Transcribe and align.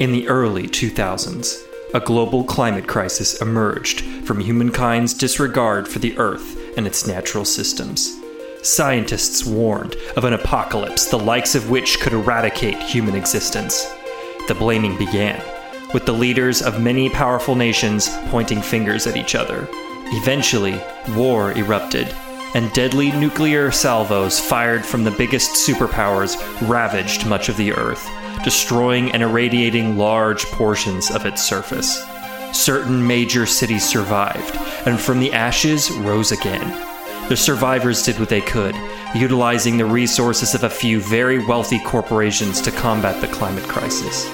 In 0.00 0.10
the 0.10 0.26
early 0.26 0.66
2000s, 0.66 1.62
a 1.94 2.00
global 2.00 2.42
climate 2.42 2.88
crisis 2.88 3.40
emerged 3.40 4.00
from 4.26 4.40
humankind's 4.40 5.14
disregard 5.14 5.86
for 5.86 6.00
the 6.00 6.18
Earth 6.18 6.58
and 6.76 6.84
its 6.84 7.06
natural 7.06 7.44
systems. 7.44 8.18
Scientists 8.60 9.44
warned 9.44 9.94
of 10.16 10.24
an 10.24 10.32
apocalypse 10.32 11.06
the 11.06 11.16
likes 11.16 11.54
of 11.54 11.70
which 11.70 12.00
could 12.00 12.12
eradicate 12.12 12.78
human 12.78 13.14
existence. 13.14 13.86
The 14.48 14.56
blaming 14.56 14.98
began, 14.98 15.40
with 15.92 16.06
the 16.06 16.12
leaders 16.12 16.60
of 16.60 16.82
many 16.82 17.08
powerful 17.08 17.54
nations 17.54 18.08
pointing 18.30 18.62
fingers 18.62 19.06
at 19.06 19.16
each 19.16 19.36
other. 19.36 19.68
Eventually, 20.06 20.80
war 21.10 21.52
erupted, 21.52 22.12
and 22.54 22.72
deadly 22.72 23.12
nuclear 23.12 23.70
salvos 23.70 24.40
fired 24.40 24.84
from 24.84 25.04
the 25.04 25.12
biggest 25.12 25.52
superpowers 25.52 26.36
ravaged 26.68 27.28
much 27.28 27.48
of 27.48 27.56
the 27.56 27.72
Earth, 27.72 28.10
destroying 28.44 29.10
and 29.12 29.22
irradiating 29.22 29.96
large 29.96 30.44
portions 30.46 31.10
of 31.10 31.26
its 31.26 31.42
surface. 31.42 32.04
Certain 32.52 33.04
major 33.04 33.46
cities 33.46 33.84
survived, 33.84 34.56
and 34.86 35.00
from 35.00 35.18
the 35.18 35.32
ashes 35.32 35.90
rose 35.90 36.30
again. 36.30 36.70
The 37.28 37.36
survivors 37.36 38.04
did 38.04 38.20
what 38.20 38.28
they 38.28 38.42
could, 38.42 38.76
utilizing 39.14 39.76
the 39.76 39.86
resources 39.86 40.54
of 40.54 40.62
a 40.62 40.70
few 40.70 41.00
very 41.00 41.44
wealthy 41.44 41.80
corporations 41.80 42.60
to 42.60 42.70
combat 42.70 43.20
the 43.20 43.28
climate 43.28 43.64
crisis. 43.64 44.28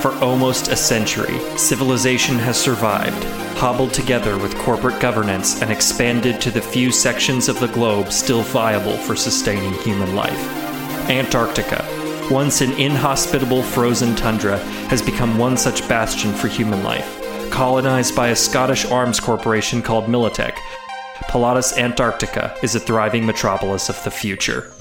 For 0.00 0.12
almost 0.24 0.68
a 0.68 0.76
century, 0.76 1.38
civilization 1.58 2.36
has 2.38 2.58
survived, 2.58 3.22
hobbled 3.58 3.92
together 3.92 4.38
with 4.38 4.56
corporate 4.56 4.98
governance 4.98 5.60
and 5.60 5.70
expanded 5.70 6.40
to 6.40 6.50
the 6.50 6.62
few 6.62 6.90
sections 6.90 7.50
of 7.50 7.60
the 7.60 7.68
globe 7.68 8.10
still 8.10 8.40
viable 8.40 8.96
for 8.96 9.14
sustaining 9.14 9.74
human 9.74 10.16
life. 10.16 10.40
Antarctica, 11.10 11.84
once 12.30 12.60
an 12.60 12.72
inhospitable 12.72 13.62
frozen 13.62 14.14
tundra, 14.14 14.58
has 14.88 15.02
become 15.02 15.36
one 15.36 15.56
such 15.56 15.86
bastion 15.88 16.32
for 16.32 16.48
human 16.48 16.82
life. 16.84 17.20
Colonized 17.50 18.14
by 18.14 18.28
a 18.28 18.36
Scottish 18.36 18.84
arms 18.86 19.18
corporation 19.18 19.82
called 19.82 20.06
Militech, 20.06 20.56
Pilatus 21.28 21.76
Antarctica 21.76 22.56
is 22.62 22.74
a 22.74 22.80
thriving 22.80 23.26
metropolis 23.26 23.88
of 23.88 24.02
the 24.04 24.10
future. 24.10 24.72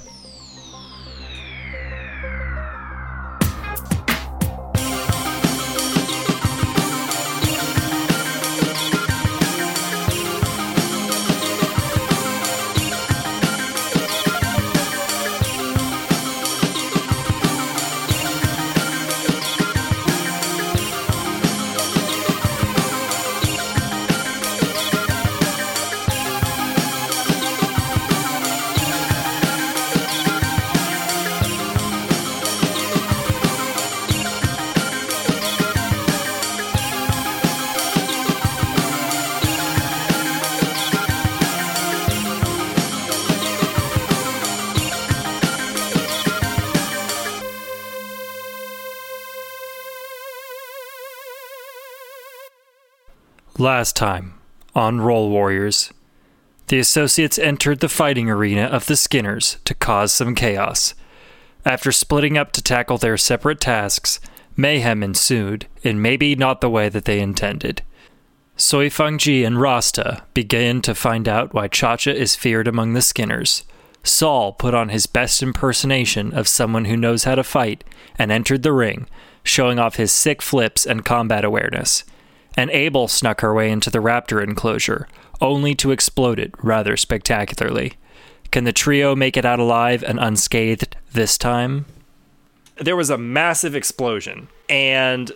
Last 53.80 53.96
time, 53.96 54.34
on 54.76 55.00
Roll 55.00 55.30
Warriors, 55.30 55.94
the 56.68 56.80
Associates 56.80 57.40
entered 57.40 57.80
the 57.80 57.88
fighting 57.88 58.30
arena 58.30 58.64
of 58.64 58.88
the 58.88 58.98
Skinners 58.98 59.56
to 59.64 59.74
cause 59.74 60.12
some 60.12 60.36
chaos. 60.36 60.96
After 61.64 61.94
splitting 61.94 62.38
up 62.38 62.52
to 62.52 62.62
tackle 62.62 62.98
their 62.98 63.16
separate 63.16 63.62
tasks, 63.62 64.20
mayhem 64.58 65.02
ensued 65.02 65.68
in 65.82 66.02
maybe 66.02 66.36
not 66.36 66.60
the 66.60 66.70
way 66.70 66.90
that 66.90 67.06
they 67.06 67.22
intended. 67.22 67.82
Soi 68.58 68.90
Fangji 68.90 69.48
and 69.48 69.62
Rasta 69.62 70.24
began 70.34 70.82
to 70.82 70.94
find 70.94 71.30
out 71.30 71.54
why 71.54 71.70
Chacha 71.70 72.14
is 72.14 72.36
feared 72.36 72.68
among 72.68 72.92
the 72.92 73.02
Skinners. 73.02 73.64
Saul 74.04 74.52
put 74.52 74.74
on 74.74 74.90
his 74.90 75.06
best 75.06 75.42
impersonation 75.42 76.34
of 76.34 76.50
someone 76.50 76.84
who 76.84 76.98
knows 76.98 77.24
how 77.24 77.36
to 77.36 77.46
fight 77.46 77.86
and 78.18 78.30
entered 78.30 78.64
the 78.64 78.74
ring, 78.74 79.08
showing 79.42 79.80
off 79.80 79.96
his 79.96 80.12
sick 80.12 80.42
flips 80.42 80.86
and 80.86 81.06
combat 81.06 81.46
awareness 81.46 82.04
and 82.56 82.70
Abel 82.72 83.08
snuck 83.08 83.42
her 83.42 83.54
way 83.54 83.72
into 83.72 83.90
the 83.90 84.00
raptor 84.00 84.44
enclosure, 84.44 85.08
only 85.42 85.76
to 85.76 85.92
explode 85.92 86.40
it 86.40 86.54
rather 86.62 86.98
spectacularly. 86.98 87.94
Can 88.52 88.64
the 88.64 88.74
trio 88.74 89.16
make 89.16 89.38
it 89.38 89.46
out 89.46 89.60
alive 89.60 90.04
and 90.04 90.20
unscathed 90.20 90.98
this 91.14 91.38
time? 91.38 91.86
There 92.78 92.96
was 92.96 93.10
a 93.10 93.18
massive 93.18 93.76
explosion, 93.76 94.48
and 94.70 95.32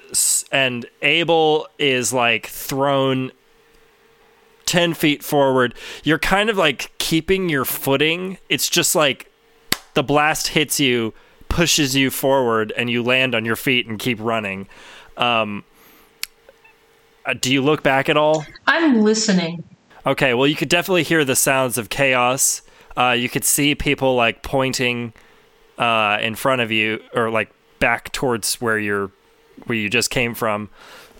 and 0.51 0.85
Abel 1.01 1.67
is 1.77 2.13
like 2.13 2.47
thrown 2.47 3.31
10 4.65 4.93
feet 4.93 5.23
forward. 5.23 5.75
You're 6.03 6.19
kind 6.19 6.49
of 6.49 6.57
like 6.57 6.91
keeping 6.97 7.49
your 7.49 7.65
footing. 7.65 8.37
It's 8.49 8.69
just 8.69 8.95
like 8.95 9.31
the 9.93 10.03
blast 10.03 10.49
hits 10.49 10.79
you, 10.79 11.13
pushes 11.49 11.95
you 11.95 12.09
forward, 12.09 12.73
and 12.77 12.89
you 12.89 13.03
land 13.03 13.35
on 13.35 13.45
your 13.45 13.55
feet 13.55 13.87
and 13.87 13.99
keep 13.99 14.19
running. 14.19 14.67
Um, 15.17 15.63
uh, 17.25 17.33
do 17.33 17.51
you 17.51 17.61
look 17.61 17.83
back 17.83 18.09
at 18.09 18.17
all? 18.17 18.45
I'm 18.67 19.01
listening. 19.01 19.63
Okay, 20.05 20.33
well, 20.33 20.47
you 20.47 20.55
could 20.55 20.69
definitely 20.69 21.03
hear 21.03 21.23
the 21.23 21.35
sounds 21.35 21.77
of 21.77 21.89
chaos. 21.89 22.61
Uh, 22.97 23.11
you 23.11 23.29
could 23.29 23.43
see 23.43 23.73
people 23.73 24.15
like 24.15 24.43
pointing 24.43 25.13
uh, 25.77 26.17
in 26.21 26.35
front 26.35 26.61
of 26.61 26.71
you, 26.71 27.01
or 27.13 27.29
like 27.29 27.51
back 27.79 28.11
towards 28.11 28.55
where 28.61 28.77
you're, 28.77 29.11
where 29.65 29.77
you 29.77 29.89
just 29.89 30.09
came 30.09 30.35
from. 30.35 30.69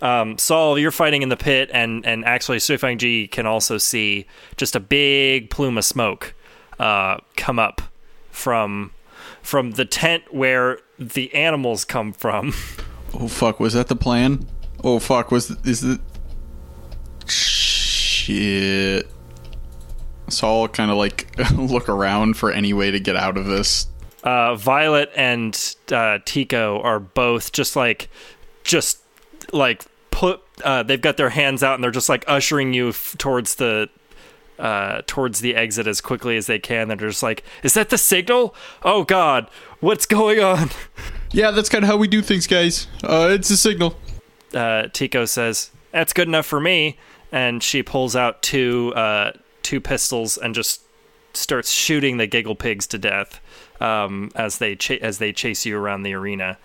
Um, 0.02 0.38
Saul, 0.38 0.78
you're 0.78 0.92
fighting 0.92 1.22
in 1.22 1.30
the 1.30 1.38
pit, 1.38 1.70
and 1.74 2.06
and 2.06 2.26
actually, 2.26 2.58
Suifang 2.58 2.98
Ji 2.98 3.28
can 3.28 3.46
also 3.46 3.78
see 3.78 4.28
just 4.58 4.76
a 4.76 4.82
big 4.82 5.50
plume 5.50 5.78
of 5.78 5.86
smoke 5.86 6.36
uh, 6.78 7.20
come 7.38 7.58
up 7.58 7.82
from 8.30 8.92
from 9.42 9.72
the 9.72 9.86
tent 9.86 10.24
where 10.34 10.80
the 11.00 11.34
animals 11.34 11.86
come 11.86 12.14
from. 12.14 12.54
Oh 13.16 13.28
fuck! 13.28 13.60
Was 13.60 13.74
that 13.74 13.90
the 13.90 13.96
plan? 13.96 14.48
Oh 14.84 15.00
fuck! 15.00 15.32
Was 15.32 15.52
is 15.66 15.84
it? 15.84 16.00
Shit. 17.26 19.08
Saul 20.30 20.68
kind 20.68 20.92
of 20.92 20.98
like 20.98 21.28
look 21.56 21.90
around 21.90 22.36
for 22.38 22.52
any 22.52 22.74
way 22.74 22.92
to 22.92 23.00
get 23.00 23.16
out 23.16 23.38
of 23.38 23.46
this. 23.46 23.88
Uh, 24.24 24.56
Violet 24.56 25.12
and 25.16 25.76
uh, 25.92 26.20
Tico 26.26 26.82
are 26.82 27.00
both 27.00 27.52
just 27.52 27.76
like, 27.76 28.10
just 28.64 29.00
like 29.52 29.86
put. 30.12 30.42
Uh, 30.64 30.84
they've 30.84 31.02
got 31.02 31.18
their 31.18 31.30
hands 31.30 31.64
out 31.64 31.76
and 31.76 31.84
they're 31.84 31.92
just 31.92 32.10
like 32.10 32.24
ushering 32.28 32.74
you 32.74 32.90
f- 32.90 33.16
towards 33.18 33.56
the 33.56 33.90
uh, 34.60 35.02
towards 35.08 35.40
the 35.40 35.56
exit 35.56 35.88
as 35.88 36.00
quickly 36.00 36.38
as 36.38 36.48
they 36.48 36.60
can. 36.60 36.88
They're 36.88 36.98
just 36.98 37.24
like, 37.24 37.44
"Is 37.64 37.74
that 37.74 37.90
the 37.90 37.98
signal? 37.98 38.56
Oh 38.84 39.04
God, 39.04 39.50
what's 39.80 40.06
going 40.06 40.40
on?" 40.40 40.70
Yeah, 41.36 41.50
that's 41.50 41.68
kind 41.68 41.84
of 41.84 41.90
how 41.90 41.98
we 41.98 42.08
do 42.08 42.22
things, 42.22 42.46
guys. 42.46 42.86
Uh, 43.04 43.30
it's 43.32 43.50
a 43.50 43.58
signal 43.58 43.98
uh, 44.54 44.88
Tico 44.94 45.26
says, 45.26 45.72
"That's 45.92 46.14
good 46.14 46.28
enough 46.28 46.46
for 46.46 46.60
me," 46.60 46.98
and 47.32 47.62
she 47.62 47.84
pulls 47.84 48.16
out 48.16 48.42
two 48.42 48.94
uh, 48.96 49.34
two 49.62 49.82
pistols 49.82 50.38
and 50.38 50.54
just 50.54 50.82
starts 51.34 51.72
shooting 51.72 52.18
the 52.18 52.28
giggle 52.28 52.56
pigs 52.56 52.86
to 52.88 52.98
death 52.98 53.42
um, 53.82 54.32
as 54.36 54.60
they 54.60 54.78
as 55.02 55.18
they 55.18 55.34
chase 55.34 55.66
you 55.66 55.78
around 55.78 56.04
the 56.04 56.14
arena, 56.14 56.58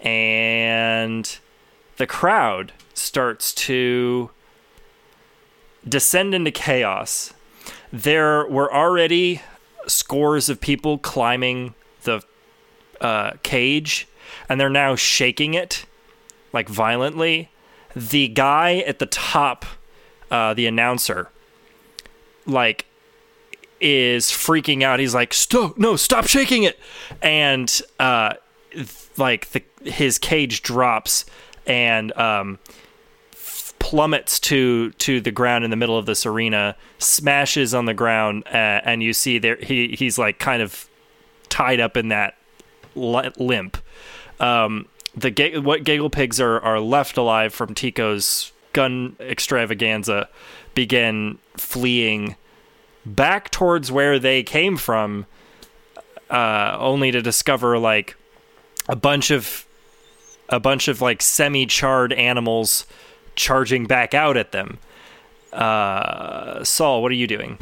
and 0.00 1.38
the 1.96 2.06
crowd 2.06 2.72
starts 2.94 3.52
to 3.54 4.30
descend 5.88 6.34
into 6.34 6.50
chaos. 6.50 7.32
There 7.92 8.46
were 8.46 8.72
already 8.72 9.42
scores 9.86 10.48
of 10.48 10.60
people 10.60 10.98
climbing 10.98 11.74
the 12.04 12.22
uh, 13.00 13.32
cage, 13.42 14.08
and 14.48 14.60
they're 14.60 14.70
now 14.70 14.94
shaking 14.94 15.54
it 15.54 15.86
like 16.52 16.68
violently. 16.68 17.50
The 17.94 18.28
guy 18.28 18.78
at 18.78 18.98
the 18.98 19.06
top, 19.06 19.64
uh, 20.30 20.54
the 20.54 20.66
announcer, 20.66 21.28
like 22.46 22.86
is 23.80 24.26
freaking 24.26 24.82
out. 24.82 25.00
He's 25.00 25.14
like, 25.14 25.34
"Stop! 25.34 25.76
No, 25.76 25.96
stop 25.96 26.26
shaking 26.26 26.62
it!" 26.62 26.78
And 27.20 27.82
uh, 27.98 28.34
like 29.16 29.50
the 29.50 29.62
his 29.84 30.18
cage 30.18 30.62
drops 30.62 31.26
and 31.66 32.16
um, 32.16 32.58
plummets 33.78 34.38
to 34.40 34.90
to 34.92 35.20
the 35.20 35.32
ground 35.32 35.64
in 35.64 35.70
the 35.70 35.76
middle 35.76 35.98
of 35.98 36.06
this 36.06 36.24
arena, 36.24 36.76
smashes 36.98 37.74
on 37.74 37.84
the 37.84 37.94
ground, 37.94 38.44
uh, 38.46 38.80
and 38.84 39.02
you 39.02 39.12
see 39.12 39.38
there 39.38 39.56
he 39.56 39.88
he's 39.98 40.16
like 40.16 40.38
kind 40.38 40.62
of 40.62 40.88
tied 41.48 41.80
up 41.80 41.96
in 41.96 42.08
that 42.08 42.36
limp. 42.94 43.76
Um, 44.40 44.86
the 45.14 45.30
ga- 45.30 45.58
what 45.58 45.84
gaggle 45.84 46.10
pigs 46.10 46.40
are 46.40 46.60
are 46.60 46.80
left 46.80 47.16
alive 47.16 47.52
from 47.52 47.74
Tico's 47.74 48.52
gun 48.72 49.16
extravaganza 49.20 50.28
begin 50.74 51.38
fleeing 51.56 52.36
back 53.04 53.50
towards 53.50 53.90
where 53.92 54.18
they 54.18 54.42
came 54.42 54.76
from, 54.76 55.26
uh, 56.30 56.76
only 56.78 57.10
to 57.10 57.20
discover 57.20 57.78
like 57.78 58.16
a 58.88 58.96
bunch 58.96 59.30
of 59.30 59.66
a 60.48 60.60
bunch 60.60 60.88
of 60.88 61.00
like 61.00 61.22
semi-charred 61.22 62.12
animals 62.12 62.86
charging 63.34 63.86
back 63.86 64.14
out 64.14 64.36
at 64.36 64.52
them. 64.52 64.78
Uh, 65.52 66.64
Saul, 66.64 67.02
what 67.02 67.10
are 67.10 67.16
you 67.16 67.26
doing? 67.26 67.58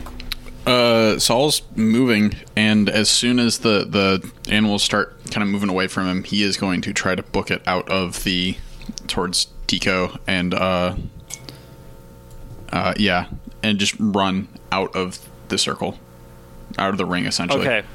Uh, 0.66 1.18
Saul's 1.18 1.62
moving, 1.74 2.36
and 2.54 2.88
as 2.88 3.08
soon 3.08 3.38
as 3.38 3.58
the 3.58 3.84
the 3.84 4.30
animals 4.52 4.82
start 4.82 5.16
kind 5.30 5.42
of 5.42 5.48
moving 5.48 5.68
away 5.70 5.86
from 5.86 6.06
him, 6.06 6.24
he 6.24 6.42
is 6.42 6.56
going 6.56 6.80
to 6.82 6.92
try 6.92 7.14
to 7.14 7.22
book 7.22 7.50
it 7.50 7.62
out 7.66 7.88
of 7.88 8.24
the 8.24 8.56
towards 9.06 9.48
Tico 9.66 10.18
and 10.26 10.52
uh, 10.52 10.96
uh, 12.72 12.94
yeah, 12.96 13.26
and 13.62 13.78
just 13.78 13.94
run 13.98 14.48
out 14.70 14.94
of 14.94 15.18
the 15.48 15.58
circle, 15.58 15.98
out 16.78 16.90
of 16.90 16.98
the 16.98 17.06
ring, 17.06 17.26
essentially. 17.26 17.62
Okay. 17.66 17.86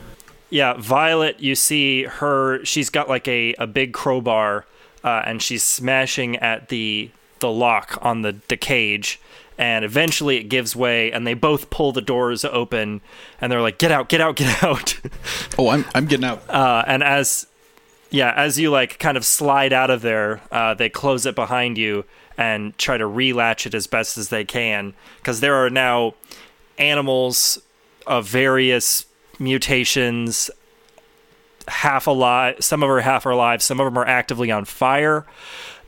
Yeah, 0.50 0.74
Violet, 0.74 1.40
you 1.40 1.56
see 1.56 2.04
her. 2.04 2.64
She's 2.66 2.90
got 2.90 3.10
like 3.10 3.28
a, 3.28 3.54
a 3.56 3.68
big 3.68 3.94
crowbar, 3.94 4.66
uh, 5.04 5.24
and 5.26 5.42
she's 5.42 5.64
smashing 5.64 6.38
at 6.38 6.70
the 6.70 7.12
the 7.40 7.52
lock 7.52 7.98
on 8.02 8.22
the 8.22 8.38
the 8.48 8.58
cage. 8.58 9.20
And 9.58 9.86
eventually, 9.86 10.38
it 10.38 10.50
gives 10.50 10.76
way, 10.76 11.12
and 11.12 11.26
they 11.26 11.34
both 11.34 11.70
pull 11.70 11.94
the 11.94 12.02
doors 12.02 12.44
open, 12.44 13.00
and 13.40 13.50
they're 13.50 13.62
like, 13.62 13.78
"Get 13.78 13.90
out! 13.92 14.10
Get 14.10 14.20
out! 14.20 14.36
Get 14.36 14.64
out!" 14.64 15.00
Oh, 15.58 15.70
I'm 15.70 15.86
I'm 15.96 16.08
getting 16.08 16.26
out. 16.26 16.50
uh, 16.50 16.84
and 16.86 17.02
as 17.02 17.48
yeah, 18.10 18.34
as 18.36 18.60
you 18.60 18.70
like 18.70 19.00
kind 19.00 19.16
of 19.16 19.24
slide 19.24 19.72
out 19.72 19.90
of 19.90 20.02
there, 20.02 20.42
uh, 20.52 20.74
they 20.74 20.90
close 20.90 21.26
it 21.26 21.36
behind 21.36 21.78
you 21.78 22.04
and 22.38 22.78
try 22.78 22.98
to 22.98 23.06
relatch 23.06 23.66
it 23.66 23.74
as 23.74 23.88
best 23.88 24.18
as 24.18 24.30
they 24.30 24.44
can 24.44 24.94
because 25.20 25.40
there 25.40 25.56
are 25.56 25.70
now 25.70 26.14
animals 26.78 27.58
of 28.06 28.28
various 28.28 29.06
mutations 29.40 30.50
half 31.68 32.06
alive 32.08 32.56
some 32.60 32.84
of 32.84 32.88
them 32.88 32.98
are 32.98 33.02
half 33.02 33.26
alive 33.26 33.62
some 33.64 33.80
of 33.80 33.86
them 33.86 33.98
are 33.98 34.06
actively 34.06 34.52
on 34.52 34.66
fire 34.66 35.26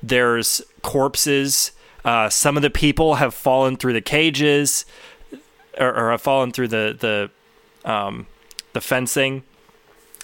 there's 0.01 0.61
corpses 0.81 1.71
uh, 2.07 2.29
some 2.29 2.55
of 2.55 2.63
the 2.63 2.69
people 2.69 3.15
have 3.15 3.33
fallen 3.33 3.75
through 3.75 3.91
the 3.91 3.99
cages 3.99 4.85
or, 5.77 5.93
or 5.93 6.11
have 6.11 6.21
fallen 6.21 6.53
through 6.53 6.69
the 6.69 6.95
the 6.97 7.89
um, 7.89 8.27
the 8.71 8.79
fencing 8.79 9.43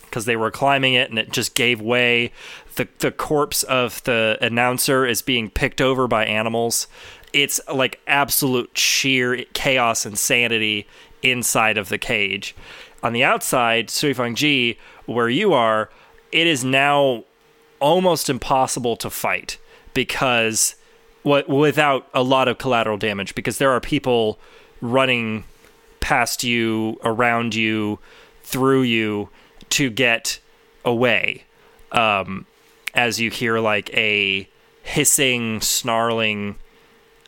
because 0.06 0.24
they 0.24 0.38
were 0.38 0.50
climbing 0.50 0.94
it 0.94 1.10
and 1.10 1.20
it 1.20 1.30
just 1.30 1.56
gave 1.56 1.82
way. 1.82 2.32
The 2.76 2.88
the 3.00 3.12
corpse 3.12 3.64
of 3.64 4.02
the 4.06 4.38
announcer 4.40 5.06
is 5.06 5.22
being 5.22 5.50
picked 5.50 5.82
over 5.82 6.08
by 6.08 6.24
animals. 6.24 6.88
It's 7.34 7.60
like 7.68 8.00
absolute 8.08 8.78
sheer 8.78 9.44
chaos 9.52 10.06
and 10.06 10.18
sanity 10.18 10.88
inside 11.22 11.78
of 11.78 11.90
the 11.90 11.98
cage. 11.98 12.56
On 13.02 13.12
the 13.12 13.26
outside, 13.26 13.90
Suifeng 13.90 14.36
Ji, 14.36 14.78
where 15.06 15.30
you 15.30 15.52
are, 15.52 15.90
it 16.32 16.48
is 16.48 16.64
now 16.64 17.26
almost 17.82 18.30
impossible 18.30 18.96
to 18.96 19.10
fight 19.10 19.58
because 19.94 20.76
what 21.24 21.50
without 21.50 22.08
a 22.14 22.22
lot 22.24 22.48
of 22.48 22.58
collateral 22.58 22.98
damage 22.98 23.34
because 23.36 23.58
there 23.58 23.72
are 23.72 23.80
people 23.80 24.40
running 24.82 25.46
past 26.00 26.44
you, 26.44 27.00
around 27.04 27.56
you, 27.56 27.98
through 28.44 28.84
you 28.84 29.30
to 29.70 29.90
get 29.90 30.40
away. 30.86 31.44
Um, 31.92 32.46
as 32.94 33.20
you 33.20 33.32
hear 33.32 33.60
like 33.60 33.92
a 33.96 34.48
hissing, 34.84 35.62
snarling, 35.62 36.56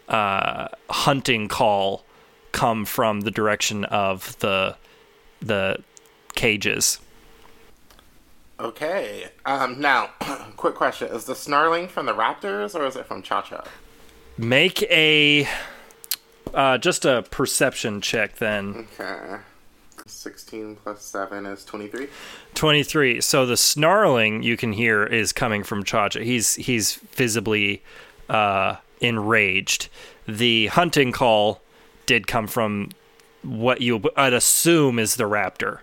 uh, 0.07 0.67
hunting 0.89 1.47
call 1.47 2.03
come 2.51 2.85
from 2.85 3.21
the 3.21 3.31
direction 3.31 3.85
of 3.85 4.37
the 4.39 4.75
the 5.41 5.77
cages. 6.35 6.99
Okay. 8.59 9.27
Um, 9.45 9.79
now, 9.79 10.11
quick 10.57 10.75
question: 10.75 11.09
Is 11.09 11.25
the 11.25 11.35
snarling 11.35 11.87
from 11.87 12.05
the 12.05 12.13
raptors 12.13 12.75
or 12.75 12.85
is 12.85 12.95
it 12.95 13.05
from 13.05 13.21
Cha 13.21 13.41
Cha? 13.41 13.63
Make 14.37 14.83
a 14.83 15.47
uh, 16.53 16.77
just 16.77 17.05
a 17.05 17.23
perception 17.31 18.01
check 18.01 18.37
then. 18.37 18.87
Okay. 18.99 19.37
Sixteen 20.05 20.75
plus 20.75 21.01
seven 21.01 21.45
is 21.45 21.65
twenty-three. 21.65 22.07
23. 22.53 23.21
So 23.21 23.45
the 23.45 23.57
snarling 23.57 24.43
you 24.43 24.55
can 24.55 24.71
hear 24.73 25.03
is 25.03 25.33
coming 25.33 25.63
from 25.63 25.83
Chacha. 25.83 26.23
He's 26.23 26.55
he's 26.55 26.95
visibly 26.95 27.83
uh, 28.29 28.77
enraged. 29.01 29.89
The 30.27 30.67
hunting 30.67 31.11
call 31.11 31.61
did 32.05 32.27
come 32.27 32.47
from 32.47 32.89
what 33.41 33.81
you 33.81 34.01
I'd 34.15 34.33
assume 34.33 34.99
is 34.99 35.15
the 35.15 35.25
raptor. 35.25 35.79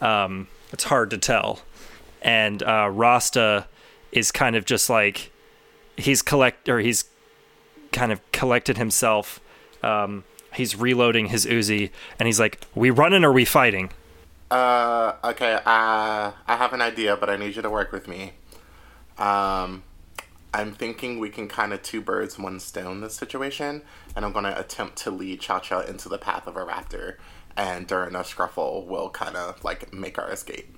Um, 0.00 0.48
it's 0.72 0.84
hard 0.84 1.10
to 1.10 1.18
tell. 1.18 1.60
And 2.22 2.62
uh, 2.62 2.90
Rasta 2.92 3.66
is 4.12 4.30
kind 4.32 4.56
of 4.56 4.64
just 4.64 4.90
like 4.90 5.32
he's 5.96 6.22
collect 6.22 6.68
or 6.68 6.80
he's 6.80 7.04
kind 7.92 8.12
of 8.12 8.20
collected 8.32 8.76
himself. 8.78 9.40
Um, 9.82 10.24
he's 10.54 10.76
reloading 10.76 11.26
his 11.26 11.46
Uzi 11.46 11.90
and 12.18 12.26
he's 12.26 12.40
like, 12.40 12.60
"We 12.74 12.90
running 12.90 13.24
or 13.24 13.32
we 13.32 13.44
fighting?" 13.44 13.90
Uh, 14.50 15.14
okay. 15.22 15.54
Uh, 15.54 16.32
I 16.46 16.56
have 16.56 16.72
an 16.72 16.82
idea, 16.82 17.16
but 17.16 17.30
I 17.30 17.36
need 17.36 17.56
you 17.56 17.62
to 17.62 17.70
work 17.70 17.92
with 17.92 18.08
me. 18.08 18.32
Um, 19.18 19.84
I'm 20.52 20.72
thinking 20.72 21.20
we 21.20 21.30
can 21.30 21.46
kind 21.46 21.72
of 21.72 21.82
two 21.82 22.00
birds, 22.00 22.38
one 22.38 22.58
stone 22.58 23.00
this 23.00 23.14
situation, 23.14 23.82
and 24.16 24.24
I'm 24.24 24.32
gonna 24.32 24.54
attempt 24.56 24.96
to 24.98 25.10
lead 25.10 25.40
Cha 25.40 25.60
Cha 25.60 25.80
into 25.80 26.08
the 26.08 26.18
path 26.18 26.46
of 26.46 26.56
a 26.56 26.64
raptor, 26.64 27.16
and 27.56 27.86
during 27.86 28.14
a 28.16 28.20
scruffle, 28.20 28.84
we'll 28.86 29.10
kind 29.10 29.36
of 29.36 29.62
like 29.62 29.92
make 29.92 30.18
our 30.18 30.30
escape. 30.30 30.76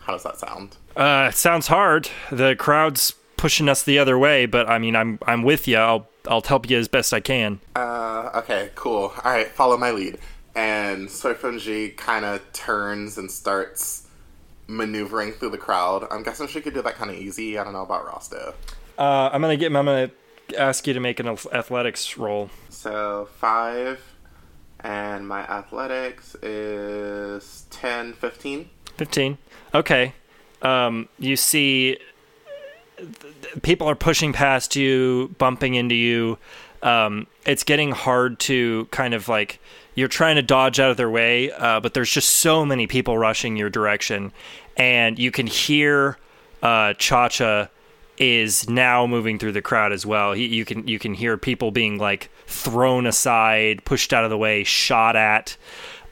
How 0.00 0.12
does 0.12 0.24
that 0.24 0.38
sound? 0.38 0.76
Uh, 0.94 1.28
it 1.30 1.36
sounds 1.36 1.68
hard. 1.68 2.10
The 2.30 2.54
crowd's 2.56 3.14
pushing 3.38 3.70
us 3.70 3.82
the 3.82 3.98
other 3.98 4.18
way, 4.18 4.44
but 4.44 4.68
I 4.68 4.78
mean, 4.78 4.94
I'm 4.94 5.18
I'm 5.26 5.42
with 5.42 5.66
you. 5.66 5.78
I'll 5.78 6.06
I'll 6.26 6.42
help 6.42 6.68
you 6.70 6.78
as 6.78 6.88
best 6.88 7.12
I 7.12 7.20
can. 7.20 7.60
Uh, 7.76 8.30
okay, 8.36 8.70
cool. 8.74 9.12
All 9.24 9.32
right, 9.32 9.48
follow 9.48 9.76
my 9.76 9.90
lead. 9.90 10.18
And 10.54 11.08
Soifunji 11.08 11.96
kind 11.96 12.24
of 12.24 12.40
turns 12.52 13.18
and 13.18 13.30
starts 13.30 14.06
maneuvering 14.66 15.32
through 15.32 15.50
the 15.50 15.58
crowd. 15.58 16.06
I'm 16.10 16.22
guessing 16.22 16.46
she 16.46 16.60
could 16.60 16.74
do 16.74 16.82
that 16.82 16.94
kind 16.94 17.10
of 17.10 17.16
easy. 17.16 17.58
I 17.58 17.64
don't 17.64 17.72
know 17.72 17.82
about 17.82 18.06
Rasta. 18.06 18.54
Uh, 18.96 19.30
I'm 19.32 19.40
gonna 19.40 19.56
get. 19.56 19.66
I'm 19.74 19.84
gonna 19.84 20.10
ask 20.56 20.86
you 20.86 20.94
to 20.94 21.00
make 21.00 21.18
an 21.20 21.26
athletics 21.52 22.16
roll. 22.16 22.50
So 22.68 23.28
five, 23.38 24.00
and 24.80 25.26
my 25.26 25.40
athletics 25.40 26.36
is 26.36 27.64
10, 27.70 28.12
15. 28.14 28.70
Fifteen. 28.96 29.38
Okay. 29.74 30.12
Um, 30.62 31.08
you 31.18 31.34
see, 31.36 31.96
th- 31.96 32.00
th- 32.00 32.13
people 33.62 33.88
are 33.88 33.94
pushing 33.94 34.32
past 34.32 34.76
you, 34.76 35.34
bumping 35.38 35.74
into 35.74 35.94
you. 35.94 36.38
Um, 36.82 37.26
it's 37.46 37.64
getting 37.64 37.92
hard 37.92 38.38
to 38.40 38.86
kind 38.90 39.14
of 39.14 39.28
like 39.28 39.58
you're 39.94 40.08
trying 40.08 40.36
to 40.36 40.42
dodge 40.42 40.80
out 40.80 40.90
of 40.90 40.96
their 40.96 41.10
way, 41.10 41.50
uh, 41.52 41.80
but 41.80 41.94
there's 41.94 42.10
just 42.10 42.28
so 42.28 42.64
many 42.66 42.86
people 42.86 43.16
rushing 43.16 43.56
your 43.56 43.70
direction, 43.70 44.32
and 44.76 45.18
you 45.18 45.30
can 45.30 45.46
hear 45.46 46.18
uh, 46.62 46.94
Cha-Cha 46.94 47.68
is 48.18 48.68
now 48.68 49.06
moving 49.06 49.38
through 49.38 49.52
the 49.52 49.62
crowd 49.62 49.92
as 49.92 50.04
well. 50.04 50.32
He, 50.32 50.46
you 50.46 50.64
can 50.64 50.86
you 50.86 50.98
can 50.98 51.14
hear 51.14 51.36
people 51.36 51.70
being 51.70 51.98
like 51.98 52.30
thrown 52.46 53.06
aside, 53.06 53.84
pushed 53.84 54.12
out 54.12 54.24
of 54.24 54.30
the 54.30 54.38
way, 54.38 54.64
shot 54.64 55.16
at, 55.16 55.56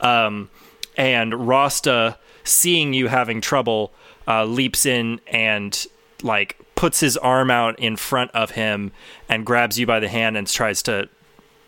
um, 0.00 0.48
and 0.96 1.46
Rasta, 1.48 2.18
seeing 2.44 2.94
you 2.94 3.08
having 3.08 3.40
trouble, 3.40 3.92
uh, 4.26 4.44
leaps 4.44 4.86
in 4.86 5.20
and 5.26 5.86
like 6.22 6.58
puts 6.82 6.98
his 6.98 7.16
arm 7.18 7.48
out 7.48 7.78
in 7.78 7.94
front 7.94 8.28
of 8.32 8.50
him 8.50 8.90
and 9.28 9.46
grabs 9.46 9.78
you 9.78 9.86
by 9.86 10.00
the 10.00 10.08
hand 10.08 10.36
and 10.36 10.48
tries 10.48 10.82
to 10.82 11.08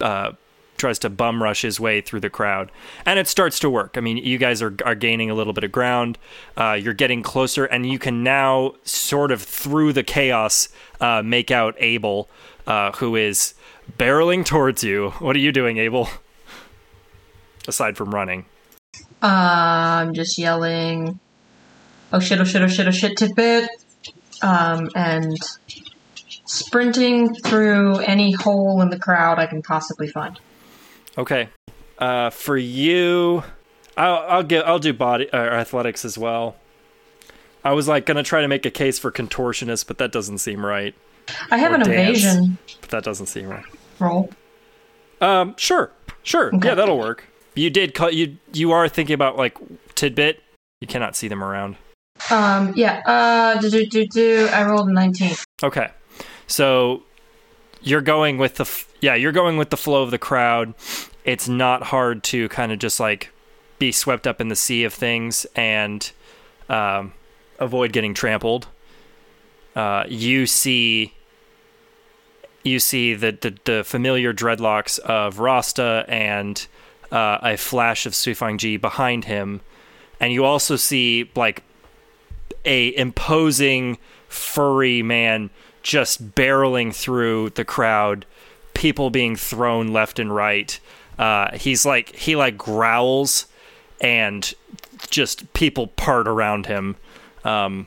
uh, 0.00 0.32
tries 0.76 0.98
to 0.98 1.08
bum 1.08 1.40
rush 1.40 1.62
his 1.62 1.78
way 1.78 2.00
through 2.00 2.18
the 2.18 2.28
crowd, 2.28 2.72
and 3.06 3.16
it 3.16 3.28
starts 3.28 3.60
to 3.60 3.70
work. 3.70 3.96
I 3.96 4.00
mean, 4.00 4.16
you 4.16 4.38
guys 4.38 4.60
are 4.60 4.74
are 4.84 4.96
gaining 4.96 5.30
a 5.30 5.34
little 5.34 5.52
bit 5.52 5.62
of 5.62 5.70
ground. 5.70 6.18
Uh, 6.56 6.72
you're 6.72 6.94
getting 6.94 7.22
closer, 7.22 7.64
and 7.64 7.86
you 7.86 7.96
can 7.96 8.24
now 8.24 8.74
sort 8.82 9.30
of 9.30 9.40
through 9.40 9.92
the 9.92 10.02
chaos 10.02 10.68
uh, 11.00 11.22
make 11.22 11.52
out 11.52 11.76
Abel, 11.78 12.28
uh, 12.66 12.90
who 12.98 13.14
is 13.14 13.54
barreling 13.96 14.44
towards 14.44 14.82
you. 14.82 15.10
What 15.20 15.36
are 15.36 15.38
you 15.38 15.52
doing, 15.52 15.78
Abel? 15.78 16.08
Aside 17.68 17.96
from 17.96 18.12
running, 18.12 18.46
Uh, 19.22 20.02
I'm 20.02 20.12
just 20.12 20.36
yelling, 20.38 21.20
oh 22.12 22.18
shit, 22.18 22.40
oh 22.40 22.44
shit, 22.44 22.62
oh 22.62 22.66
shit, 22.66 22.88
oh 22.88 22.90
shit, 22.90 23.16
tidbit. 23.16 23.70
Um, 24.44 24.88
and 24.94 25.34
sprinting 26.46 27.34
through 27.36 27.98
any 28.00 28.32
hole 28.32 28.80
in 28.82 28.90
the 28.90 28.98
crowd 28.98 29.38
I 29.38 29.46
can 29.46 29.62
possibly 29.62 30.08
find. 30.08 30.38
okay. 31.18 31.48
Uh, 31.96 32.28
for 32.30 32.56
you, 32.56 33.44
I'll 33.96 34.16
I'll 34.28 34.42
get 34.42 34.66
I'll 34.66 34.80
do 34.80 34.92
body 34.92 35.28
or 35.32 35.38
athletics 35.52 36.04
as 36.04 36.18
well. 36.18 36.56
I 37.64 37.72
was 37.72 37.86
like 37.86 38.04
gonna 38.04 38.24
try 38.24 38.40
to 38.42 38.48
make 38.48 38.66
a 38.66 38.70
case 38.70 38.98
for 38.98 39.12
contortionist, 39.12 39.86
but 39.86 39.98
that 39.98 40.10
doesn't 40.10 40.38
seem 40.38 40.66
right. 40.66 40.92
I 41.52 41.56
have 41.58 41.70
Or 41.70 41.76
an 41.76 41.80
dance. 41.82 42.18
evasion 42.18 42.58
But 42.80 42.90
that 42.90 43.04
doesn't 43.04 43.26
seem 43.26 43.46
right. 43.48 43.64
roll. 44.00 44.28
Um, 45.20 45.54
sure, 45.56 45.92
sure, 46.24 46.54
Okay. 46.54 46.68
yeah, 46.68 46.74
that'll 46.74 46.98
work. 46.98 47.24
You 47.54 47.70
did 47.70 47.94
cut. 47.94 48.14
You 48.14 48.36
you 48.52 48.72
are 48.72 48.88
thinking 48.88 49.14
about 49.14 49.36
like 49.36 49.56
tidbit. 49.94 50.42
You 50.80 50.88
cannot 50.88 51.14
see 51.14 51.28
them 51.28 51.42
around. 51.44 51.76
Um, 52.30 52.72
yeah. 52.76 53.02
Uh, 53.06 53.60
do 53.60 53.70
do 53.70 53.86
do 53.86 54.06
do. 54.06 54.48
I 54.52 54.64
rolled 54.64 54.88
a 54.88 54.92
nineteen. 54.92 55.34
Okay, 55.62 55.90
so 56.46 57.02
you're 57.82 58.00
going 58.00 58.38
with 58.38 58.56
the 58.56 58.64
f- 58.64 58.92
yeah, 59.00 59.14
you're 59.14 59.32
going 59.32 59.56
with 59.56 59.70
the 59.70 59.76
flow 59.76 60.02
of 60.02 60.10
the 60.10 60.18
crowd. 60.18 60.74
It's 61.24 61.48
not 61.48 61.84
hard 61.84 62.22
to 62.24 62.48
kind 62.48 62.72
of 62.72 62.78
just 62.78 63.00
like 63.00 63.30
be 63.78 63.92
swept 63.92 64.26
up 64.26 64.40
in 64.40 64.48
the 64.48 64.56
sea 64.56 64.84
of 64.84 64.94
things 64.94 65.46
and 65.54 66.10
um, 66.68 67.12
avoid 67.58 67.92
getting 67.92 68.14
trampled. 68.14 68.68
Uh, 69.76 70.04
you 70.08 70.46
see, 70.46 71.12
you 72.62 72.78
see 72.78 73.14
the, 73.14 73.32
the 73.32 73.58
the 73.64 73.84
familiar 73.84 74.32
dreadlocks 74.32 74.98
of 75.00 75.40
Rasta 75.40 76.04
and 76.08 76.66
uh, 77.12 77.38
a 77.42 77.56
flash 77.56 78.06
of 78.06 78.12
Sufang 78.12 78.56
Ji 78.58 78.76
behind 78.76 79.24
him, 79.24 79.60
and 80.20 80.32
you 80.32 80.44
also 80.44 80.76
see 80.76 81.30
like 81.34 81.62
a 82.64 82.96
imposing 82.96 83.98
furry 84.28 85.02
man 85.02 85.50
just 85.82 86.34
barreling 86.34 86.94
through 86.94 87.50
the 87.50 87.64
crowd, 87.64 88.26
people 88.72 89.10
being 89.10 89.36
thrown 89.36 89.92
left 89.92 90.18
and 90.18 90.34
right. 90.34 90.80
Uh, 91.18 91.56
he's 91.56 91.86
like 91.86 92.14
he 92.16 92.34
like 92.34 92.58
growls, 92.58 93.46
and 94.00 94.54
just 95.10 95.52
people 95.52 95.86
part 95.88 96.26
around 96.26 96.66
him. 96.66 96.96
Um, 97.44 97.86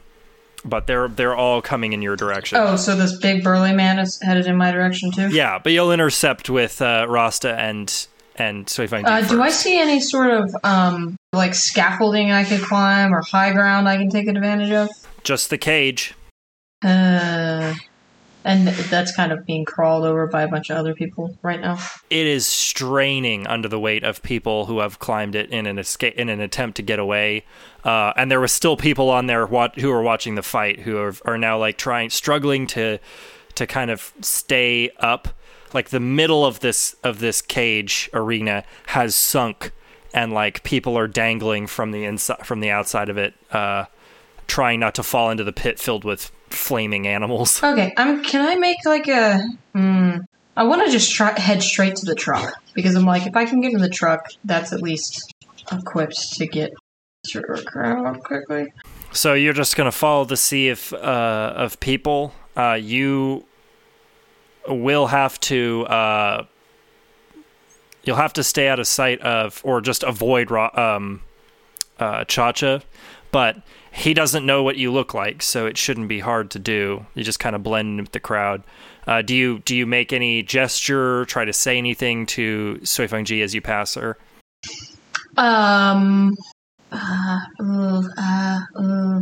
but 0.64 0.88
they're 0.88 1.08
they're 1.08 1.36
all 1.36 1.62
coming 1.62 1.94
in 1.94 2.02
your 2.02 2.16
direction. 2.16 2.58
Oh, 2.58 2.76
so 2.76 2.96
this 2.96 3.18
big 3.20 3.44
burly 3.44 3.74
man 3.74 4.00
is 4.00 4.20
headed 4.22 4.48
in 4.48 4.58
my 4.58 4.72
direction 4.72 5.12
too. 5.12 5.30
Yeah, 5.30 5.60
but 5.60 5.72
you'll 5.72 5.92
intercept 5.92 6.50
with 6.50 6.82
uh, 6.82 7.06
Rasta 7.08 7.56
and 7.60 8.08
and 8.38 8.66
Suifang 8.68 9.06
Ji 9.06 9.12
Uh, 9.12 9.22
do 9.28 9.42
I 9.42 9.50
see 9.50 9.80
any 9.80 10.00
sort 10.00 10.32
of 10.32 10.56
um 10.64 11.16
like 11.34 11.54
scaffolding 11.56 12.32
I 12.32 12.44
could 12.44 12.62
climb 12.62 13.14
or 13.14 13.22
high 13.22 13.52
ground 13.54 13.88
I 13.90 13.98
can 13.98 14.10
take 14.10 14.28
advantage 14.28 14.72
of? 14.72 14.90
Just 15.24 15.50
the 15.50 15.58
cage. 15.58 16.14
Uh, 16.84 17.74
and 18.44 18.68
that's 18.68 19.14
kind 19.16 19.32
of 19.32 19.46
being 19.46 19.66
crawled 19.66 20.06
over 20.06 20.26
by 20.28 20.44
a 20.44 20.48
bunch 20.48 20.70
of 20.70 20.78
other 20.78 20.94
people 20.94 21.38
right 21.42 21.60
now. 21.60 21.78
it 22.10 22.26
is 22.26 22.46
straining 22.46 23.46
under 23.48 23.68
the 23.68 23.80
weight 23.80 24.04
of 24.04 24.24
people 24.24 24.68
who 24.68 24.80
have 24.80 25.00
climbed 25.00 25.36
it 25.36 25.50
in 25.50 25.66
an 25.66 25.78
escape 25.78 26.14
in 26.16 26.30
an 26.30 26.40
attempt 26.40 26.78
to 26.78 26.82
get 26.84 26.98
away. 27.00 27.44
Uh, 27.84 28.14
and 28.16 28.32
there 28.32 28.40
were 28.40 28.48
still 28.48 28.78
people 28.78 29.10
on 29.10 29.26
there 29.28 29.46
wat- 29.46 29.78
who 29.80 29.92
are 29.92 30.02
watching 30.02 30.36
the 30.36 30.44
fight 30.44 30.80
who 30.80 30.98
are, 30.98 31.14
are 31.26 31.38
now 31.38 31.58
like 31.58 31.78
trying 31.78 32.10
struggling 32.10 32.68
to 32.68 33.00
to 33.56 33.68
kind 33.68 33.90
of 33.92 34.14
stay 34.22 34.92
up. 35.00 35.28
Like 35.74 35.90
the 35.90 36.00
middle 36.00 36.46
of 36.46 36.60
this 36.60 36.96
of 37.04 37.20
this 37.20 37.42
cage 37.42 38.10
arena 38.14 38.64
has 38.88 39.16
sunk, 39.16 39.72
and 40.14 40.34
like 40.34 40.64
people 40.64 40.98
are 40.98 41.08
dangling 41.08 41.68
from 41.68 41.92
the 41.92 42.06
inside 42.06 42.46
from 42.46 42.60
the 42.60 42.70
outside 42.70 43.10
of 43.10 43.18
it, 43.18 43.34
uh, 43.52 43.86
trying 44.48 44.80
not 44.80 44.96
to 44.96 45.04
fall 45.04 45.30
into 45.30 45.44
the 45.44 45.54
pit 45.54 45.80
filled 45.80 46.04
with 46.04 46.32
flaming 46.50 47.08
animals. 47.08 47.62
Okay, 47.64 47.94
I'm. 47.98 48.24
Can 48.24 48.48
I 48.48 48.56
make 48.56 48.78
like 48.86 49.08
a? 49.08 49.44
Mm, 49.76 50.26
I 50.56 50.64
want 50.64 50.86
to 50.86 50.92
just 50.92 51.12
try, 51.14 51.38
head 51.40 51.62
straight 51.62 51.96
to 51.98 52.06
the 52.06 52.16
truck 52.16 52.62
because 52.74 52.96
I'm 52.96 53.06
like, 53.06 53.28
if 53.28 53.36
I 53.36 53.46
can 53.46 53.62
get 53.62 53.74
in 53.74 53.80
the 53.80 53.90
truck, 53.90 54.32
that's 54.44 54.74
at 54.74 54.82
least 54.82 55.34
equipped 55.72 56.34
to 56.34 56.48
get 56.48 56.74
through 57.30 57.44
a 57.56 57.62
crowd 57.64 58.20
quickly. 58.24 58.74
So 59.12 59.34
you're 59.34 59.54
just 59.54 59.76
gonna 59.76 59.92
follow 59.92 60.26
the 60.26 60.38
sea 60.38 60.70
of 60.70 60.94
uh, 60.94 61.54
of 61.56 61.80
people. 61.80 62.34
Uh, 62.56 62.74
you 62.74 63.46
will 64.68 65.08
have 65.08 65.40
to 65.42 65.86
uh, 65.88 66.46
you'll 68.04 68.16
have 68.16 68.34
to 68.34 68.44
stay 68.44 68.68
out 68.68 68.80
of 68.80 68.88
sight 68.88 69.20
of 69.22 69.62
or 69.64 69.82
just 69.82 70.04
avoid 70.04 70.52
um, 70.52 71.22
uh, 72.00 72.24
Chacha, 72.26 72.82
but 73.32 73.58
he 73.92 74.14
doesn't 74.14 74.46
know 74.46 74.64
what 74.64 74.78
you 74.78 74.92
look 74.92 75.14
like, 75.14 75.42
so 75.42 75.66
it 75.66 75.78
shouldn't 75.78 76.08
be 76.08 76.20
hard 76.20 76.52
to 76.52 76.60
do. 76.60 77.06
You 77.16 77.24
just 77.24 77.40
kind 77.40 77.56
of 77.56 77.64
blend 77.64 78.00
with 78.00 78.12
the 78.12 78.20
crowd. 78.20 78.64
Uh, 79.08 79.22
do 79.22 79.36
you 79.36 79.60
do 79.60 79.76
you 79.76 79.86
make 79.86 80.14
any 80.14 80.44
gesture, 80.44 81.26
try 81.26 81.46
to 81.46 81.54
say 81.54 81.78
anything 81.78 82.26
to 82.28 82.80
Suifeng 82.84 83.26
Ji 83.26 83.42
as 83.42 83.56
you 83.56 83.62
pass 83.62 83.96
her? 83.96 84.18
Um. 85.36 86.36
Uh, 86.92 87.40
uh. 87.60 89.22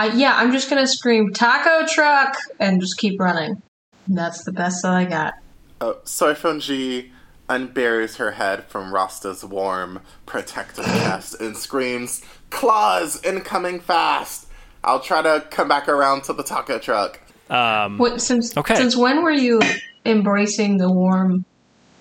I, 0.00 0.06
yeah, 0.14 0.34
I'm 0.34 0.50
just 0.50 0.70
gonna 0.70 0.86
scream 0.86 1.30
taco 1.34 1.86
truck 1.86 2.34
and 2.58 2.80
just 2.80 2.96
keep 2.96 3.20
running. 3.20 3.60
That's 4.08 4.44
the 4.44 4.52
best 4.52 4.82
that 4.82 4.92
I 4.94 5.04
got. 5.04 5.34
Uh, 5.78 5.92
Soifunji 6.04 7.10
unburies 7.50 8.16
her 8.16 8.30
head 8.30 8.64
from 8.64 8.94
Rasta's 8.94 9.44
warm, 9.44 10.00
protective 10.24 10.84
chest 11.02 11.38
and 11.38 11.54
screams, 11.54 12.22
Claws 12.48 13.22
incoming 13.22 13.78
fast! 13.80 14.46
I'll 14.82 15.00
try 15.00 15.20
to 15.20 15.44
come 15.50 15.68
back 15.68 15.86
around 15.86 16.22
to 16.24 16.32
the 16.32 16.44
taco 16.44 16.78
truck. 16.78 17.20
Um, 17.50 17.98
What 17.98 18.22
since 18.22 18.56
Okay. 18.56 18.76
since 18.76 18.96
when 18.96 19.22
were 19.22 19.30
you 19.32 19.60
embracing 20.06 20.78
the 20.78 20.90
warm, 20.90 21.44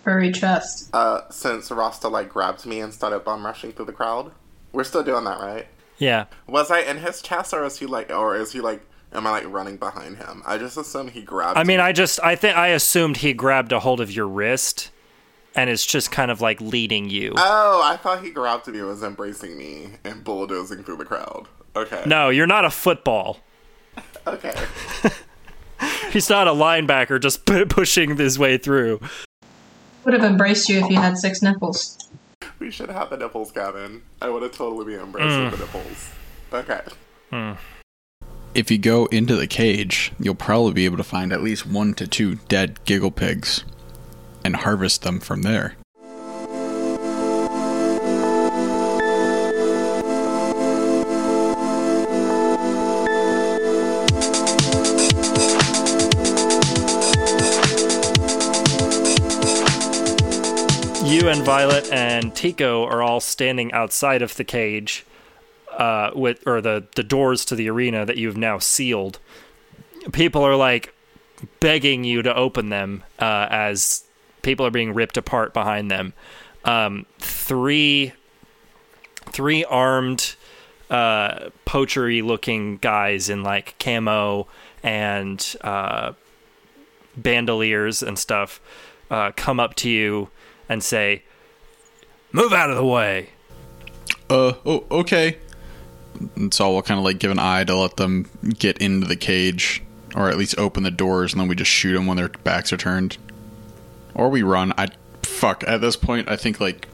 furry 0.05 0.31
chest? 0.31 0.89
Uh, 0.93 1.21
since 1.29 1.69
Rasta, 1.69 2.07
like, 2.07 2.29
grabbed 2.29 2.65
me 2.65 2.79
and 2.79 2.93
started 2.93 3.25
bum 3.25 3.45
rushing 3.45 3.73
through 3.73 3.87
the 3.87 3.91
crowd. 3.91 4.31
We're 4.71 4.85
still 4.85 5.03
doing 5.03 5.25
that, 5.25 5.41
right? 5.41 5.67
Yeah. 5.99 6.25
Was 6.47 6.71
I 6.71 6.79
in 6.79 6.97
his 6.97 7.21
chest 7.21 7.53
or 7.53 7.63
is 7.63 7.77
he, 7.77 7.85
like, 7.85 8.09
or 8.09 8.35
is 8.35 8.51
he, 8.53 8.61
like, 8.61 8.81
am 9.13 9.27
I, 9.27 9.31
like, 9.31 9.47
running 9.47 9.77
behind 9.77 10.17
him? 10.17 10.41
I 10.45 10.57
just 10.57 10.77
assume 10.77 11.09
he 11.09 11.21
grabbed 11.21 11.57
I 11.57 11.63
mean, 11.63 11.77
me. 11.77 11.83
I 11.83 11.91
just 11.91 12.19
I 12.23 12.35
think 12.35 12.57
I 12.57 12.69
assumed 12.69 13.17
he 13.17 13.33
grabbed 13.33 13.71
a 13.71 13.79
hold 13.79 14.01
of 14.01 14.11
your 14.11 14.27
wrist 14.27 14.89
and 15.55 15.69
is 15.69 15.85
just 15.85 16.11
kind 16.11 16.31
of 16.31 16.41
like 16.41 16.61
leading 16.61 17.09
you. 17.09 17.33
Oh, 17.37 17.81
I 17.83 17.97
thought 17.97 18.23
he 18.23 18.31
grabbed 18.31 18.67
me 18.67 18.79
and 18.79 18.87
was 18.87 19.03
embracing 19.03 19.57
me 19.57 19.89
and 20.03 20.23
bulldozing 20.23 20.83
through 20.83 20.97
the 20.97 21.05
crowd. 21.05 21.47
Okay. 21.75 22.03
no, 22.05 22.29
you're 22.29 22.47
not 22.47 22.65
a 22.65 22.71
football. 22.71 23.39
Okay. 24.25 24.53
He's 26.11 26.29
not 26.29 26.47
a 26.47 26.51
linebacker 26.51 27.21
just 27.21 27.45
pu- 27.45 27.65
pushing 27.69 28.17
his 28.17 28.39
way 28.39 28.57
through. 28.57 28.99
Would 30.05 30.13
have 30.13 30.23
embraced 30.23 30.69
you 30.69 30.79
if 30.79 30.89
you 30.89 30.97
had 30.97 31.17
six 31.17 31.41
nipples. 31.41 32.08
We 32.59 32.71
should 32.71 32.89
have 32.89 33.09
the 33.09 33.17
nipples, 33.17 33.51
Gavin. 33.51 34.03
I 34.21 34.29
would 34.29 34.43
have 34.43 34.51
totally 34.53 34.85
been 34.85 35.03
embracing 35.03 35.29
Mm. 35.29 35.51
the 35.51 35.57
nipples. 35.57 36.09
Okay. 36.53 36.81
If 38.53 38.71
you 38.71 38.77
go 38.77 39.05
into 39.07 39.35
the 39.35 39.47
cage, 39.47 40.11
you'll 40.19 40.35
probably 40.35 40.73
be 40.73 40.85
able 40.85 40.97
to 40.97 41.03
find 41.03 41.31
at 41.31 41.41
least 41.43 41.65
one 41.65 41.93
to 41.95 42.07
two 42.07 42.35
dead 42.47 42.83
giggle 42.85 43.11
pigs 43.11 43.63
and 44.43 44.55
harvest 44.55 45.03
them 45.03 45.19
from 45.19 45.43
there. 45.43 45.75
You 61.09 61.27
and 61.27 61.43
Violet 61.43 61.91
and 61.91 62.35
Tico 62.35 62.85
are 62.85 63.01
all 63.01 63.19
standing 63.19 63.71
outside 63.71 64.21
of 64.21 64.35
the 64.35 64.43
cage, 64.43 65.07
uh, 65.75 66.11
with 66.13 66.45
or 66.45 66.61
the 66.61 66.85
the 66.95 67.01
doors 67.01 67.43
to 67.45 67.55
the 67.55 67.67
arena 67.67 68.05
that 68.05 68.17
you've 68.17 68.37
now 68.37 68.59
sealed. 68.59 69.17
People 70.11 70.43
are 70.43 70.55
like 70.55 70.93
begging 71.59 72.03
you 72.03 72.21
to 72.21 72.35
open 72.35 72.69
them 72.69 73.03
uh, 73.17 73.47
as 73.49 74.03
people 74.43 74.67
are 74.67 74.71
being 74.71 74.93
ripped 74.93 75.17
apart 75.17 75.51
behind 75.51 75.89
them. 75.89 76.13
Um, 76.63 77.07
three 77.17 78.13
three 79.31 79.65
armed 79.65 80.35
uh, 80.91 81.49
poachery 81.65 82.23
looking 82.23 82.77
guys 82.77 83.29
in 83.29 83.41
like 83.41 83.73
camo 83.79 84.47
and 84.83 85.55
uh, 85.61 86.13
bandoliers 87.17 88.03
and 88.03 88.19
stuff 88.19 88.61
uh, 89.09 89.31
come 89.35 89.59
up 89.59 89.73
to 89.73 89.89
you 89.89 90.29
and 90.69 90.83
say, 90.83 91.23
"Move 92.31 92.53
out 92.53 92.69
of 92.69 92.77
the 92.77 92.85
way." 92.85 93.29
Uh, 94.29 94.53
oh, 94.65 94.85
okay. 94.91 95.37
And 96.35 96.53
so 96.53 96.71
we'll 96.71 96.81
kind 96.81 96.99
of 96.99 97.03
like 97.03 97.19
give 97.19 97.31
an 97.31 97.39
eye 97.39 97.63
to 97.63 97.75
let 97.75 97.97
them 97.97 98.29
get 98.57 98.77
into 98.77 99.07
the 99.07 99.15
cage, 99.15 99.81
or 100.15 100.29
at 100.29 100.37
least 100.37 100.57
open 100.57 100.83
the 100.83 100.91
doors, 100.91 101.33
and 101.33 101.41
then 101.41 101.47
we 101.47 101.55
just 101.55 101.71
shoot 101.71 101.93
them 101.93 102.05
when 102.05 102.17
their 102.17 102.29
backs 102.29 102.71
are 102.71 102.77
turned, 102.77 103.17
or 104.13 104.29
we 104.29 104.43
run. 104.43 104.73
I 104.77 104.87
fuck 105.23 105.63
at 105.67 105.81
this 105.81 105.95
point. 105.95 106.29
I 106.29 106.35
think 106.35 106.59
like 106.59 106.87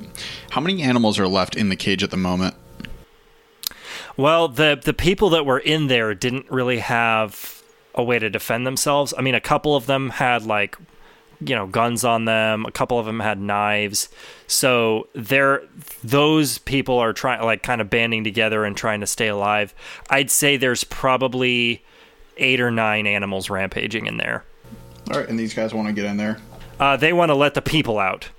how 0.52 0.62
many 0.62 0.82
animals 0.82 1.20
are 1.20 1.28
left 1.28 1.56
in 1.56 1.70
the 1.70 1.76
cage 1.76 2.04
at 2.04 2.12
the 2.12 2.18
moment? 2.18 2.56
Well, 4.18 4.48
the 4.48 4.80
the 4.82 4.94
people 4.94 5.30
that 5.32 5.46
were 5.46 5.60
in 5.60 5.88
there 5.88 6.14
didn't 6.14 6.50
really 6.50 6.80
have 6.80 7.64
a 7.94 8.04
way 8.04 8.20
to 8.20 8.30
defend 8.30 8.66
themselves. 8.66 9.14
I 9.18 9.22
mean, 9.22 9.36
a 9.36 9.42
couple 9.42 9.76
of 9.76 9.88
them 9.88 10.12
had 10.12 10.46
like 10.46 10.78
you 11.40 11.56
know 11.56 11.68
guns 11.68 12.04
on 12.04 12.26
them. 12.26 12.66
A 12.66 12.72
couple 12.72 13.00
of 13.00 13.06
them 13.06 13.20
had 13.20 13.40
knives. 13.40 14.10
So 14.48 15.08
they're 15.14 15.64
those 16.04 16.58
people 16.60 16.98
are 17.00 17.14
trying 17.14 17.44
like 17.44 17.64
kind 17.64 17.82
of 17.82 17.90
banding 17.90 18.24
together 18.24 18.64
and 18.66 18.76
trying 18.76 19.02
to 19.02 19.08
stay 19.08 19.28
alive. 19.28 19.74
I'd 20.10 20.30
say 20.32 20.58
there's 20.58 20.84
probably 20.84 21.84
eight 22.38 22.60
or 22.60 22.72
nine 22.72 23.08
animals 23.08 23.50
rampaging 23.50 24.08
in 24.08 24.18
there. 24.18 24.44
All 25.12 25.20
right, 25.20 25.30
and 25.30 25.40
these 25.40 25.54
guys 25.54 25.74
want 25.74 25.88
to 25.88 25.94
get 25.94 26.06
in 26.06 26.18
there. 26.18 26.40
Uh, 26.80 26.98
they 26.98 27.14
want 27.14 27.30
to 27.30 27.36
let 27.36 27.54
the 27.54 27.62
people 27.62 28.00
out, 28.00 28.30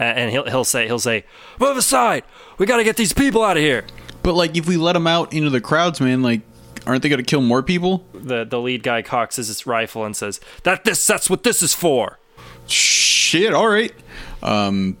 A- 0.00 0.04
and 0.04 0.30
he'll 0.30 0.44
he'll 0.44 0.64
say 0.64 0.86
he'll 0.86 0.98
say 0.98 1.24
move 1.60 1.76
aside. 1.76 2.24
We 2.58 2.66
got 2.66 2.78
to 2.78 2.84
get 2.84 2.96
these 2.96 3.12
people 3.12 3.44
out 3.44 3.56
of 3.56 3.62
here. 3.62 3.84
But 4.22 4.34
like, 4.34 4.56
if 4.56 4.66
we 4.66 4.76
let 4.76 4.94
them 4.94 5.06
out 5.06 5.32
into 5.32 5.50
the 5.50 5.60
crowds, 5.60 6.00
man, 6.00 6.20
like, 6.22 6.40
aren't 6.84 7.02
they 7.02 7.08
going 7.08 7.18
to 7.18 7.24
kill 7.24 7.42
more 7.42 7.62
people? 7.62 8.04
The 8.12 8.44
the 8.44 8.58
lead 8.60 8.82
guy 8.82 9.02
cocks 9.02 9.36
his 9.36 9.66
rifle 9.66 10.04
and 10.04 10.16
says 10.16 10.40
that 10.64 10.84
this 10.84 11.06
that's 11.06 11.30
what 11.30 11.44
this 11.44 11.62
is 11.62 11.74
for. 11.74 12.18
Shit. 12.66 13.54
All 13.54 13.68
right. 13.68 13.92
Um, 14.42 14.96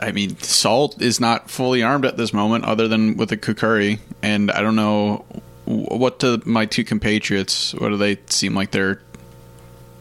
I 0.00 0.12
mean, 0.12 0.38
Saul 0.38 0.94
is 0.98 1.20
not 1.20 1.50
fully 1.50 1.82
armed 1.82 2.04
at 2.04 2.16
this 2.16 2.32
moment, 2.32 2.64
other 2.64 2.88
than 2.88 3.16
with 3.16 3.32
a 3.32 3.36
kukuri, 3.36 3.98
and 4.22 4.50
I 4.50 4.62
don't 4.62 4.76
know 4.76 5.24
what 5.64 6.20
to 6.20 6.42
my 6.44 6.66
two 6.66 6.84
compatriots. 6.84 7.74
What 7.74 7.90
do 7.90 7.96
they 7.96 8.18
seem 8.26 8.54
like 8.54 8.70
they're? 8.70 9.00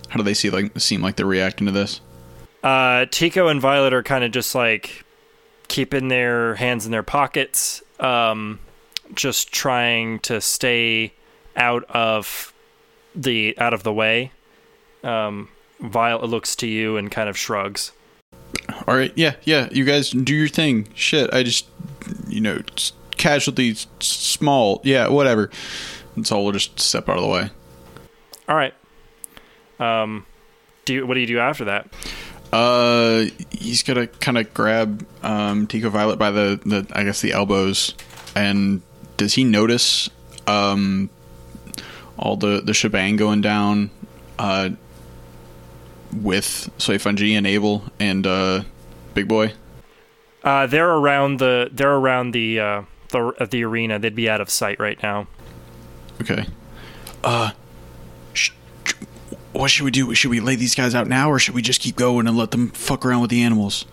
How 0.09 0.17
do 0.17 0.24
they 0.24 0.33
see 0.33 0.50
like 0.50 0.79
seem 0.79 1.01
like 1.01 1.15
they're 1.15 1.25
reacting 1.25 1.67
to 1.67 1.74
this? 1.74 2.01
Uh, 2.63 3.05
Tico 3.09 3.48
and 3.48 3.62
Violet 3.62 3.93
are 3.93 4.03
kind 4.03 4.24
of 4.24 4.31
just 4.31 4.53
like 4.53 5.05
keeping 5.67 6.07
their 6.09 6.55
hands 6.55 6.86
in 6.86 6.91
their 6.91 7.03
pockets, 7.03 7.81
um, 8.00 8.59
just 9.13 9.51
trying 9.51 10.19
to 10.19 10.41
stay 10.41 11.13
out 11.55 11.83
of 11.86 12.53
the 13.15 13.57
out 13.57 13.74
of 13.74 13.83
the 13.83 13.93
way. 13.93 14.31
Um, 15.03 15.50
Violet 15.81 16.29
looks 16.29 16.55
to 16.57 16.67
you 16.67 16.98
and 16.98 17.09
kind 17.09 17.29
of 17.29 17.38
shrugs. 17.38 17.91
All 18.88 18.95
right, 18.95 19.12
yeah, 19.15 19.36
yeah. 19.43 19.69
You 19.71 19.86
guys 19.86 20.12
do 20.12 20.36
your 20.36 20.48
thing. 20.48 20.88
Shit, 20.93 21.33
I 21.33 21.43
just, 21.43 21.67
you 22.27 22.41
know, 22.41 22.62
casualties, 23.17 23.88
small, 24.00 24.81
yeah, 24.83 25.07
whatever. 25.07 25.50
And 26.15 26.27
We'll 26.29 26.51
just 26.51 26.79
step 26.79 27.07
out 27.07 27.17
of 27.17 27.24
the 27.24 27.29
way. 27.29 27.50
All 28.48 28.55
right. 28.55 28.74
Um, 29.79 30.25
do 30.86 30.95
you, 30.95 31.07
what 31.07 31.13
do 31.13 31.19
you 31.21 31.27
do 31.27 31.39
after 31.39 31.65
that? 31.65 31.88
Uh, 32.51 33.25
he's 33.51 33.83
gonna 33.83 34.07
kind 34.07 34.38
of 34.38 34.53
grab 34.53 35.05
um, 35.24 35.67
Tico 35.67 35.89
Violet 35.89 36.17
by 36.17 36.31
the, 36.31 36.59
the, 36.65 36.88
I 36.93 37.03
guess, 37.03 37.21
the 37.21 37.31
elbows, 37.31 37.93
and 38.36 38.81
does 39.17 39.36
he 39.36 39.43
notice 39.43 40.09
um, 40.48 41.09
all 42.17 42.36
the 42.38 42.62
the 42.62 42.74
shebang 42.74 43.17
going 43.17 43.41
down 43.41 43.91
uh, 44.39 44.71
with 46.13 46.69
Soy 46.77 46.97
Fungi 46.97 47.27
and 47.35 47.45
Abel 47.47 47.83
and 47.99 48.25
uh, 48.25 48.63
Big 49.13 49.27
Boy? 49.27 49.53
Uh, 50.43 50.67
they're 50.67 50.89
around 50.89 51.39
the 51.39 51.69
they're 51.71 51.95
around 51.95 52.31
the 52.31 52.59
uh, 52.59 52.81
the 53.09 53.33
uh, 53.39 53.45
the 53.45 53.63
arena. 53.63 53.99
They'd 53.99 54.15
be 54.15 54.29
out 54.29 54.41
of 54.41 54.49
sight 54.49 54.79
right 54.79 55.01
now. 55.03 55.27
Okay. 56.21 56.45
Uh, 57.23 57.51
sh- 58.33 58.51
what 59.51 59.69
should 59.71 59.83
we 59.83 59.91
do? 59.91 60.13
Should 60.15 60.31
we 60.31 60.39
lay 60.39 60.55
these 60.55 60.75
guys 60.75 60.95
out 60.95 61.07
now, 61.07 61.29
or 61.29 61.39
should 61.39 61.55
we 61.55 61.61
just 61.61 61.81
keep 61.81 61.95
going 61.95 62.27
and 62.27 62.37
let 62.37 62.51
them 62.51 62.69
fuck 62.69 63.05
around 63.05 63.21
with 63.21 63.29
the 63.29 63.41
animals? 63.43 63.85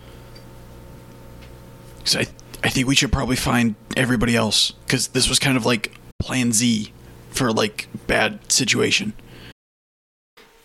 'Cause 2.05 2.15
I, 2.15 2.21
I 2.63 2.69
think 2.69 2.87
we 2.87 2.95
should 2.95 3.11
probably 3.11 3.35
find 3.35 3.75
everybody 3.97 4.33
else, 4.35 4.71
because 4.85 5.09
this 5.09 5.27
was 5.27 5.39
kind 5.39 5.57
of 5.57 5.65
like 5.65 5.97
Plan 6.19 6.53
Z 6.53 6.93
for 7.31 7.51
like 7.51 7.89
bad 8.07 8.49
situation. 8.49 9.11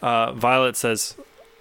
Uh, 0.01 0.33
Violet 0.33 0.77
says, 0.77 1.17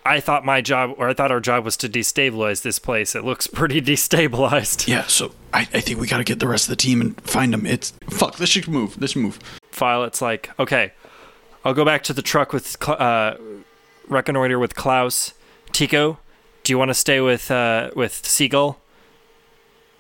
"I 0.06 0.20
thought 0.20 0.46
my 0.46 0.62
job, 0.62 0.96
or 0.98 1.10
I 1.10 1.14
thought 1.14 1.32
our 1.32 1.40
job, 1.40 1.66
was 1.66 1.78
to 1.78 1.90
destabilize 1.90 2.62
this 2.62 2.80
place. 2.80 3.16
It 3.16 3.24
looks 3.24 3.48
pretty 3.60 3.82
destabilized." 3.82 4.88
Yeah, 4.88 5.04
so 5.08 5.34
I, 5.54 5.62
I 5.74 5.80
think 5.82 6.00
we 6.00 6.08
gotta 6.08 6.24
get 6.24 6.40
the 6.40 6.48
rest 6.48 6.66
of 6.66 6.70
the 6.70 6.76
team 6.76 7.02
and 7.02 7.20
find 7.22 7.54
them. 7.54 7.66
It's 7.66 7.94
fuck. 8.10 8.38
This 8.38 8.50
should 8.50 8.68
move. 8.68 9.00
This 9.00 9.12
should 9.12 9.22
move. 9.22 9.40
Violet's 9.72 10.22
like, 10.22 10.50
"Okay, 10.60 10.94
I'll 11.64 11.74
go 11.74 11.86
back 11.86 12.04
to 12.04 12.14
the 12.14 12.22
truck 12.22 12.54
with 12.54 12.78
uh, 12.88 13.36
reconnoiter 14.08 14.60
with 14.60 14.76
Klaus. 14.76 15.34
Tico, 15.72 16.20
do 16.64 16.74
you 16.74 16.78
want 16.78 16.90
to 16.90 16.96
stay 16.96 17.22
with 17.22 17.50
uh, 17.52 17.92
with 17.96 18.26
Seagull?" 18.26 18.80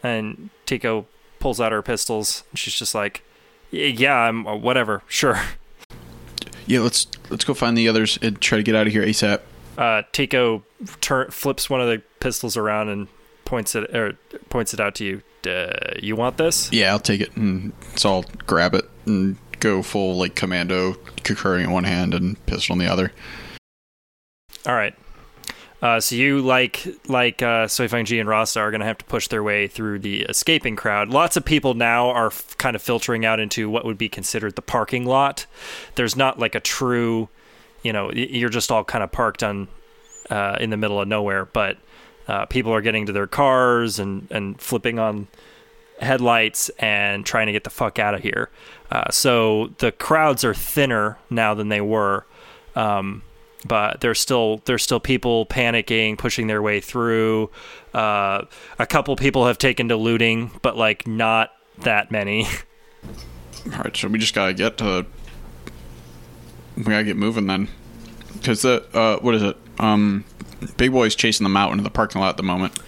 And 0.04 0.50
Tico 0.66 1.06
pulls 1.40 1.60
out 1.62 1.72
her 1.72 1.82
pistols. 1.82 2.44
And 2.52 2.60
she's 2.60 2.74
just 2.74 2.96
like, 2.96 3.24
"Yeah, 3.72 4.16
I'm 4.16 4.48
uh, 4.48 4.56
whatever, 4.56 5.04
sure." 5.08 5.42
Yeah, 6.66 6.80
let's 6.80 7.08
let's 7.30 7.44
go 7.44 7.54
find 7.54 7.78
the 7.78 7.88
others 7.88 8.18
and 8.22 8.40
try 8.40 8.58
to 8.58 8.64
get 8.64 8.76
out 8.76 8.88
of 8.88 8.94
here 8.94 9.04
asap. 9.04 9.42
Uh, 9.82 10.04
Tico 10.12 10.64
tur- 11.02 11.32
flips 11.32 11.70
one 11.70 11.82
of 11.82 11.88
the 11.88 12.02
pistols 12.20 12.56
around 12.56 12.90
and 12.90 13.08
points 13.46 13.76
it 13.76 13.94
or 13.96 14.18
points 14.50 14.74
it 14.74 14.80
out 14.80 14.96
to 14.96 15.04
you. 15.04 15.22
Uh, 15.50 15.96
you 16.00 16.16
want 16.16 16.38
this? 16.38 16.72
Yeah, 16.72 16.92
I'll 16.92 17.00
take 17.00 17.20
it 17.22 17.36
and 17.36 17.74
so 17.96 18.14
I'll 18.14 18.26
grab 18.46 18.76
it 18.76 18.86
and 19.06 19.38
go 19.60 19.82
full 19.82 20.18
like 20.18 20.36
commando, 20.36 20.94
Kukuri 21.24 21.64
in 21.64 21.72
one 21.72 21.84
hand 21.84 22.14
and 22.14 22.44
pistol 22.46 22.74
in 22.74 22.80
the 22.80 22.86
other. 22.86 23.12
All 24.68 24.76
right. 24.76 24.94
Uh, 25.82 26.00
so 26.00 26.14
you 26.14 26.42
like 26.42 26.86
like 27.08 27.42
uh, 27.42 27.66
Soifang 27.66 28.06
Ji 28.06 28.20
and 28.20 28.30
Rasta 28.30 28.60
are 28.60 28.70
going 28.70 28.82
to 28.82 28.86
have 28.86 29.00
to 29.00 29.06
push 29.06 29.28
their 29.30 29.42
way 29.42 29.68
through 29.68 29.98
the 30.00 30.22
escaping 30.22 30.76
crowd. 30.76 31.10
Lots 31.10 31.38
of 31.38 31.44
people 31.44 31.74
now 31.74 32.10
are 32.12 32.28
f- 32.28 32.56
kind 32.60 32.76
of 32.76 32.84
filtering 32.84 33.26
out 33.26 33.40
into 33.40 33.68
what 33.68 33.84
would 33.84 33.98
be 33.98 34.08
considered 34.08 34.56
the 34.56 34.62
parking 34.62 35.06
lot. 35.06 35.48
There's 35.96 36.16
not 36.16 36.38
like 36.38 36.54
a 36.54 36.60
true, 36.60 37.30
you 37.84 37.94
know, 37.94 38.12
you're 38.12 38.50
just 38.50 38.72
all 38.72 38.84
kind 38.84 39.04
of 39.04 39.12
parked 39.12 39.44
on 39.44 39.68
uh, 40.30 40.58
in 40.60 40.70
the 40.70 40.78
middle 40.78 41.02
of 41.02 41.08
nowhere. 41.08 41.46
But 41.46 41.78
uh, 42.28 42.46
people 42.46 42.74
are 42.74 42.82
getting 42.82 43.06
to 43.08 43.12
their 43.12 43.28
cars 43.28 44.00
and 44.00 44.28
and 44.32 44.60
flipping 44.60 45.00
on 45.00 45.28
headlights 46.00 46.70
and 46.80 47.26
trying 47.26 47.46
to 47.48 47.52
get 47.52 47.64
the 47.64 47.70
fuck 47.70 48.00
out 48.00 48.14
of 48.14 48.22
here. 48.22 48.50
Uh, 48.92 49.10
so 49.12 49.72
the 49.78 49.92
crowds 49.92 50.44
are 50.44 50.54
thinner 50.54 51.18
now 51.30 51.54
than 51.54 51.70
they 51.70 51.82
were. 51.82 52.26
Um, 52.76 53.22
but 53.66 54.02
there's 54.02 54.20
still 54.20 54.62
there's 54.66 54.84
still 54.84 55.00
people 55.00 55.46
panicking, 55.46 56.18
pushing 56.18 56.48
their 56.48 56.62
way 56.62 56.82
through. 56.82 57.52
Uh, 57.94 58.44
a 58.80 58.88
couple 58.88 59.16
people 59.16 59.46
have 59.46 59.58
taken 59.58 59.90
to 59.90 59.96
looting, 59.96 60.52
but 60.62 60.76
like 60.78 61.08
not 61.08 61.52
that 61.80 62.12
many. 62.12 62.48
All 63.74 63.80
right, 63.80 63.96
so 63.96 64.08
we 64.08 64.18
just 64.18 64.34
gotta 64.34 64.54
get 64.54 64.78
to. 64.80 65.06
We 66.84 66.92
gotta 66.92 67.04
get 67.04 67.18
moving 67.18 67.48
then, 67.48 67.68
because 68.34 68.62
the 68.64 68.86
uh, 68.94 69.18
what 69.20 69.36
is 69.36 69.44
it? 69.44 69.58
Um, 69.80 70.26
Big 70.78 70.92
Boy's 70.92 71.16
chasing 71.16 71.44
them 71.44 71.58
out 71.58 71.72
into 71.72 71.84
the 71.84 71.90
parking 71.90 72.22
lot 72.22 72.30
at 72.30 72.38
the 72.38 72.44
moment. 72.44 72.80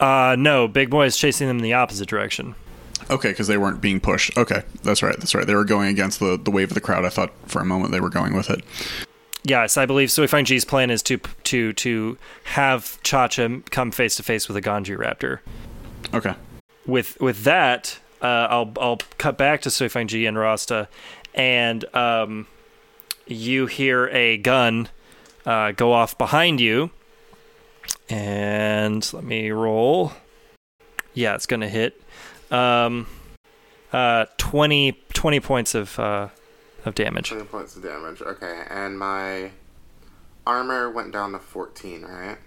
Uh, 0.00 0.36
no, 0.38 0.66
Big 0.68 0.90
Boy 0.90 1.06
is 1.06 1.16
chasing 1.16 1.46
them 1.48 1.58
in 1.58 1.62
the 1.62 1.72
opposite 1.74 2.08
direction. 2.08 2.54
Okay, 3.10 3.30
because 3.30 3.46
they 3.48 3.58
weren't 3.58 3.80
being 3.80 4.00
pushed. 4.00 4.36
Okay, 4.38 4.62
that's 4.82 5.02
right. 5.02 5.16
That's 5.16 5.34
right. 5.34 5.46
They 5.46 5.54
were 5.54 5.64
going 5.64 5.88
against 5.88 6.20
the 6.20 6.38
the 6.38 6.50
wave 6.50 6.70
of 6.70 6.74
the 6.74 6.80
crowd. 6.80 7.04
I 7.04 7.08
thought 7.08 7.32
for 7.46 7.60
a 7.60 7.64
moment 7.64 7.90
they 7.92 8.00
were 8.00 8.10
going 8.10 8.34
with 8.34 8.48
it. 8.48 8.64
Yes, 9.44 9.76
I 9.76 9.86
believe 9.86 10.08
Soifang 10.08 10.44
Ji's 10.44 10.64
plan 10.64 10.90
is 10.90 11.02
to 11.04 11.18
to 11.44 11.72
to 11.72 12.16
have 12.44 13.02
Chacha 13.02 13.60
come 13.70 13.90
face 13.90 14.14
to 14.16 14.22
face 14.22 14.46
with 14.46 14.56
a 14.56 14.62
Ganji 14.62 14.96
Raptor. 14.96 15.40
Okay. 16.14 16.34
with 16.86 17.20
with 17.20 17.42
that, 17.44 17.98
uh, 18.20 18.46
I'll 18.50 18.72
I'll 18.80 18.98
cut 19.18 19.36
back 19.36 19.62
to 19.62 19.68
Soifang 19.68 20.06
Ji 20.06 20.26
and 20.26 20.38
Rasta, 20.38 20.88
and 21.34 21.84
um, 21.94 22.46
you 23.26 23.66
hear 23.66 24.08
a 24.08 24.36
gun 24.36 24.88
uh, 25.46 25.72
go 25.72 25.92
off 25.92 26.16
behind 26.18 26.60
you, 26.60 26.90
and 28.08 29.10
let 29.12 29.24
me 29.24 29.50
roll. 29.50 30.12
Yeah, 31.14 31.34
it's 31.34 31.46
gonna 31.46 31.68
hit. 31.68 32.00
Um, 32.50 33.06
uh, 33.92 34.26
20, 34.38 34.92
20 35.12 35.40
points 35.40 35.74
of 35.74 35.98
uh, 35.98 36.28
of 36.84 36.94
damage. 36.94 37.30
20 37.30 37.44
points 37.44 37.76
of 37.76 37.82
damage. 37.82 38.22
Okay, 38.22 38.64
and 38.70 38.98
my 38.98 39.50
armor 40.46 40.90
went 40.90 41.12
down 41.12 41.32
to 41.32 41.38
14, 41.38 42.02
right? 42.02 42.38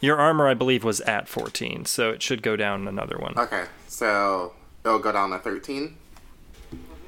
Your 0.00 0.18
armor, 0.18 0.46
I 0.46 0.54
believe, 0.54 0.84
was 0.84 1.00
at 1.02 1.28
fourteen, 1.28 1.86
so 1.86 2.10
it 2.10 2.22
should 2.22 2.42
go 2.42 2.56
down 2.56 2.86
another 2.86 3.16
one. 3.18 3.34
Okay, 3.38 3.64
so 3.88 4.52
it'll 4.84 4.98
go 4.98 5.12
down 5.12 5.30
to 5.30 5.38
13? 5.38 5.96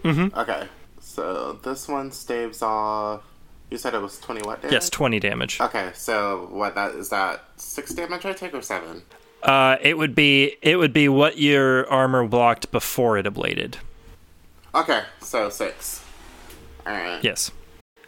Mm-hmm. 0.03 0.39
Okay, 0.39 0.67
so 1.17 1.59
this 1.63 1.89
one 1.89 2.13
staves 2.13 2.61
off. 2.63 3.23
You 3.71 3.79
said 3.79 3.95
it 3.95 4.01
was 4.03 4.21
20 4.21 4.43
what 4.47 4.61
damage? 4.61 4.73
Yes, 4.75 4.91
twenty 4.91 5.19
damage. 5.19 5.61
Okay, 5.61 5.91
so 5.95 6.49
what 6.53 6.75
that 6.77 6.95
is 6.95 7.09
that 7.09 7.43
6 7.57 7.95
damage 7.95 8.25
I 8.25 8.33
take 8.33 8.55
or 8.55 8.63
7? 8.63 9.03
Uh, 9.43 9.77
it 9.81 9.97
would 9.99 10.15
be 10.15 10.57
it 10.63 10.77
would 10.77 10.93
be 10.93 11.09
what 11.09 11.39
your 11.39 11.89
armor 11.91 12.27
blocked 12.29 12.71
before 12.71 13.17
it 13.19 13.27
ablated. 13.27 13.77
Okay, 14.75 15.03
so 15.21 15.49
6. 15.49 16.05
Alright. 16.87 17.25
Yes. 17.25 17.51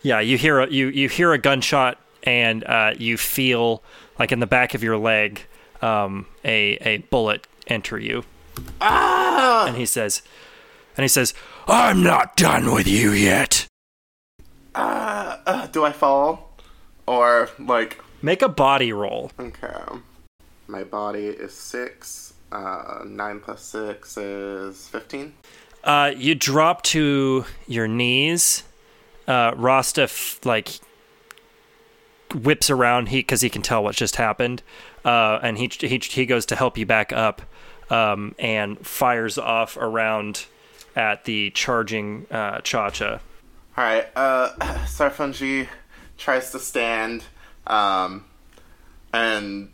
Yeah, 0.02 0.20
you 0.20 0.36
hear 0.38 0.60
a 0.60 0.70
you 0.70 0.88
you 0.88 1.08
hear 1.08 1.32
a 1.32 1.38
gunshot 1.38 1.98
and 2.22 2.62
uh, 2.64 2.92
you 2.96 3.16
feel 3.16 3.82
like 4.18 4.30
in 4.32 4.38
the 4.40 4.46
back 4.46 4.74
of 4.74 4.82
your 4.82 4.96
leg 4.98 5.42
um, 5.82 6.26
a 6.44 6.76
a 6.82 6.98
bullet 7.10 7.46
enter 7.66 7.98
you, 7.98 8.24
Ah! 8.80 9.66
and 9.66 9.76
he 9.76 9.86
says, 9.86 10.22
and 10.98 11.04
he 11.04 11.08
says, 11.08 11.32
"I'm 11.66 12.02
not 12.02 12.36
done 12.36 12.74
with 12.74 12.86
you 12.86 13.12
yet." 13.12 13.66
Ah! 14.74 15.40
Uh, 15.46 15.66
do 15.68 15.84
I 15.84 15.92
fall? 15.92 16.50
Or 17.06 17.48
like 17.58 18.02
Make 18.20 18.42
a 18.42 18.48
body 18.48 18.92
roll. 18.92 19.30
okay. 19.40 19.72
My 20.66 20.84
body 20.84 21.26
is 21.28 21.54
six. 21.54 22.34
Uh, 22.52 23.02
nine 23.06 23.40
plus 23.40 23.62
six 23.62 24.16
is 24.18 24.88
fifteen. 24.88 25.34
Uh, 25.84 26.12
you 26.16 26.34
drop 26.34 26.82
to 26.82 27.44
your 27.66 27.86
knees. 27.88 28.64
Uh, 29.26 29.52
Rasta 29.56 30.02
f- 30.02 30.40
like 30.44 30.80
whips 32.34 32.68
around 32.68 33.08
he 33.08 33.20
because 33.20 33.40
he 33.40 33.48
can 33.48 33.62
tell 33.62 33.82
what 33.82 33.94
just 33.94 34.16
happened, 34.16 34.62
uh, 35.04 35.38
and 35.42 35.56
he 35.58 35.70
he 35.80 35.98
he 35.98 36.26
goes 36.26 36.44
to 36.46 36.56
help 36.56 36.76
you 36.76 36.84
back 36.84 37.12
up, 37.12 37.42
um, 37.90 38.34
and 38.38 38.84
fires 38.86 39.38
off 39.38 39.76
around 39.78 40.46
at 40.98 41.24
the 41.24 41.50
charging 41.50 42.26
uh, 42.30 42.60
Cha-Cha. 42.60 43.12
All 43.12 43.20
right. 43.76 44.08
Uh, 44.16 44.50
Sarfungi 44.86 45.68
tries 46.18 46.50
to 46.50 46.58
stand, 46.58 47.22
um, 47.68 48.24
and 49.14 49.70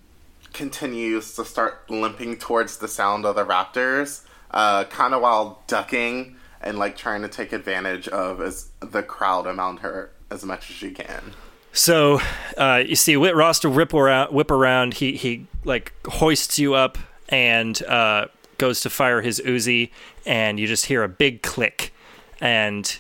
continues 0.53 1.35
to 1.35 1.45
start 1.45 1.91
limping 1.91 2.37
towards 2.37 2.77
the 2.77 2.87
sound 2.87 3.25
of 3.25 3.35
the 3.35 3.45
raptors, 3.45 4.23
uh, 4.51 4.85
kind 4.85 5.15
of 5.15 5.23
while 5.23 5.63
ducking 5.67 6.37
and 6.61 6.79
like 6.79 6.97
trying 6.97 7.23
to 7.23 7.29
take 7.29 7.53
advantage 7.53 8.07
of 8.09 8.41
as 8.41 8.69
the 8.81 9.03
crowd 9.03 9.47
around 9.47 9.79
her 9.79 10.11
as 10.31 10.45
much 10.45 10.71
as 10.71 10.77
she 10.77 10.91
can. 10.91 11.33
So 11.73 12.21
uh, 12.57 12.83
you 12.87 12.97
see 12.97 13.17
Whit 13.17 13.35
Rasta 13.35 13.69
whip 13.69 13.93
around, 13.93 14.33
whip 14.33 14.51
around. 14.51 14.95
He 14.95 15.17
he 15.17 15.47
like 15.65 15.93
hoists 16.07 16.59
you 16.59 16.75
up 16.75 16.99
and 17.29 17.83
uh, 17.83 18.27
goes 18.65 18.81
to 18.81 18.89
fire 18.89 19.21
his 19.21 19.43
Uzi, 19.45 19.91
and 20.25 20.59
you 20.59 20.67
just 20.67 20.87
hear 20.87 21.03
a 21.03 21.09
big 21.09 21.43
click, 21.43 21.93
and 22.41 22.99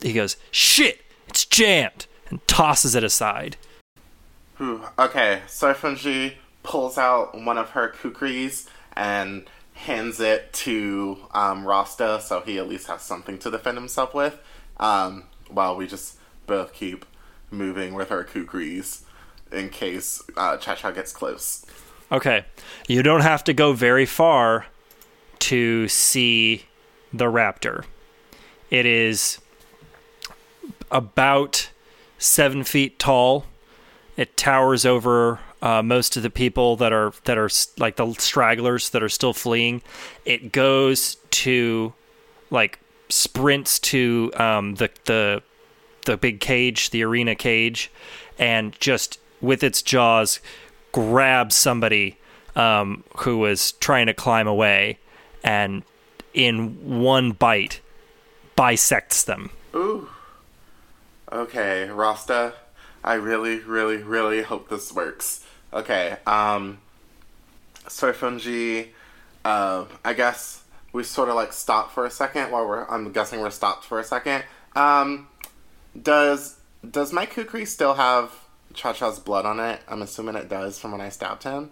he 0.00 0.12
goes, 0.12 0.36
"Shit, 0.52 1.00
it's 1.26 1.44
jammed," 1.44 2.06
and 2.30 2.38
tosses 2.46 2.94
it 2.94 3.02
aside. 3.02 3.56
Whew. 4.58 4.82
Okay, 4.96 5.42
Sarfungi 5.48 6.34
pulls 6.62 6.98
out 6.98 7.34
one 7.34 7.58
of 7.58 7.70
her 7.70 7.88
kukris 7.88 8.68
and 8.92 9.50
hands 9.74 10.20
it 10.20 10.52
to 10.52 11.18
um, 11.34 11.66
Rasta 11.66 12.20
so 12.20 12.40
he 12.42 12.58
at 12.58 12.68
least 12.68 12.86
has 12.86 13.02
something 13.02 13.38
to 13.38 13.50
defend 13.50 13.76
himself 13.76 14.14
with, 14.14 14.38
um, 14.76 15.24
while 15.48 15.74
we 15.74 15.88
just 15.88 16.16
both 16.46 16.72
keep 16.72 17.04
moving 17.50 17.94
with 17.94 18.12
our 18.12 18.22
kukris 18.22 19.02
in 19.50 19.68
case 19.68 20.22
uh, 20.36 20.58
Cha 20.58 20.76
Cha 20.76 20.92
gets 20.92 21.12
close. 21.12 21.66
Okay, 22.12 22.44
you 22.86 23.02
don't 23.02 23.22
have 23.22 23.42
to 23.42 23.52
go 23.52 23.72
very 23.72 24.06
far 24.06 24.66
to 25.42 25.88
see 25.88 26.66
the 27.12 27.24
raptor. 27.24 27.84
It 28.70 28.86
is 28.86 29.38
about 30.88 31.68
seven 32.16 32.62
feet 32.62 33.00
tall. 33.00 33.46
It 34.16 34.36
towers 34.36 34.86
over 34.86 35.40
uh, 35.60 35.82
most 35.82 36.16
of 36.16 36.22
the 36.22 36.30
people 36.30 36.76
that 36.76 36.92
are 36.92 37.12
that 37.24 37.38
are 37.38 37.50
like 37.76 37.96
the 37.96 38.12
stragglers 38.14 38.90
that 38.90 39.02
are 39.02 39.08
still 39.08 39.32
fleeing. 39.32 39.82
It 40.24 40.52
goes 40.52 41.16
to 41.30 41.92
like 42.50 42.78
sprints 43.08 43.80
to 43.80 44.30
um, 44.36 44.76
the 44.76 44.90
the 45.06 45.42
the 46.06 46.16
big 46.16 46.38
cage, 46.38 46.90
the 46.90 47.02
arena 47.02 47.34
cage, 47.34 47.90
and 48.38 48.78
just 48.78 49.18
with 49.40 49.64
its 49.64 49.82
jaws 49.82 50.38
grabs 50.92 51.56
somebody 51.56 52.16
um, 52.54 53.02
who 53.18 53.38
was 53.38 53.72
trying 53.72 54.06
to 54.06 54.14
climb 54.14 54.46
away, 54.46 54.98
and 55.42 55.82
in 56.34 57.00
one 57.00 57.32
bite 57.32 57.80
bisects 58.56 59.24
them. 59.24 59.50
Ooh. 59.74 60.08
Okay, 61.30 61.88
Rasta, 61.88 62.52
I 63.02 63.14
really, 63.14 63.58
really, 63.60 63.96
really 63.96 64.42
hope 64.42 64.68
this 64.68 64.92
works. 64.92 65.44
Okay, 65.72 66.16
um, 66.26 66.78
Soifunji, 67.86 68.88
uh, 69.44 69.86
I 70.04 70.12
guess 70.12 70.62
we 70.92 71.02
sort 71.02 71.30
of 71.30 71.34
like 71.34 71.52
stop 71.54 71.92
for 71.92 72.04
a 72.04 72.10
second 72.10 72.50
while 72.50 72.68
we're, 72.68 72.86
I'm 72.86 73.12
guessing 73.12 73.40
we're 73.40 73.50
stopped 73.50 73.84
for 73.84 73.98
a 73.98 74.04
second. 74.04 74.44
Um, 74.76 75.28
does, 76.00 76.58
does 76.88 77.12
my 77.12 77.24
kukri 77.24 77.64
still 77.64 77.94
have 77.94 78.30
Cha 78.74 78.92
Cha's 78.92 79.18
blood 79.18 79.46
on 79.46 79.58
it? 79.58 79.80
I'm 79.88 80.02
assuming 80.02 80.36
it 80.36 80.50
does 80.50 80.78
from 80.78 80.92
when 80.92 81.00
I 81.00 81.08
stabbed 81.08 81.44
him. 81.44 81.70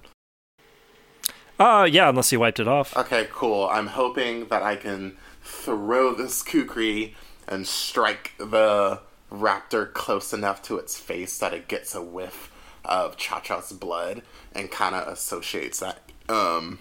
Uh 1.60 1.86
yeah, 1.88 2.08
unless 2.08 2.32
you 2.32 2.40
wiped 2.40 2.58
it 2.58 2.66
off. 2.66 2.96
Okay, 2.96 3.28
cool. 3.30 3.68
I'm 3.70 3.88
hoping 3.88 4.46
that 4.48 4.62
I 4.62 4.76
can 4.76 5.18
throw 5.42 6.14
this 6.14 6.42
kukri 6.42 7.14
and 7.46 7.66
strike 7.66 8.32
the 8.38 9.00
raptor 9.30 9.92
close 9.92 10.32
enough 10.32 10.62
to 10.62 10.78
its 10.78 10.98
face 10.98 11.38
that 11.38 11.52
it 11.52 11.68
gets 11.68 11.94
a 11.94 12.02
whiff 12.02 12.50
of 12.84 13.18
Cha 13.18 13.40
Cha's 13.40 13.72
blood 13.72 14.22
and 14.54 14.70
kind 14.70 14.94
of 14.94 15.06
associates 15.06 15.80
that 15.80 16.10
um, 16.30 16.78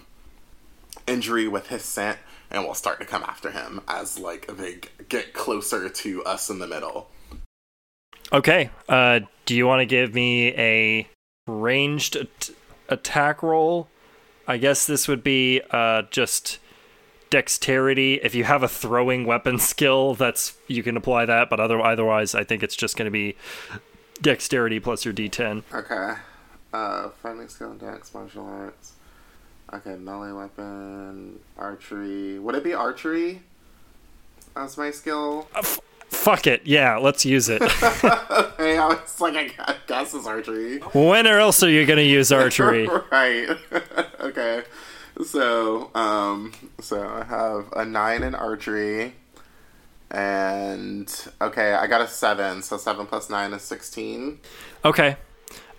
injury 1.06 1.46
with 1.46 1.68
his 1.68 1.84
scent 1.84 2.18
and 2.50 2.64
will 2.64 2.74
start 2.74 3.00
to 3.00 3.06
come 3.06 3.22
after 3.24 3.50
him 3.50 3.82
as 3.86 4.18
like 4.18 4.46
they 4.56 4.76
g- 4.76 4.88
get 5.10 5.34
closer 5.34 5.88
to 5.90 6.24
us 6.24 6.48
in 6.48 6.58
the 6.58 6.66
middle. 6.66 7.10
Okay. 8.32 8.70
Uh, 8.88 9.20
do 9.44 9.54
you 9.54 9.66
want 9.66 9.80
to 9.80 9.86
give 9.86 10.14
me 10.14 10.48
a 10.54 11.06
ranged 11.46 12.16
at- 12.16 12.50
attack 12.88 13.42
roll? 13.42 13.88
I 14.50 14.56
guess 14.56 14.84
this 14.84 15.06
would 15.06 15.22
be 15.22 15.62
uh, 15.70 16.02
just 16.10 16.58
dexterity. 17.30 18.14
If 18.14 18.34
you 18.34 18.42
have 18.42 18.64
a 18.64 18.68
throwing 18.68 19.24
weapon 19.24 19.58
skill, 19.72 20.14
that's 20.14 20.56
you 20.66 20.82
can 20.82 20.96
apply 20.96 21.26
that. 21.26 21.48
But 21.48 21.60
other, 21.60 21.80
otherwise, 21.80 22.34
I 22.34 22.42
think 22.42 22.64
it's 22.64 22.74
just 22.74 22.96
going 22.96 23.06
to 23.06 23.12
be 23.12 23.36
dexterity 24.20 24.80
plus 24.80 25.04
your 25.04 25.14
D10. 25.14 25.62
Okay. 25.72 26.20
Uh, 26.72 27.10
fighting 27.22 27.48
skill, 27.48 27.74
dex, 27.74 28.12
martial 28.12 28.44
arts. 28.44 28.94
Okay, 29.72 29.94
melee 29.94 30.32
weapon, 30.32 31.38
archery. 31.56 32.40
Would 32.40 32.56
it 32.56 32.64
be 32.64 32.74
archery 32.74 33.42
as 34.56 34.76
my 34.76 34.90
skill? 34.90 35.48
Fuck 36.10 36.46
it. 36.46 36.62
Yeah, 36.66 36.96
let's 36.98 37.24
use 37.24 37.48
it. 37.48 37.62
Hey, 38.60 38.76
I 38.76 38.88
was 38.88 39.18
like, 39.22 39.34
I 39.36 39.46
gu- 39.72 39.78
guess 39.86 40.12
it's 40.12 40.26
archery. 40.26 40.80
when 40.92 41.26
or 41.26 41.38
else 41.38 41.62
are 41.62 41.70
you 41.70 41.86
going 41.86 41.96
to 41.96 42.04
use 42.04 42.30
archery? 42.30 42.86
right. 43.10 43.48
okay. 44.20 44.64
So, 45.24 45.90
um, 45.94 46.52
so 46.78 47.00
I 47.08 47.24
have 47.24 47.72
a 47.74 47.86
nine 47.86 48.22
in 48.22 48.34
archery, 48.34 49.14
and 50.10 51.30
okay, 51.40 51.72
I 51.72 51.86
got 51.86 52.02
a 52.02 52.06
seven. 52.06 52.60
So 52.62 52.76
seven 52.76 53.06
plus 53.06 53.30
nine 53.30 53.54
is 53.54 53.62
sixteen. 53.62 54.40
Okay. 54.84 55.16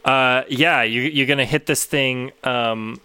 Uh, 0.04 0.42
yeah, 0.50 0.82
you, 0.82 1.02
you're 1.04 1.28
gonna 1.28 1.46
hit 1.46 1.68
this 1.68 1.86
thing. 1.86 2.32
Um, 2.44 3.00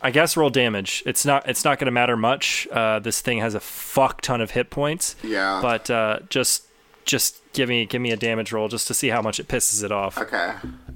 I 0.00 0.10
guess 0.10 0.36
roll 0.36 0.50
damage. 0.50 1.02
It's 1.06 1.24
not. 1.24 1.48
It's 1.48 1.64
not 1.64 1.78
gonna 1.78 1.90
matter 1.90 2.16
much. 2.16 2.68
Uh, 2.70 2.98
this 3.00 3.20
thing 3.20 3.38
has 3.38 3.54
a 3.54 3.60
fuck 3.60 4.20
ton 4.20 4.40
of 4.40 4.52
hit 4.52 4.70
points. 4.70 5.16
Yeah. 5.22 5.60
But 5.60 5.90
uh, 5.90 6.20
just, 6.28 6.64
just 7.04 7.40
give 7.52 7.68
me, 7.68 7.84
give 7.84 8.00
me 8.00 8.12
a 8.12 8.16
damage 8.16 8.52
roll 8.52 8.68
just 8.68 8.86
to 8.88 8.94
see 8.94 9.08
how 9.08 9.22
much 9.22 9.40
it 9.40 9.48
pisses 9.48 9.82
it 9.82 9.90
off. 9.90 10.16
Okay. 10.18 10.54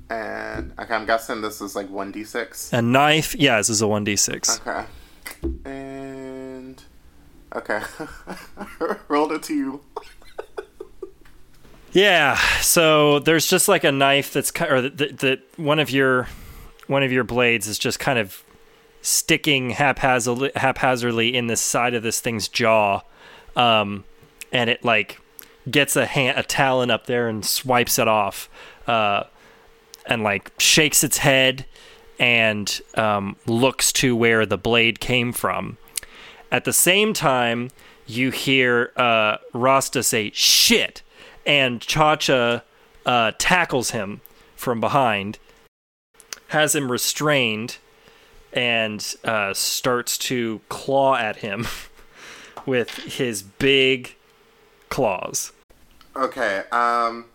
And 0.08 0.72
okay, 0.78 0.94
I'm 0.94 1.06
guessing 1.06 1.40
this 1.40 1.60
is 1.60 1.74
like 1.74 1.88
one 1.90 2.12
d 2.12 2.22
six. 2.22 2.72
A 2.72 2.82
knife. 2.82 3.34
Yeah, 3.34 3.56
this 3.56 3.70
is 3.70 3.82
a 3.82 3.88
one 3.88 4.04
d 4.04 4.14
six. 4.14 4.60
Okay. 4.60 4.84
And 5.64 6.82
okay, 7.54 7.80
rolled 9.08 9.32
a 9.32 9.38
two. 9.38 9.80
Yeah. 11.92 12.36
So 12.62 13.18
there's 13.18 13.46
just 13.46 13.68
like 13.68 13.84
a 13.84 13.92
knife 13.92 14.32
that's 14.32 14.50
or 14.62 14.80
that 14.80 15.18
that 15.18 15.40
one 15.58 15.78
of 15.78 15.90
your 15.90 16.26
one 16.86 17.02
of 17.02 17.12
your 17.12 17.22
blades 17.24 17.66
is 17.68 17.78
just 17.78 17.98
kind 17.98 18.18
of 18.18 18.42
sticking 19.02 19.70
haphazardly, 19.70 20.50
haphazardly 20.56 21.36
in 21.36 21.48
the 21.48 21.56
side 21.56 21.92
of 21.92 22.02
this 22.02 22.20
thing's 22.20 22.48
jaw, 22.48 23.02
um, 23.56 24.04
and 24.52 24.70
it 24.70 24.84
like 24.84 25.20
gets 25.70 25.96
a 25.96 26.06
hand, 26.06 26.38
a 26.38 26.42
talon 26.42 26.90
up 26.90 27.06
there 27.06 27.28
and 27.28 27.44
swipes 27.44 27.98
it 27.98 28.08
off, 28.08 28.48
uh, 28.86 29.24
and 30.06 30.22
like 30.22 30.52
shakes 30.58 31.04
its 31.04 31.18
head 31.18 31.66
and 32.18 32.80
um, 32.94 33.36
looks 33.46 33.92
to 33.92 34.16
where 34.16 34.46
the 34.46 34.56
blade 34.56 35.00
came 35.00 35.32
from. 35.32 35.76
At 36.50 36.64
the 36.64 36.72
same 36.72 37.12
time, 37.12 37.70
you 38.06 38.30
hear 38.30 38.92
uh, 38.96 39.38
Rasta 39.52 40.02
say 40.02 40.30
"shit," 40.32 41.02
and 41.44 41.80
Cha-Cha 41.80 42.62
uh, 43.04 43.32
tackles 43.38 43.90
him 43.90 44.20
from 44.54 44.80
behind, 44.80 45.38
has 46.48 46.74
him 46.74 46.92
restrained, 46.92 47.78
and 48.52 49.14
uh, 49.24 49.54
starts 49.54 50.18
to 50.18 50.60
claw 50.68 51.16
at 51.16 51.36
him 51.36 51.66
with 52.66 52.90
his 52.90 53.42
big 53.42 54.16
claws. 54.88 55.52
Okay. 56.14 56.64
Um, 56.70 57.26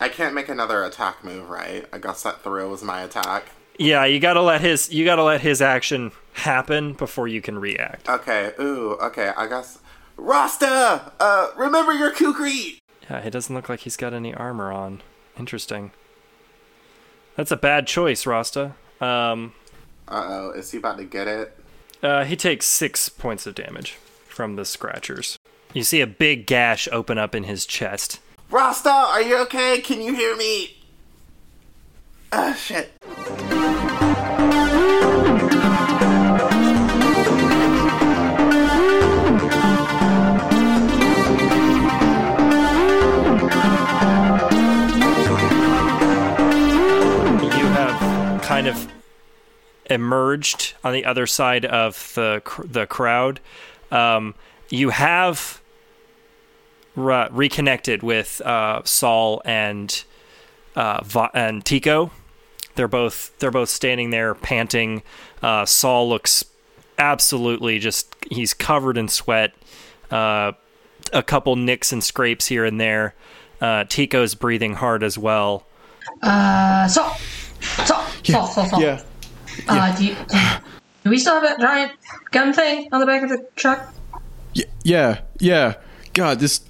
I 0.00 0.08
can't 0.08 0.34
make 0.34 0.48
another 0.48 0.82
attack 0.84 1.22
move, 1.22 1.50
right? 1.50 1.86
I 1.92 1.98
guess 1.98 2.22
that 2.22 2.42
throw 2.42 2.68
was 2.70 2.82
my 2.82 3.02
attack. 3.02 3.44
Yeah, 3.78 4.04
you 4.04 4.20
gotta 4.20 4.42
let 4.42 4.60
his 4.60 4.92
you 4.92 5.04
gotta 5.04 5.22
let 5.22 5.40
his 5.40 5.62
action 5.62 6.12
happen 6.34 6.92
before 6.92 7.28
you 7.28 7.40
can 7.40 7.58
react. 7.58 8.08
Okay. 8.08 8.52
Ooh. 8.60 8.98
Okay. 9.00 9.32
I 9.36 9.46
guess. 9.46 9.78
Rasta, 10.16 11.12
uh, 11.18 11.48
remember 11.56 11.94
your 11.94 12.12
kukri. 12.12 12.78
Yeah, 13.08 13.18
it 13.20 13.30
doesn't 13.30 13.54
look 13.54 13.70
like 13.70 13.80
he's 13.80 13.96
got 13.96 14.12
any 14.12 14.34
armor 14.34 14.70
on. 14.70 15.02
Interesting. 15.38 15.92
That's 17.36 17.50
a 17.50 17.56
bad 17.56 17.86
choice, 17.86 18.26
Rasta. 18.26 18.74
Um, 19.00 19.54
Uh 20.10 20.26
oh, 20.28 20.50
is 20.50 20.70
he 20.72 20.78
about 20.78 20.98
to 20.98 21.04
get 21.04 21.28
it? 21.28 21.56
uh, 22.02 22.24
he 22.24 22.34
takes 22.36 22.66
six 22.66 23.08
points 23.08 23.46
of 23.46 23.54
damage 23.54 23.92
from 24.26 24.56
the 24.56 24.64
scratchers. 24.64 25.38
You 25.72 25.82
see 25.84 26.00
a 26.00 26.06
big 26.06 26.46
gash 26.46 26.88
open 26.90 27.18
up 27.18 27.34
in 27.34 27.44
his 27.44 27.64
chest. 27.66 28.20
Rasta, 28.50 28.90
are 28.90 29.22
you 29.22 29.36
okay? 29.42 29.80
Can 29.80 30.00
you 30.02 30.14
hear 30.14 30.36
me? 30.36 30.78
Ah, 32.32 32.54
shit. 32.54 32.90
You 47.42 47.66
have 47.76 48.42
kind 48.42 48.66
of 48.68 48.89
emerged 49.90 50.74
on 50.84 50.92
the 50.92 51.04
other 51.04 51.26
side 51.26 51.64
of 51.64 52.12
the 52.14 52.40
cr- 52.44 52.66
the 52.66 52.86
crowd. 52.86 53.40
Um, 53.90 54.34
you 54.70 54.90
have 54.90 55.60
re- 56.94 57.28
reconnected 57.30 58.02
with 58.02 58.40
uh, 58.42 58.82
Saul 58.84 59.42
and 59.44 60.04
uh, 60.76 61.02
Va- 61.04 61.30
and 61.34 61.64
Tico. 61.64 62.10
They're 62.76 62.88
both 62.88 63.36
they're 63.38 63.50
both 63.50 63.68
standing 63.68 64.10
there 64.10 64.34
panting. 64.34 65.02
Uh, 65.42 65.64
Saul 65.66 66.08
looks 66.08 66.44
absolutely 66.98 67.78
just 67.78 68.14
he's 68.30 68.54
covered 68.54 68.96
in 68.96 69.08
sweat. 69.08 69.54
Uh, 70.10 70.52
a 71.12 71.22
couple 71.22 71.56
nicks 71.56 71.92
and 71.92 72.02
scrapes 72.04 72.46
here 72.46 72.64
and 72.64 72.80
there. 72.80 73.14
Uh, 73.60 73.84
Tico's 73.88 74.34
breathing 74.34 74.74
hard 74.74 75.02
as 75.02 75.18
well. 75.18 75.66
Uh, 76.22 76.86
Saul, 76.88 77.16
Saul, 77.60 78.06
Saul, 78.24 78.46
Saul, 78.46 78.68
Saul. 78.68 78.82
Yeah. 78.82 79.02
Uh, 79.68 79.96
do, 79.96 80.04
you, 80.04 80.14
do, 80.14 80.38
do 81.04 81.10
we 81.10 81.18
still 81.18 81.34
have 81.34 81.42
that 81.42 81.60
giant 81.60 81.92
gun 82.30 82.52
thing 82.52 82.88
on 82.92 83.00
the 83.00 83.06
back 83.06 83.22
of 83.22 83.28
the 83.28 83.46
truck? 83.56 83.94
Y- 84.56 84.64
yeah, 84.82 85.20
yeah. 85.38 85.74
God, 86.12 86.40
this 86.40 86.60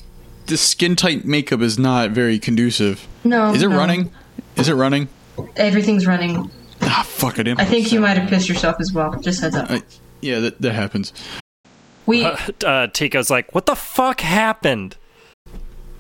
this 0.47 0.61
skin 0.61 0.97
tight 0.97 1.25
makeup 1.25 1.61
is 1.61 1.79
not 1.79 2.11
very 2.11 2.39
conducive. 2.39 3.07
No. 3.25 3.53
Is 3.55 3.63
it 3.63 3.69
no. 3.69 3.77
running? 3.77 4.11
Is 4.57 4.69
it 4.69 4.75
running? 4.75 5.09
Everything's 5.57 6.07
running. 6.07 6.51
Ah, 6.83 7.05
fuck 7.07 7.39
it. 7.39 7.49
I 7.49 7.65
think 7.65 7.93
you 7.93 8.01
might 8.01 8.17
have 8.17 8.29
pissed 8.29 8.49
yourself 8.49 8.77
as 8.81 8.93
well. 8.93 9.19
Just 9.21 9.41
heads 9.41 9.57
up. 9.57 9.71
I, 9.71 9.83
yeah, 10.21 10.41
that, 10.41 10.61
that 10.61 10.73
happens. 10.73 11.13
We 12.07 12.25
uh, 12.25 12.89
Tico's 12.89 13.31
like, 13.31 13.55
"What 13.55 13.67
the 13.67 13.77
fuck 13.77 14.21
happened?" 14.21 14.97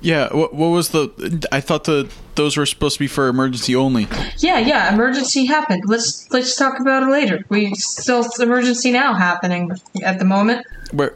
Yeah, 0.01 0.35
what, 0.35 0.55
what 0.55 0.69
was 0.69 0.91
the? 0.91 1.47
I 1.53 1.61
thought 1.61 1.85
the 1.85 2.11
those 2.35 2.57
were 2.57 2.67
supposed 2.67 2.95
to 2.95 3.01
be 3.01 3.07
for 3.07 3.29
emergency 3.29 3.77
only. 3.77 4.09
yeah 4.39 4.59
yeah 4.59 4.93
emergency 4.93 5.45
happened. 5.45 5.83
Let's 5.87 6.27
let's 6.31 6.57
talk 6.57 6.81
about 6.81 7.03
it 7.03 7.11
later. 7.11 7.45
We 7.49 7.75
still 7.75 8.27
emergency 8.39 8.93
now 8.93 9.15
happening 9.15 9.73
at 10.03 10.19
the 10.19 10.25
moment. 10.25 10.67
Where, 10.93 11.15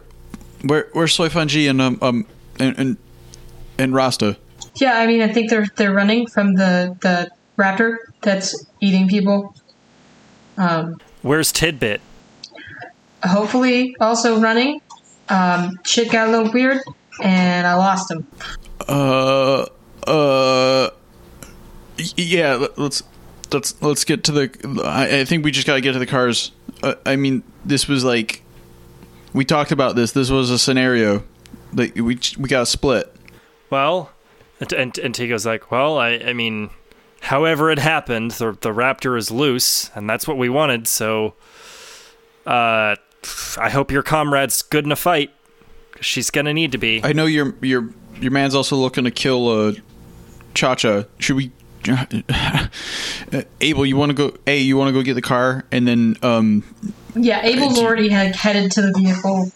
where, 0.62 0.88
where's 0.92 1.14
Soy 1.14 1.29
Fungi 1.29 1.61
and 1.61 1.81
um 1.81 1.99
um 2.03 2.27
and 2.59 2.79
and, 2.79 2.97
and 3.79 3.94
Rasta? 3.94 4.37
Yeah, 4.77 4.99
I 4.99 5.07
mean 5.07 5.23
I 5.23 5.29
think 5.33 5.49
they're 5.51 5.66
they're 5.77 5.94
running 5.94 6.27
from 6.27 6.55
the 6.55 6.97
the 7.01 7.31
raptor 7.57 7.97
that's 8.20 8.66
eating 8.81 9.09
people. 9.09 9.55
Um, 10.59 11.01
Where's 11.23 11.53
Tidbit? 11.53 12.01
hopefully 13.25 13.97
also 14.01 14.40
running. 14.40 14.81
Um, 15.29 15.79
shit 15.85 16.11
got 16.12 16.29
a 16.29 16.31
little 16.31 16.53
weird, 16.53 16.83
and 17.23 17.66
I 17.66 17.75
lost 17.75 18.11
him. 18.11 18.27
Uh, 18.88 19.66
uh, 20.07 20.90
yeah. 22.16 22.55
let- 22.57 22.79
Let's 22.79 23.03
let's 23.53 23.81
let's 23.83 24.05
get 24.05 24.25
to 24.25 24.33
the. 24.33 24.83
I, 24.85 25.20
I 25.20 25.25
think 25.25 25.44
we 25.44 25.51
just 25.51 25.66
gotta 25.66 25.81
get 25.81 25.92
to 25.92 25.99
the 25.99 26.07
cars. 26.07 26.51
Uh, 26.83 26.94
I 27.07 27.16
mean, 27.16 27.42
this 27.64 27.87
was 27.88 28.05
like 28.05 28.42
we 29.33 29.44
talked 29.44 29.73
about 29.73 29.97
this. 29.97 30.12
This 30.12 30.31
was 30.31 30.51
a 30.51 30.59
scenario. 30.59 31.23
that 31.73 31.94
we 31.94 32.18
we 32.38 32.49
got 32.49 32.61
to 32.61 32.66
split. 32.66 33.14
Well, 33.70 34.11
and, 34.61 34.73
and, 34.73 34.99
and 34.99 35.44
like, 35.44 35.70
"Well, 35.70 35.99
I 35.99 36.11
I 36.14 36.33
mean, 36.33 36.70
however 37.23 37.70
it 37.70 37.79
happened, 37.79 38.33
the 38.33 38.53
the 38.61 38.70
raptor 38.70 39.16
is 39.16 39.31
loose, 39.31 39.90
and 39.94 40.09
that's 40.09 40.27
what 40.29 40.37
we 40.37 40.49
wanted. 40.49 40.87
So, 40.88 41.35
uh, 42.47 42.97
I 43.59 43.70
hope 43.70 43.90
your 43.90 44.03
comrade's 44.03 44.62
good 44.62 44.85
in 44.85 44.92
a 44.92 44.97
fight. 44.97 45.31
she's 46.01 46.31
gonna 46.31 46.53
need 46.55 46.73
to 46.73 46.79
be." 46.79 47.01
I 47.05 47.12
know 47.12 47.27
your 47.27 47.55
your 47.62 47.90
your 48.20 48.31
man's 48.33 48.55
also 48.55 48.77
looking 48.77 49.05
to 49.05 49.11
kill 49.11 49.48
uh, 49.48 49.72
Cha 50.55 50.74
Cha. 50.74 51.05
Should 51.18 51.37
we? 51.37 51.53
Uh, 51.88 52.66
Abel, 53.61 53.85
you 53.85 53.96
want 53.96 54.11
to 54.11 54.14
go? 54.14 54.37
A, 54.46 54.59
you 54.59 54.77
want 54.77 54.88
to 54.88 54.92
go 54.92 55.03
get 55.03 55.14
the 55.14 55.22
car, 55.22 55.64
and 55.70 55.87
then 55.87 56.16
um, 56.22 56.64
Yeah, 57.14 57.44
Abel's 57.44 57.79
already 57.79 58.09
had 58.09 58.35
headed 58.37 58.70
to 58.72 58.83
the 58.83 58.92
vehicle, 58.92 59.50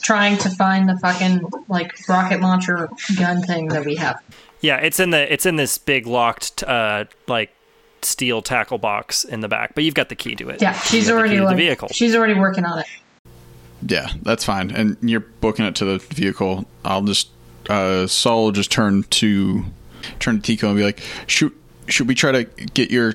trying 0.00 0.36
to 0.38 0.50
find 0.50 0.88
the 0.88 0.96
fucking 0.98 1.42
like 1.68 1.92
rocket 2.08 2.40
launcher 2.40 2.88
gun 3.18 3.42
thing 3.42 3.68
that 3.68 3.84
we 3.84 3.96
have. 3.96 4.20
Yeah, 4.60 4.76
it's 4.76 5.00
in 5.00 5.10
the 5.10 5.32
it's 5.32 5.44
in 5.44 5.56
this 5.56 5.76
big 5.78 6.06
locked 6.06 6.62
uh 6.62 7.06
like 7.26 7.52
steel 8.02 8.42
tackle 8.42 8.78
box 8.78 9.24
in 9.24 9.40
the 9.40 9.48
back, 9.48 9.74
but 9.74 9.82
you've 9.82 9.94
got 9.94 10.08
the 10.08 10.14
key 10.16 10.36
to 10.36 10.50
it. 10.50 10.62
Yeah, 10.62 10.72
she's 10.74 11.06
have 11.06 11.16
the 11.16 11.18
already 11.20 11.38
key 11.38 11.44
the 11.44 11.54
vehicle. 11.56 11.88
she's 11.88 12.14
already 12.14 12.34
working 12.34 12.64
on 12.64 12.78
it. 12.78 12.86
yeah, 13.84 14.08
that's 14.22 14.44
fine. 14.44 14.70
And 14.70 14.96
you're 15.02 15.18
booking 15.40 15.64
it 15.64 15.74
to 15.76 15.84
the 15.84 15.98
vehicle. 15.98 16.64
I'll 16.84 17.02
just 17.02 17.30
uh, 17.68 18.06
Saul 18.06 18.44
will 18.44 18.52
just 18.52 18.70
turn 18.70 19.04
to 19.04 19.64
turn 20.18 20.36
to 20.36 20.42
Tico 20.42 20.68
and 20.68 20.76
be 20.76 20.84
like, 20.84 21.02
"Should 21.26 21.52
should 21.86 22.08
we 22.08 22.14
try 22.14 22.32
to 22.32 22.44
get 22.44 22.90
your 22.90 23.14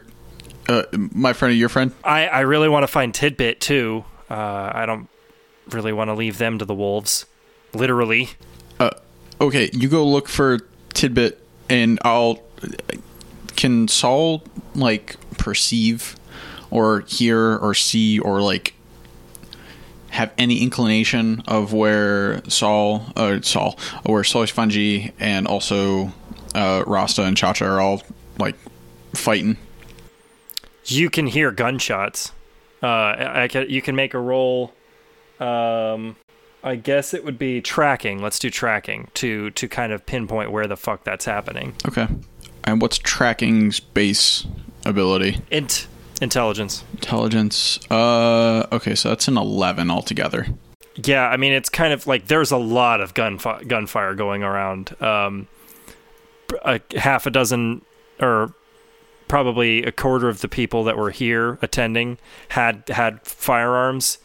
uh, 0.68 0.84
my 0.94 1.34
friend 1.34 1.52
or 1.52 1.56
your 1.56 1.70
friend?" 1.70 1.92
I 2.04 2.28
I 2.28 2.40
really 2.42 2.70
want 2.70 2.84
to 2.84 2.88
find 2.88 3.14
Tidbit 3.14 3.60
too. 3.60 4.06
Uh, 4.30 4.72
I 4.74 4.86
don't 4.86 5.10
really 5.70 5.94
want 5.94 6.10
to 6.10 6.14
leave 6.14 6.38
them 6.38 6.58
to 6.60 6.66
the 6.66 6.76
wolves, 6.76 7.26
literally. 7.74 8.30
Uh, 8.80 8.92
okay, 9.42 9.70
you 9.74 9.90
go 9.90 10.06
look 10.06 10.28
for 10.28 10.60
Tidbit, 10.94 11.42
and 11.70 12.00
I'll. 12.04 12.42
Can 13.56 13.88
Saul 13.88 14.44
like 14.76 15.16
perceive, 15.38 16.16
or 16.70 17.02
hear, 17.02 17.58
or 17.58 17.74
see, 17.74 18.20
or 18.20 18.40
like 18.42 18.76
have 20.10 20.32
any 20.38 20.62
inclination 20.62 21.43
of 21.48 21.74
where 21.74 22.41
Saul, 22.50 23.06
uh, 23.15 23.41
Saul, 23.41 23.78
where 24.06 24.24
Soy 24.24 24.48
Fungi 24.48 25.10
and 25.20 25.48
also 25.48 26.12
uh, 26.56 26.84
Rasta 26.88 27.24
and 27.24 27.36
Chacha 27.36 27.65
are 27.65 27.80
all 27.80 28.02
like 28.38 28.56
fighting? 29.13 29.58
You 30.86 31.10
can 31.10 31.28
hear 31.28 31.52
gunshots. 31.52 32.32
Uh, 32.82 32.88
I, 32.88 33.43
I 33.43 33.48
can, 33.48 33.70
you 33.70 33.82
can 33.82 33.96
make 33.96 34.13
a 34.13 34.20
roll. 34.20 34.74
Um, 35.39 36.15
I 36.63 36.76
guess 36.76 37.13
it 37.13 37.24
would 37.24 37.38
be 37.38 37.62
tracking. 37.62 38.22
Let's 38.22 38.39
do 38.39 38.50
tracking 38.50 39.10
to 39.15 39.52
to 39.52 39.67
kind 39.67 39.91
of 39.93 40.06
pinpoint 40.06 40.52
where 40.52 40.67
the 40.67 40.78
fuck 40.78 41.04
that's 41.04 41.26
happening. 41.26 41.76
Okay, 41.88 42.08
and 42.63 42.82
what's 42.82 42.98
tracking's 42.98 43.80
base 43.80 44.46
ability? 44.86 45.41
Int 45.52 45.88
intelligence. 46.22 46.84
Intelligence. 46.94 47.80
Uh, 47.90 48.66
okay, 48.72 48.96
so 48.96 49.10
that's 49.10 49.28
an 49.28 49.38
eleven 49.38 49.90
altogether. 49.90 50.48
Yeah, 50.96 51.28
I 51.28 51.38
mean 51.38 51.54
it's 51.54 51.70
kind 51.70 51.94
of 51.94 52.08
like 52.08 52.28
there's 52.28 52.52
a 52.52 52.58
lot 52.58 53.02
of 53.02 53.14
gunfire 53.14 53.64
gunfire 53.64 54.16
going 54.16 54.44
around. 54.44 55.00
Um, 55.02 55.48
a 56.64 56.80
half 56.98 57.26
a 57.26 57.30
dozen 57.30 57.82
or 58.20 58.54
probably 59.28 59.84
a 59.84 59.92
quarter 59.92 60.30
of 60.30 60.42
the 60.42 60.48
people 60.48 60.84
that 60.86 60.98
were 60.98 61.12
here 61.12 61.60
attending 61.62 62.18
had 62.50 62.84
had 62.88 63.22
firearms 63.22 64.18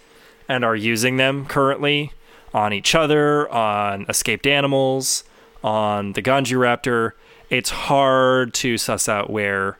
and 0.49 0.65
are 0.65 0.77
using 0.77 1.17
them 1.17 1.47
currently 1.47 2.13
on 2.55 2.73
each 2.73 2.95
other, 2.95 3.51
on 3.51 4.07
escaped 4.09 4.47
animals, 4.47 5.25
on 5.65 6.13
the 6.13 6.23
Ganji 6.23 6.57
Raptor. 6.57 7.13
It's 7.51 7.71
hard 7.71 8.55
to 8.55 8.79
suss 8.79 9.09
out 9.09 9.31
where 9.31 9.79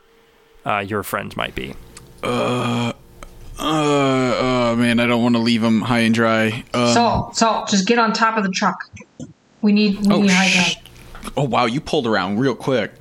uh, 0.65 0.79
your 0.79 1.03
friend 1.03 1.35
might 1.37 1.55
be. 1.55 1.75
Uh, 2.23 2.93
oh 3.59 4.77
man, 4.77 5.01
I 5.01 5.07
don't 5.07 5.23
want 5.23 5.35
to 5.35 5.41
leave 5.41 5.63
him 5.63 5.81
high 5.81 6.01
and 6.01 6.15
dry. 6.15 6.65
Uh, 6.73 6.95
Saul, 6.95 7.33
salt, 7.35 7.69
just 7.69 7.87
get 7.87 7.99
on 7.99 8.13
top 8.13 8.37
of 8.37 8.45
the 8.45 8.51
truck. 8.51 8.91
We 9.61 9.73
need 9.73 10.01
we 10.07 10.13
oh, 10.13 10.23
need 10.23 10.31
high 10.31 10.47
sh- 10.49 10.75
ground. 10.75 11.33
oh 11.37 11.45
wow, 11.45 11.67
you 11.67 11.81
pulled 11.81 12.07
around 12.07 12.39
real 12.39 12.55
quick. 12.55 12.93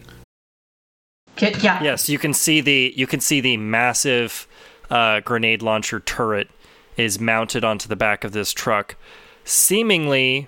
Get, 1.35 1.63
yeah, 1.63 1.81
Yes, 1.81 2.09
you 2.09 2.19
can 2.19 2.33
see 2.33 2.61
the 2.61 2.93
you 2.95 3.07
can 3.07 3.19
see 3.19 3.41
the 3.41 3.57
massive 3.57 4.47
uh, 4.89 5.21
grenade 5.21 5.61
launcher 5.61 5.99
turret 5.99 6.49
is 6.97 7.19
mounted 7.19 7.63
onto 7.63 7.87
the 7.87 7.95
back 7.95 8.23
of 8.23 8.31
this 8.31 8.53
truck. 8.53 8.95
Seemingly, 9.43 10.47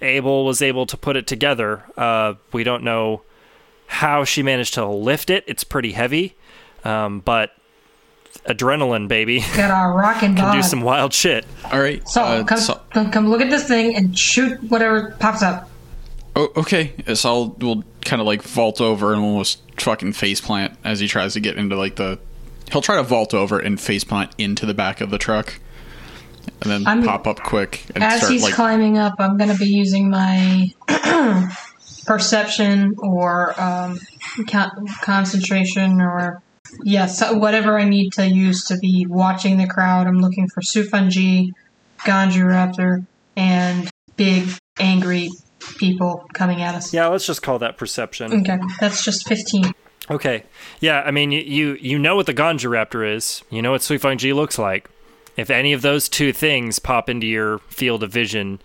Abel 0.00 0.44
was 0.44 0.62
able 0.62 0.86
to 0.86 0.96
put 0.96 1.16
it 1.16 1.26
together. 1.26 1.84
Uh, 1.96 2.34
we 2.52 2.64
don't 2.64 2.82
know 2.82 3.22
how 3.86 4.24
she 4.24 4.42
managed 4.42 4.74
to 4.74 4.86
lift 4.86 5.30
it. 5.30 5.44
It's 5.46 5.62
pretty 5.62 5.92
heavy, 5.92 6.34
um, 6.86 7.20
but 7.20 7.50
adrenaline, 8.46 9.08
baby, 9.08 9.40
got 9.56 9.70
our 9.70 9.92
rocking 9.92 10.34
can 10.34 10.44
bod. 10.44 10.54
do 10.54 10.62
some 10.62 10.80
wild 10.82 11.12
shit. 11.12 11.44
All 11.72 11.80
right. 11.80 12.06
Saul, 12.08 12.26
uh, 12.40 12.44
come, 12.44 12.58
so- 12.58 12.80
come 12.90 13.10
come 13.10 13.28
look 13.28 13.40
at 13.40 13.50
this 13.50 13.66
thing 13.66 13.96
and 13.96 14.16
shoot 14.18 14.62
whatever 14.64 15.14
pops 15.18 15.42
up. 15.42 15.68
oh, 16.36 16.48
okay. 16.56 16.92
Saul 17.14 17.56
will 17.60 17.82
kind 18.04 18.20
of 18.20 18.26
like 18.26 18.42
vault 18.42 18.80
over 18.80 19.12
and 19.12 19.20
almost 19.22 19.60
fucking 19.80 20.12
face 20.12 20.40
plant 20.40 20.76
as 20.84 21.00
he 21.00 21.08
tries 21.08 21.32
to 21.34 21.40
get 21.40 21.56
into 21.56 21.76
like 21.76 21.96
the. 21.96 22.18
He'll 22.72 22.82
try 22.82 22.96
to 22.96 23.02
vault 23.02 23.32
over 23.34 23.58
and 23.58 23.80
face 23.80 24.04
plant 24.04 24.32
into 24.38 24.66
the 24.66 24.74
back 24.74 25.00
of 25.00 25.10
the 25.10 25.18
truck, 25.18 25.54
and 26.62 26.70
then 26.70 26.86
I'm- 26.86 27.04
pop 27.04 27.26
up 27.26 27.40
quick 27.40 27.84
and 27.94 28.02
As 28.04 28.18
start 28.18 28.32
he's 28.32 28.42
like. 28.42 28.54
climbing 28.54 28.98
up, 28.98 29.14
I'm 29.18 29.36
going 29.36 29.50
to 29.50 29.56
be 29.58 29.66
using 29.68 30.10
my 30.10 30.66
perception 32.06 32.94
or 32.98 33.58
um, 33.60 33.98
con- 34.48 34.86
concentration 35.02 36.00
or 36.00 36.42
yes, 36.82 37.22
whatever 37.32 37.78
I 37.78 37.84
need 37.84 38.12
to 38.14 38.26
use 38.26 38.64
to 38.66 38.78
be 38.78 39.06
watching 39.08 39.58
the 39.58 39.66
crowd. 39.66 40.06
I'm 40.06 40.20
looking 40.20 40.48
for 40.48 40.60
Suifeng 40.60 41.10
Ji, 41.10 41.54
Ganju 41.98 42.44
Raptor, 42.44 43.06
and 43.36 43.90
big 44.16 44.48
angry 44.78 45.30
people 45.78 46.26
coming 46.32 46.62
at 46.62 46.74
us. 46.74 46.92
Yeah, 46.92 47.08
let's 47.08 47.26
just 47.26 47.42
call 47.42 47.58
that 47.60 47.76
perception. 47.76 48.32
Okay, 48.40 48.58
that's 48.80 49.04
just 49.04 49.26
15. 49.28 49.72
Okay. 50.10 50.44
Yeah, 50.80 51.02
I 51.04 51.10
mean, 51.10 51.32
you 51.32 51.76
you, 51.80 51.98
know 51.98 52.14
what 52.14 52.26
the 52.26 52.34
Ganja 52.34 52.70
Raptor 52.70 53.08
is. 53.14 53.42
You 53.50 53.60
know 53.62 53.72
what 53.72 53.80
Suifeng 53.80 54.18
Ji 54.18 54.32
looks 54.32 54.58
like. 54.58 54.88
If 55.36 55.50
any 55.50 55.72
of 55.72 55.82
those 55.82 56.08
two 56.08 56.32
things 56.32 56.78
pop 56.78 57.08
into 57.10 57.26
your 57.26 57.58
field 57.58 58.02
of 58.02 58.12
vision, 58.12 58.60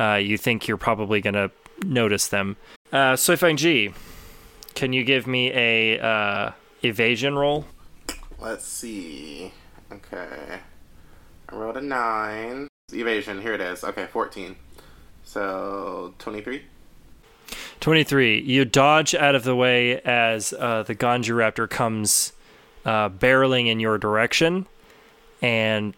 uh, 0.00 0.14
you 0.14 0.38
think 0.38 0.66
you're 0.66 0.76
probably 0.76 1.20
going 1.20 1.34
to 1.34 1.50
notice 1.84 2.28
them. 2.28 2.56
Uh, 2.92 3.12
Suifeng 3.12 3.94
can 4.74 4.92
you 4.92 5.04
give 5.04 5.26
me 5.26 5.50
a 5.52 5.98
uh, 5.98 6.52
evasion 6.86 7.36
roll? 7.36 7.66
Let's 8.38 8.64
see. 8.64 9.52
Okay. 9.92 10.60
I 11.48 11.54
rolled 11.54 11.76
a 11.76 11.80
9. 11.80 12.68
Evasion, 12.92 13.40
here 13.40 13.54
it 13.54 13.60
is. 13.60 13.82
Okay, 13.84 14.06
14. 14.06 14.56
So, 15.24 16.14
23? 16.18 16.62
23. 17.80 18.40
You 18.40 18.64
dodge 18.64 19.14
out 19.14 19.34
of 19.34 19.44
the 19.44 19.56
way 19.56 20.00
as 20.00 20.52
uh, 20.52 20.82
the 20.84 20.94
Ganja 20.94 21.34
Raptor 21.34 21.68
comes 21.68 22.32
uh, 22.84 23.08
barreling 23.08 23.68
in 23.68 23.80
your 23.80 23.98
direction, 23.98 24.66
and 25.42 25.94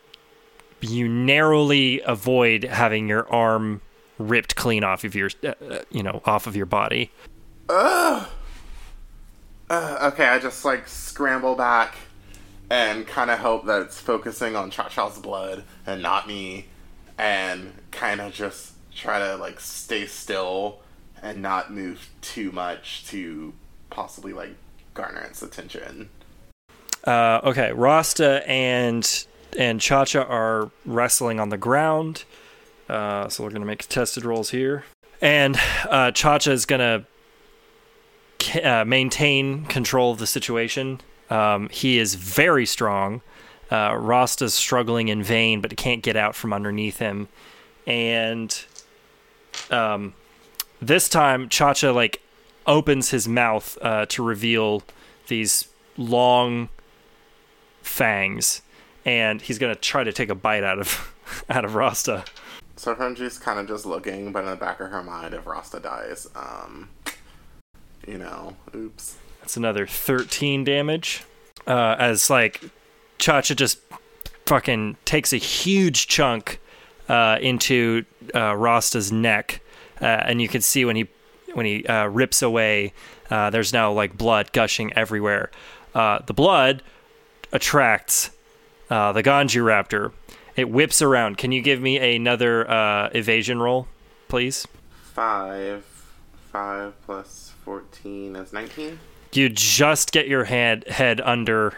you 0.80 1.08
narrowly 1.08 2.00
avoid 2.02 2.64
having 2.64 3.08
your 3.08 3.30
arm 3.32 3.80
ripped 4.18 4.56
clean 4.56 4.84
off 4.84 5.04
of 5.04 5.14
your, 5.14 5.30
uh, 5.44 5.48
uh, 5.48 5.78
you 5.90 6.02
know, 6.02 6.22
off 6.24 6.46
of 6.46 6.56
your 6.56 6.66
body. 6.66 7.10
Uh, 9.70 9.98
okay, 10.12 10.26
I 10.26 10.38
just 10.38 10.64
like 10.64 10.88
scramble 10.88 11.54
back 11.54 11.94
and 12.70 13.06
kind 13.06 13.30
of 13.30 13.38
hope 13.38 13.66
that 13.66 13.82
it's 13.82 14.00
focusing 14.00 14.56
on 14.56 14.70
Cha 14.70 14.88
Cha's 14.88 15.18
blood 15.18 15.64
and 15.86 16.02
not 16.02 16.28
me, 16.28 16.66
and 17.16 17.72
kind 17.90 18.20
of 18.20 18.32
just 18.32 18.72
try 18.94 19.18
to 19.18 19.36
like 19.36 19.60
stay 19.60 20.06
still 20.06 20.80
and 21.22 21.40
not 21.40 21.72
move 21.72 22.08
too 22.20 22.52
much 22.52 23.06
to 23.08 23.52
possibly 23.90 24.32
like 24.32 24.54
garner 24.94 25.20
its 25.20 25.42
attention. 25.42 26.10
Uh, 27.04 27.40
okay, 27.44 27.72
Rasta 27.72 28.46
and 28.48 29.26
and 29.58 29.80
Chacha 29.80 30.26
are 30.26 30.70
wrestling 30.84 31.40
on 31.40 31.48
the 31.48 31.58
ground. 31.58 32.24
Uh, 32.88 33.28
so 33.28 33.44
we're 33.44 33.50
gonna 33.50 33.64
make 33.64 33.86
tested 33.88 34.24
rolls 34.24 34.50
here, 34.50 34.84
and 35.20 35.58
uh, 35.88 36.10
Chacha 36.10 36.52
is 36.52 36.66
gonna 36.66 37.04
uh, 38.56 38.84
maintain 38.84 39.64
control 39.66 40.12
of 40.12 40.18
the 40.18 40.26
situation. 40.26 41.00
Um, 41.30 41.68
he 41.68 41.98
is 41.98 42.14
very 42.14 42.66
strong. 42.66 43.22
Uh, 43.70 43.94
Rasta's 43.98 44.54
struggling 44.54 45.08
in 45.08 45.22
vain, 45.22 45.60
but 45.60 45.76
can't 45.76 46.02
get 46.02 46.16
out 46.16 46.34
from 46.34 46.52
underneath 46.52 46.98
him. 46.98 47.28
And 47.86 48.58
um, 49.70 50.14
this 50.80 51.08
time, 51.08 51.48
Chacha 51.48 51.92
like 51.92 52.22
opens 52.66 53.10
his 53.10 53.28
mouth 53.28 53.76
uh, 53.82 54.06
to 54.06 54.22
reveal 54.22 54.82
these 55.26 55.68
long 55.96 56.68
fangs, 57.82 58.62
and 59.04 59.40
he's 59.42 59.58
gonna 59.58 59.74
try 59.74 60.04
to 60.04 60.12
take 60.12 60.28
a 60.28 60.34
bite 60.34 60.64
out 60.64 60.78
of 60.78 61.14
out 61.50 61.64
of 61.64 61.74
Rasta. 61.74 62.24
So 62.76 62.94
Funji's 62.94 63.38
kind 63.38 63.58
of 63.58 63.66
just 63.66 63.84
looking, 63.84 64.30
but 64.32 64.44
in 64.44 64.50
the 64.50 64.56
back 64.56 64.78
of 64.78 64.90
her 64.90 65.02
mind, 65.02 65.34
if 65.34 65.46
Rasta 65.46 65.80
dies, 65.80 66.28
um, 66.36 66.90
you 68.08 68.18
know, 68.18 68.56
oops. 68.74 69.16
That's 69.40 69.56
another 69.56 69.86
13 69.86 70.64
damage. 70.64 71.24
Uh, 71.66 71.96
as 71.98 72.30
like 72.30 72.62
Chacha 73.18 73.54
just 73.54 73.78
fucking 74.46 74.96
takes 75.04 75.32
a 75.32 75.36
huge 75.36 76.06
chunk 76.06 76.60
uh, 77.08 77.36
into 77.40 78.04
uh, 78.34 78.56
Rasta's 78.56 79.12
neck, 79.12 79.60
uh, 80.00 80.04
and 80.04 80.40
you 80.40 80.48
can 80.48 80.62
see 80.62 80.84
when 80.84 80.96
he 80.96 81.08
when 81.52 81.66
he 81.66 81.84
uh, 81.86 82.06
rips 82.06 82.42
away, 82.42 82.92
uh, 83.30 83.50
there's 83.50 83.72
now 83.72 83.92
like 83.92 84.16
blood 84.16 84.52
gushing 84.52 84.92
everywhere. 84.94 85.50
Uh, 85.94 86.20
the 86.26 86.34
blood 86.34 86.82
attracts 87.52 88.30
uh, 88.90 89.12
the 89.12 89.22
Ganji 89.22 89.60
Raptor. 89.62 90.12
It 90.56 90.70
whips 90.70 91.02
around. 91.02 91.38
Can 91.38 91.52
you 91.52 91.62
give 91.62 91.80
me 91.80 91.98
another 92.16 92.68
uh, 92.68 93.10
evasion 93.14 93.60
roll, 93.60 93.86
please? 94.28 94.66
Five. 95.14 95.97
Five 96.52 96.94
plus 97.04 97.52
14 97.64 98.36
is 98.36 98.52
19. 98.52 98.98
you 99.32 99.48
just 99.50 100.12
get 100.12 100.26
your 100.28 100.44
head 100.44 100.86
head 100.88 101.20
under 101.20 101.74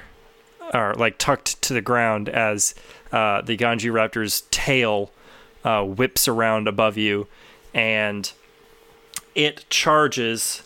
or 0.72 0.94
like 0.94 1.18
tucked 1.18 1.60
to 1.62 1.74
the 1.74 1.80
ground 1.80 2.28
as 2.28 2.74
uh, 3.10 3.42
the 3.42 3.56
Ganji 3.56 3.90
Raptor's 3.90 4.42
tail 4.52 5.10
uh, 5.64 5.82
whips 5.82 6.28
around 6.28 6.68
above 6.68 6.96
you, 6.96 7.26
and 7.74 8.30
it 9.34 9.64
charges 9.68 10.62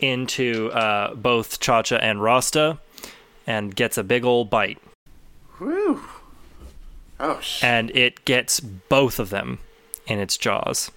into 0.00 0.70
uh, 0.72 1.14
both 1.14 1.60
Chacha 1.60 2.02
and 2.04 2.22
Rasta, 2.22 2.78
and 3.46 3.74
gets 3.74 3.96
a 3.96 4.04
big 4.04 4.24
old 4.24 4.50
bite, 4.50 4.78
Whew. 5.58 6.02
Oh, 7.18 7.40
shit. 7.40 7.64
and 7.64 7.90
it 7.92 8.24
gets 8.26 8.60
both 8.60 9.18
of 9.18 9.30
them 9.30 9.58
in 10.06 10.18
its 10.18 10.36
jaws. 10.36 10.90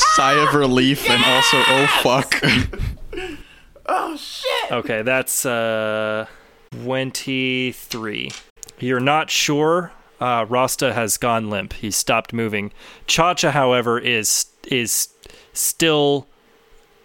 Sigh 0.00 0.34
of 0.34 0.54
relief 0.54 1.08
and 1.08 1.24
also 1.24 1.62
oh 1.66 1.86
fuck. 2.02 2.42
Oh, 3.92 4.16
shit! 4.16 4.70
Okay, 4.70 5.02
that's 5.02 5.44
uh, 5.44 6.26
23. 6.70 8.30
You're 8.78 9.00
not 9.00 9.30
sure. 9.30 9.90
Uh, 10.20 10.46
Rasta 10.48 10.92
has 10.92 11.16
gone 11.16 11.50
limp. 11.50 11.72
He's 11.72 11.96
stopped 11.96 12.32
moving. 12.32 12.72
Chacha, 13.08 13.50
however, 13.50 13.98
is 13.98 14.46
is 14.68 15.08
still 15.54 16.28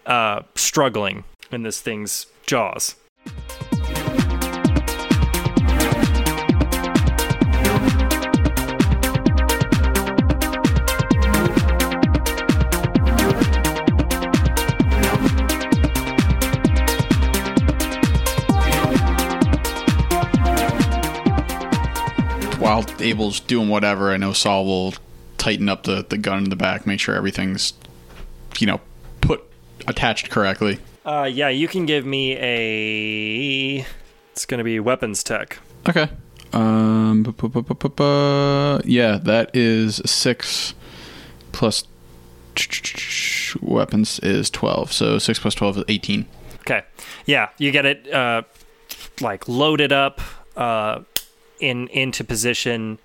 uh, 0.06 0.42
struggling 0.54 1.24
in 1.50 1.64
this 1.64 1.80
thing's 1.80 2.26
jaws. 2.46 2.94
While 22.76 22.84
Abel's 23.00 23.40
doing 23.40 23.70
whatever, 23.70 24.10
I 24.12 24.18
know 24.18 24.34
Saul 24.34 24.66
will 24.66 24.92
tighten 25.38 25.66
up 25.70 25.84
the, 25.84 26.04
the 26.06 26.18
gun 26.18 26.44
in 26.44 26.50
the 26.50 26.56
back, 26.56 26.86
make 26.86 27.00
sure 27.00 27.14
everything's, 27.14 27.72
you 28.58 28.66
know, 28.66 28.82
put 29.22 29.42
attached 29.88 30.28
correctly. 30.28 30.78
Uh, 31.02 31.22
yeah, 31.22 31.48
you 31.48 31.68
can 31.68 31.86
give 31.86 32.04
me 32.04 32.36
a. 32.36 33.86
It's 34.32 34.44
going 34.44 34.58
to 34.58 34.64
be 34.64 34.78
weapons 34.78 35.24
tech. 35.24 35.58
Okay. 35.88 36.10
Um. 36.52 37.22
bu- 37.22 37.32
bu- 37.32 37.62
bu- 37.62 38.80
Yeah, 38.84 39.20
that 39.22 39.56
is 39.56 40.02
six 40.04 40.74
plus 41.52 41.84
weapons 43.62 44.18
is 44.18 44.50
twelve. 44.50 44.92
So 44.92 45.18
six 45.18 45.38
plus 45.38 45.54
twelve 45.54 45.78
is 45.78 45.84
eighteen. 45.88 46.26
Okay. 46.60 46.82
Yeah, 47.24 47.48
you 47.56 47.70
get 47.70 47.86
it 47.86 48.12
uh, 48.12 48.42
like 49.22 49.48
loaded 49.48 49.94
up 49.94 50.20
uh, 50.58 51.00
in 51.60 51.88
into 51.88 52.24
position. 52.24 52.98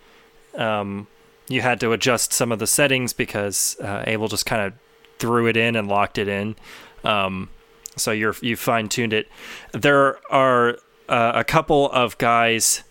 Um, 0.56 1.08
you 1.48 1.62
had 1.62 1.80
to 1.82 1.92
adjust 1.92 2.34
some 2.34 2.52
of 2.52 2.60
the 2.60 2.68
settings 2.68 3.14
because 3.14 3.78
uh, 3.80 4.04
Abel 4.08 4.28
just 4.28 4.46
kind 4.46 4.62
of 4.62 4.74
threw 5.20 5.48
it 5.48 5.58
in 5.58 5.76
and 5.76 5.88
locked 5.88 6.18
it 6.18 6.28
in. 6.28 6.56
Um, 7.04 7.50
so 7.96 8.12
you're 8.12 8.36
you 8.42 8.56
fine 8.56 8.90
tuned 8.90 9.14
it. 9.14 9.28
There 9.74 10.18
are 10.32 10.78
uh, 11.10 11.34
a 11.36 11.44
couple 11.44 11.90
of 11.92 12.18
guys, 12.18 12.84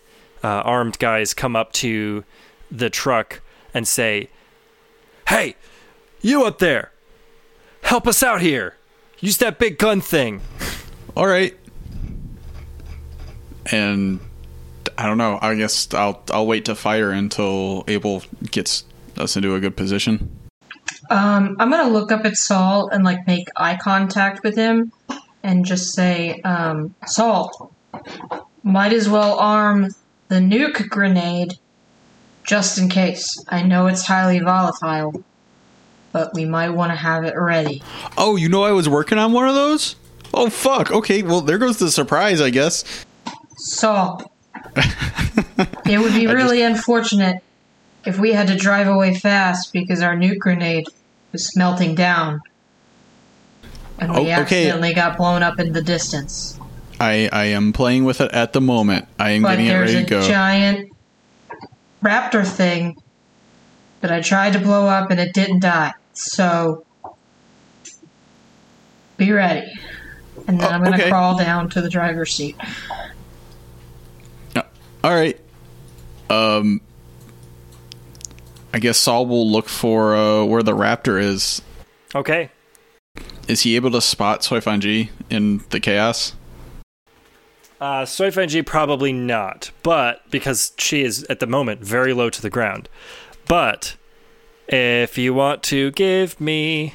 uh, 0.45 0.49
armed 0.49 0.99
guys, 0.99 1.35
come 1.35 1.57
up 1.57 1.73
to 1.75 2.25
the 2.71 2.91
truck 2.91 3.41
and 3.73 3.89
say, 3.89 4.29
"Hey, 5.29 5.57
you 6.21 6.45
up 6.45 6.59
there! 6.59 6.93
Help 7.83 8.07
us 8.07 8.23
out 8.23 8.41
here! 8.41 8.77
Use 9.21 9.39
that 9.39 9.59
big 9.59 9.79
gun 9.79 10.01
thing." 10.01 10.41
All 11.17 11.27
right. 11.27 11.57
And 13.67 14.21
I 15.01 15.07
don't 15.07 15.17
know. 15.17 15.39
I 15.41 15.55
guess 15.55 15.95
I'll 15.95 16.23
I'll 16.31 16.47
wait 16.47 16.67
to 16.67 16.75
fire 16.75 17.11
until 17.11 17.85
Abel 17.89 18.23
gets 18.51 18.85
us 19.17 19.35
into 19.35 19.55
a 19.55 19.61
good 19.61 19.75
position. 19.75 20.31
Um, 21.09 21.57
I'm 21.59 21.71
gonna 21.71 21.89
look 21.89 22.13
up 22.13 22.27
at 22.27 22.37
Saul 22.37 22.91
and 22.91 23.03
like 23.03 23.27
make 23.27 23.49
eye 23.57 23.79
contact 23.81 24.45
with 24.45 24.57
him, 24.57 24.93
and 25.43 25.65
just 25.65 25.95
say, 25.95 26.43
um, 26.43 26.95
"Saul, 27.07 27.73
might 28.63 28.93
as 28.93 29.09
well 29.09 29.39
arm 29.39 29.95
the 30.29 30.37
nuke 30.37 30.87
grenade, 30.91 31.55
just 32.45 32.77
in 32.77 32.91
case. 32.91 33.43
I 33.49 33.63
know 33.63 33.87
it's 33.87 34.07
highly 34.07 34.41
volatile, 34.41 35.25
but 36.13 36.35
we 36.35 36.45
might 36.45 36.71
want 36.71 36.93
to 36.93 36.97
have 36.97 37.25
it 37.25 37.39
ready." 37.39 37.83
Oh, 38.19 38.37
you 38.37 38.51
know 38.51 38.65
I 38.65 38.73
was 38.73 38.87
working 38.87 39.17
on 39.17 39.33
one 39.33 39.49
of 39.49 39.55
those? 39.55 39.97
Oh 40.35 40.51
fuck. 40.51 40.91
Okay, 40.91 41.23
well 41.23 41.41
there 41.41 41.57
goes 41.57 41.79
the 41.79 41.91
surprise, 41.91 42.43
I 42.43 42.51
guess. 42.51 42.85
Saul, 43.57 44.30
it 45.87 45.99
would 46.01 46.15
be 46.15 46.27
really 46.39 46.63
unfortunate 46.63 47.43
if 48.05 48.19
we 48.19 48.33
had 48.33 48.47
to 48.49 48.57
drive 48.57 48.87
away 48.89 49.15
fast 49.15 49.73
because 49.73 50.03
our 50.03 50.15
nuke 50.17 50.39
grenade 50.39 50.87
was 51.33 51.55
melting 51.57 51.95
down. 51.95 52.41
And 53.99 54.13
we 54.13 54.19
Oh, 54.19 54.23
okay. 54.23 54.33
accidentally 54.33 54.95
got 54.95 55.17
blown 55.19 55.43
up 55.43 55.59
in 55.61 55.73
the 55.73 55.83
distance. 55.83 56.59
I 56.99 57.29
I 57.33 57.45
am 57.47 57.73
playing 57.73 58.05
with 58.05 58.21
it 58.21 58.31
at 58.33 58.53
the 58.53 58.61
moment. 58.61 59.07
I 59.19 59.31
am 59.31 59.43
But 59.43 59.51
getting 59.53 59.67
it 59.67 59.69
there's 59.71 59.95
ready 59.95 60.05
a 60.05 60.07
to 60.07 60.11
go. 60.11 60.23
giant 60.29 60.91
raptor 62.03 62.47
thing 62.47 62.97
that 64.01 64.11
I 64.11 64.21
tried 64.23 64.55
to 64.55 64.59
blow 64.59 64.87
up 64.87 65.11
and 65.11 65.21
it 65.21 65.35
didn't 65.35 65.61
die. 65.61 65.93
So 66.15 66.85
be 69.19 69.33
ready. 69.33 69.71
And 70.49 70.59
then 70.59 70.67
Oh, 70.69 70.75
I'm 70.75 70.81
going 70.81 70.93
to 70.93 70.99
okay. 70.99 71.11
crawl 71.11 71.37
down 71.39 71.69
to 71.71 71.83
the 71.83 71.91
driver's 71.91 72.33
seat. 72.35 72.57
All 75.03 75.15
right. 75.15 75.39
Um 76.29 76.81
I 78.73 78.79
guess 78.79 78.99
Saul 78.99 79.27
will 79.27 79.51
look 79.51 79.69
for 79.69 80.15
uh, 80.15 80.45
where 80.45 80.63
the 80.63 80.77
raptor 80.77 81.21
is. 81.21 81.61
Okay. 82.15 82.51
Is 83.49 83.63
he 83.63 83.75
able 83.75 83.91
to 83.91 84.01
spot 84.01 84.43
Suifeng 84.43 84.79
Ji 84.79 85.11
in 85.29 85.65
the 85.71 85.81
chaos? 85.81 86.35
Uh, 87.81 88.03
Suifeng 88.03 88.49
Ji 88.49 88.63
probably 88.63 89.13
not, 89.13 89.73
but 89.83 90.31
because 90.31 90.73
she 90.79 91.03
is 91.03 91.25
at 91.25 91.41
the 91.41 91.47
moment 91.47 91.81
very 91.83 92.13
low 92.13 92.31
to 92.31 92.41
the 92.41 92.51
ground. 92.51 92.89
But 93.49 93.97
if 94.69 95.19
you 95.19 95.35
want 95.35 95.63
to 95.65 95.91
give 95.93 96.41
me 96.41 96.95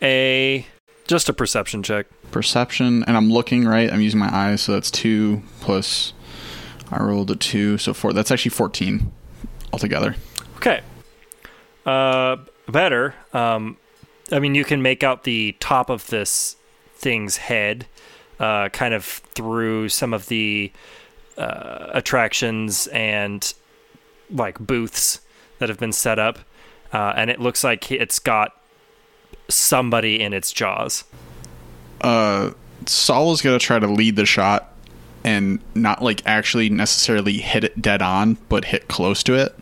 a 0.00 0.66
just 1.06 1.28
a 1.28 1.32
perception 1.32 1.82
check. 1.82 2.06
Perception, 2.30 3.02
and 3.04 3.16
I'm 3.16 3.30
looking 3.30 3.66
right. 3.66 3.92
I'm 3.92 4.00
using 4.00 4.20
my 4.20 4.32
eyes, 4.32 4.60
so 4.60 4.72
that's 4.72 4.90
two 4.92 5.42
plus. 5.60 6.12
I 6.90 7.02
rolled 7.02 7.30
a 7.30 7.36
two, 7.36 7.78
so 7.78 7.94
four. 7.94 8.12
That's 8.12 8.30
actually 8.30 8.50
fourteen 8.50 9.12
altogether. 9.72 10.16
Okay. 10.56 10.80
Uh, 11.86 12.36
better. 12.68 13.14
Um, 13.32 13.76
I 14.32 14.38
mean, 14.38 14.54
you 14.54 14.64
can 14.64 14.82
make 14.82 15.02
out 15.02 15.24
the 15.24 15.56
top 15.60 15.88
of 15.90 16.06
this 16.08 16.56
thing's 16.94 17.38
head, 17.38 17.86
uh, 18.38 18.68
kind 18.68 18.94
of 18.94 19.04
through 19.04 19.88
some 19.88 20.12
of 20.12 20.26
the 20.28 20.72
uh, 21.38 21.86
attractions 21.92 22.86
and 22.88 23.54
like 24.30 24.58
booths 24.58 25.20
that 25.58 25.68
have 25.68 25.78
been 25.78 25.92
set 25.92 26.18
up, 26.18 26.38
uh, 26.92 27.14
and 27.16 27.30
it 27.30 27.40
looks 27.40 27.64
like 27.64 27.90
it's 27.90 28.18
got 28.18 28.56
somebody 29.48 30.20
in 30.20 30.32
its 30.32 30.52
jaws. 30.52 31.04
uh, 32.02 32.50
Saul 32.86 33.32
is 33.32 33.42
going 33.42 33.58
to 33.58 33.64
try 33.64 33.78
to 33.78 33.86
lead 33.86 34.16
the 34.16 34.26
shot 34.26 34.69
and 35.24 35.60
not 35.74 36.02
like 36.02 36.22
actually 36.26 36.70
necessarily 36.70 37.38
hit 37.38 37.64
it 37.64 37.80
dead 37.80 38.02
on, 38.02 38.38
but 38.48 38.66
hit 38.66 38.88
close 38.88 39.22
to 39.24 39.34
it. 39.34 39.54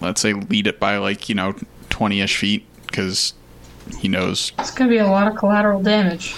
Let's 0.00 0.20
say 0.20 0.34
lead 0.34 0.66
it 0.66 0.78
by 0.78 0.98
like, 0.98 1.28
you 1.28 1.34
know, 1.34 1.54
20 1.90 2.20
ish 2.20 2.36
feet 2.36 2.66
because 2.86 3.34
he 3.98 4.08
knows. 4.08 4.52
It's 4.58 4.70
going 4.70 4.90
to 4.90 4.94
be 4.94 4.98
a 4.98 5.06
lot 5.06 5.28
of 5.28 5.36
collateral 5.36 5.82
damage. 5.82 6.34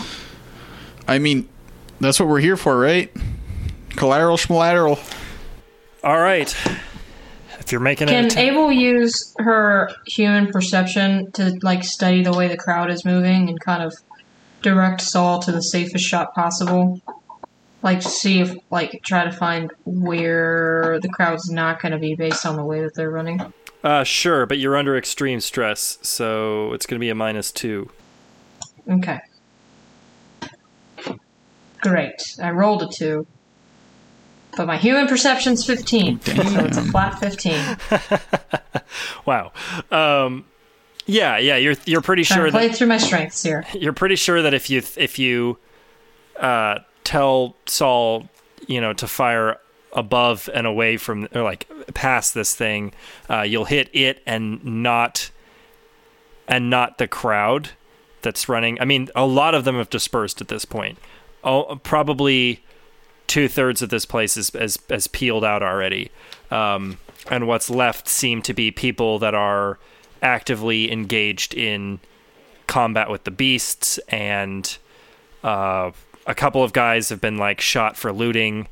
I 1.06 1.18
mean, 1.18 1.48
that's 2.00 2.20
what 2.20 2.28
we're 2.28 2.40
here 2.40 2.56
for, 2.56 2.78
right? 2.78 3.10
Collateral 3.90 4.36
schmalateral. 4.36 4.98
All 6.04 6.20
right. 6.20 6.54
If 7.58 7.72
you're 7.72 7.80
making 7.80 8.08
it 8.08 8.12
Can 8.12 8.26
it, 8.26 8.36
Abel 8.36 8.70
use 8.70 9.34
her 9.38 9.90
human 10.06 10.46
perception 10.52 11.30
to 11.32 11.58
like 11.62 11.84
study 11.84 12.22
the 12.22 12.32
way 12.32 12.48
the 12.48 12.56
crowd 12.56 12.90
is 12.90 13.04
moving 13.04 13.48
and 13.48 13.58
kind 13.60 13.82
of 13.82 13.94
direct 14.62 15.00
Saul 15.00 15.40
to 15.40 15.52
the 15.52 15.60
safest 15.60 16.04
shot 16.04 16.34
possible? 16.34 17.00
Like 17.82 18.02
see 18.02 18.40
if 18.40 18.56
like 18.70 19.00
try 19.04 19.24
to 19.24 19.30
find 19.32 19.72
where 19.84 20.98
the 21.00 21.08
crowd's 21.08 21.48
not 21.50 21.80
going 21.80 21.92
to 21.92 21.98
be 21.98 22.14
based 22.14 22.44
on 22.44 22.56
the 22.56 22.64
way 22.64 22.80
that 22.82 22.94
they're 22.94 23.10
running. 23.10 23.40
uh, 23.84 24.02
sure, 24.04 24.46
but 24.46 24.58
you're 24.58 24.76
under 24.76 24.96
extreme 24.96 25.40
stress, 25.40 25.98
so 26.02 26.72
it's 26.72 26.86
going 26.86 26.96
to 26.96 27.00
be 27.00 27.08
a 27.10 27.14
minus 27.14 27.52
two. 27.52 27.88
Okay. 28.88 29.20
Great. 31.80 32.36
I 32.42 32.50
rolled 32.50 32.82
a 32.82 32.88
two. 32.88 33.26
But 34.56 34.66
my 34.66 34.76
human 34.76 35.06
perception's 35.06 35.64
15. 35.64 36.20
so 36.20 36.32
it's 36.64 36.76
a 36.76 36.82
flat 36.82 37.18
15. 37.20 37.76
Wow. 39.26 39.52
Um, 39.90 40.46
yeah, 41.04 41.36
yeah, 41.36 41.56
you're 41.56 41.74
you're 41.84 42.00
pretty 42.00 42.24
Trying 42.24 42.38
sure 42.38 42.46
to 42.46 42.52
play 42.52 42.68
that 42.68 42.76
through 42.76 42.86
my 42.86 42.96
strengths 42.96 43.42
here. 43.42 43.64
you're 43.74 43.92
pretty 43.92 44.16
sure 44.16 44.40
that 44.40 44.54
if 44.54 44.70
you 44.70 44.82
if 44.96 45.18
you 45.18 45.58
uh, 46.40 46.78
tell 47.08 47.56
Saul, 47.64 48.28
you 48.66 48.82
know, 48.82 48.92
to 48.92 49.08
fire 49.08 49.58
above 49.94 50.50
and 50.52 50.66
away 50.66 50.98
from 50.98 51.26
or 51.34 51.42
like 51.42 51.66
past 51.94 52.34
this 52.34 52.54
thing, 52.54 52.92
uh, 53.30 53.40
you'll 53.40 53.64
hit 53.64 53.88
it 53.94 54.22
and 54.26 54.62
not 54.62 55.30
and 56.46 56.68
not 56.68 56.98
the 56.98 57.08
crowd 57.08 57.70
that's 58.20 58.46
running. 58.46 58.78
I 58.78 58.84
mean, 58.84 59.08
a 59.16 59.24
lot 59.24 59.54
of 59.54 59.64
them 59.64 59.76
have 59.76 59.88
dispersed 59.88 60.42
at 60.42 60.48
this 60.48 60.66
point. 60.66 60.98
Oh, 61.42 61.80
probably 61.82 62.62
two 63.26 63.48
thirds 63.48 63.80
of 63.80 63.88
this 63.88 64.04
place 64.04 64.36
is 64.36 64.50
has, 64.50 64.78
has 64.90 65.06
peeled 65.06 65.44
out 65.44 65.62
already, 65.62 66.10
um, 66.50 66.98
and 67.30 67.46
what's 67.46 67.70
left 67.70 68.06
seem 68.06 68.42
to 68.42 68.52
be 68.52 68.70
people 68.70 69.18
that 69.20 69.34
are 69.34 69.78
actively 70.20 70.92
engaged 70.92 71.54
in 71.54 72.00
combat 72.66 73.08
with 73.08 73.24
the 73.24 73.30
beasts, 73.30 73.96
and 74.08 74.76
uh, 75.42 75.90
a 76.28 76.34
couple 76.34 76.62
of 76.62 76.72
guys 76.72 77.08
have 77.08 77.20
been 77.20 77.38
like 77.38 77.60
shot 77.60 77.96
for 77.96 78.12
looting 78.12 78.68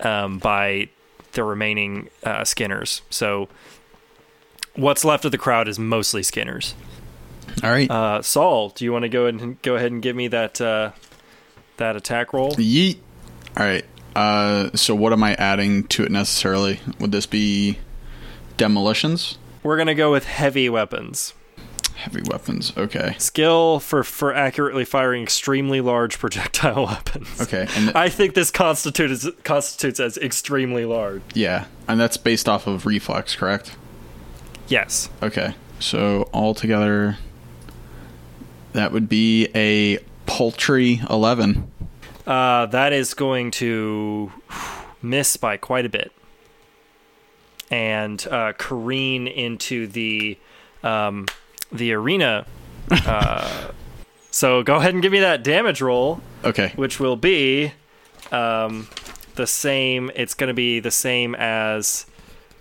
um, 0.00 0.38
by 0.38 0.88
the 1.32 1.42
remaining 1.42 2.10
uh, 2.22 2.44
skinners. 2.44 3.02
So 3.10 3.48
what's 4.76 5.04
left 5.04 5.24
of 5.24 5.32
the 5.32 5.38
crowd 5.38 5.66
is 5.66 5.78
mostly 5.78 6.22
skinners. 6.22 6.74
All 7.64 7.70
right. 7.70 7.90
Uh, 7.90 8.22
Saul, 8.22 8.68
do 8.68 8.84
you 8.84 8.92
want 8.92 9.02
to 9.02 9.08
go 9.08 9.26
and 9.26 9.60
go 9.62 9.74
ahead 9.74 9.90
and 9.90 10.02
give 10.02 10.14
me 10.14 10.28
that 10.28 10.60
uh, 10.60 10.92
that 11.78 11.96
attack 11.96 12.32
roll? 12.32 12.52
Yeet. 12.52 12.98
All 13.56 13.66
right. 13.66 13.84
Uh, 14.14 14.70
so 14.76 14.94
what 14.94 15.12
am 15.12 15.24
I 15.24 15.34
adding 15.34 15.84
to 15.88 16.04
it 16.04 16.12
necessarily? 16.12 16.80
Would 17.00 17.12
this 17.12 17.26
be 17.26 17.78
demolitions? 18.56 19.38
We're 19.62 19.78
gonna 19.78 19.94
go 19.94 20.12
with 20.12 20.26
heavy 20.26 20.68
weapons. 20.68 21.32
Heavy 21.98 22.22
weapons. 22.30 22.72
Okay. 22.76 23.16
Skill 23.18 23.80
for 23.80 24.04
for 24.04 24.32
accurately 24.32 24.84
firing 24.84 25.24
extremely 25.24 25.80
large 25.80 26.16
projectile 26.20 26.86
weapons. 26.94 27.40
Okay. 27.40 27.66
And 27.74 27.90
I 27.96 28.08
think 28.08 28.34
this 28.34 28.52
constitutes 28.52 29.26
constitutes 29.42 29.98
as 29.98 30.16
extremely 30.16 30.84
large. 30.84 31.22
yeah, 31.34 31.64
and 31.88 31.98
that's 31.98 32.16
based 32.16 32.48
off 32.48 32.68
of 32.68 32.86
reflex, 32.86 33.34
correct? 33.34 33.74
Yes. 34.68 35.10
Okay. 35.22 35.54
So 35.80 36.28
altogether, 36.32 37.18
that 38.74 38.92
would 38.92 39.08
be 39.08 39.48
a 39.54 39.98
paltry 40.26 41.00
eleven. 41.10 41.68
Uh, 42.28 42.66
that 42.66 42.92
is 42.92 43.12
going 43.14 43.50
to 43.50 44.30
miss 45.02 45.36
by 45.36 45.56
quite 45.56 45.84
a 45.84 45.88
bit 45.88 46.12
and 47.70 48.24
uh, 48.28 48.52
careen 48.56 49.26
into 49.26 49.86
the 49.88 50.38
um, 50.82 51.26
the 51.72 51.92
arena. 51.92 52.46
Uh, 52.90 53.70
so 54.30 54.62
go 54.62 54.76
ahead 54.76 54.94
and 54.94 55.02
give 55.02 55.12
me 55.12 55.20
that 55.20 55.42
damage 55.42 55.80
roll, 55.80 56.20
Okay. 56.44 56.72
which 56.76 56.98
will 57.00 57.16
be 57.16 57.72
um, 58.32 58.88
the 59.34 59.46
same. 59.46 60.10
It's 60.14 60.34
going 60.34 60.48
to 60.48 60.54
be 60.54 60.80
the 60.80 60.90
same 60.90 61.34
as 61.34 62.06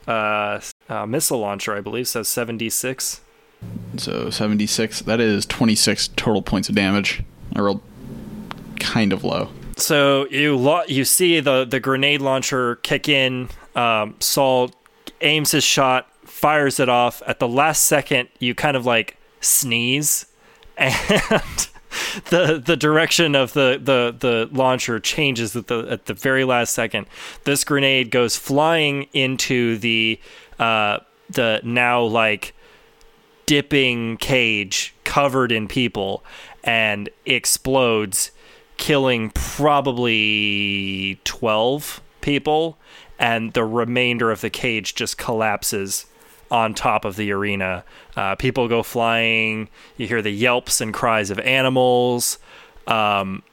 uh, 0.07 0.59
uh, 0.89 1.05
missile 1.05 1.39
launcher, 1.39 1.75
I 1.75 1.81
believe. 1.81 2.07
So 2.07 2.23
seventy 2.23 2.69
six. 2.69 3.21
So 3.97 4.29
seventy 4.29 4.67
six. 4.67 5.01
That 5.01 5.19
is 5.19 5.45
twenty 5.45 5.75
six 5.75 6.07
total 6.09 6.41
points 6.41 6.69
of 6.69 6.75
damage. 6.75 7.23
I 7.55 7.61
rolled 7.61 7.81
kind 8.79 9.11
of 9.13 9.23
low. 9.23 9.49
So 9.77 10.27
you 10.29 10.55
lo- 10.57 10.83
you 10.87 11.05
see 11.05 11.39
the 11.39 11.65
the 11.65 11.79
grenade 11.79 12.21
launcher 12.21 12.75
kick 12.77 13.07
in. 13.09 13.49
Um, 13.75 14.15
Saul 14.19 14.71
aims 15.21 15.51
his 15.51 15.63
shot, 15.63 16.07
fires 16.37 16.79
it 16.79 16.87
off. 16.87 17.23
At 17.25 17.39
the 17.39 17.47
last 17.47 17.83
second, 17.87 18.29
you 18.39 18.53
kind 18.53 18.77
of 18.77 18.85
like 18.85 19.17
sneeze, 19.41 20.27
and 20.77 21.67
the 22.29 22.61
the 22.63 22.77
direction 22.77 23.33
of 23.35 23.53
the, 23.53 23.79
the, 23.81 24.15
the 24.17 24.49
launcher 24.55 24.99
changes 24.99 25.55
at 25.55 25.67
the 25.67 25.79
at 25.89 26.05
the 26.05 26.13
very 26.13 26.43
last 26.43 26.75
second. 26.75 27.07
This 27.43 27.63
grenade 27.63 28.11
goes 28.11 28.35
flying 28.35 29.07
into 29.13 29.77
the 29.79 30.19
uh, 30.59 30.99
the 31.29 31.59
now 31.63 32.03
like 32.03 32.53
dipping 33.47 34.17
cage 34.17 34.93
covered 35.05 35.51
in 35.51 35.67
people 35.67 36.23
and 36.63 37.09
explodes, 37.25 38.29
killing 38.75 39.31
probably 39.31 41.19
12 41.23 42.01
people, 42.21 42.77
and 43.17 43.53
the 43.53 43.63
remainder 43.63 44.29
of 44.29 44.41
the 44.41 44.49
cage 44.51 44.93
just 44.93 45.17
collapses 45.17 46.05
on 46.49 46.73
top 46.73 47.05
of 47.05 47.15
the 47.15 47.31
arena. 47.31 47.83
Uh, 48.15 48.35
people 48.35 48.67
go 48.67 48.83
flying. 48.83 49.69
You 49.97 50.07
hear 50.07 50.21
the 50.21 50.31
yelps 50.31 50.81
and 50.81 50.93
cries 50.93 51.29
of 51.29 51.39
animals. 51.39 52.39
Um, 52.85 53.43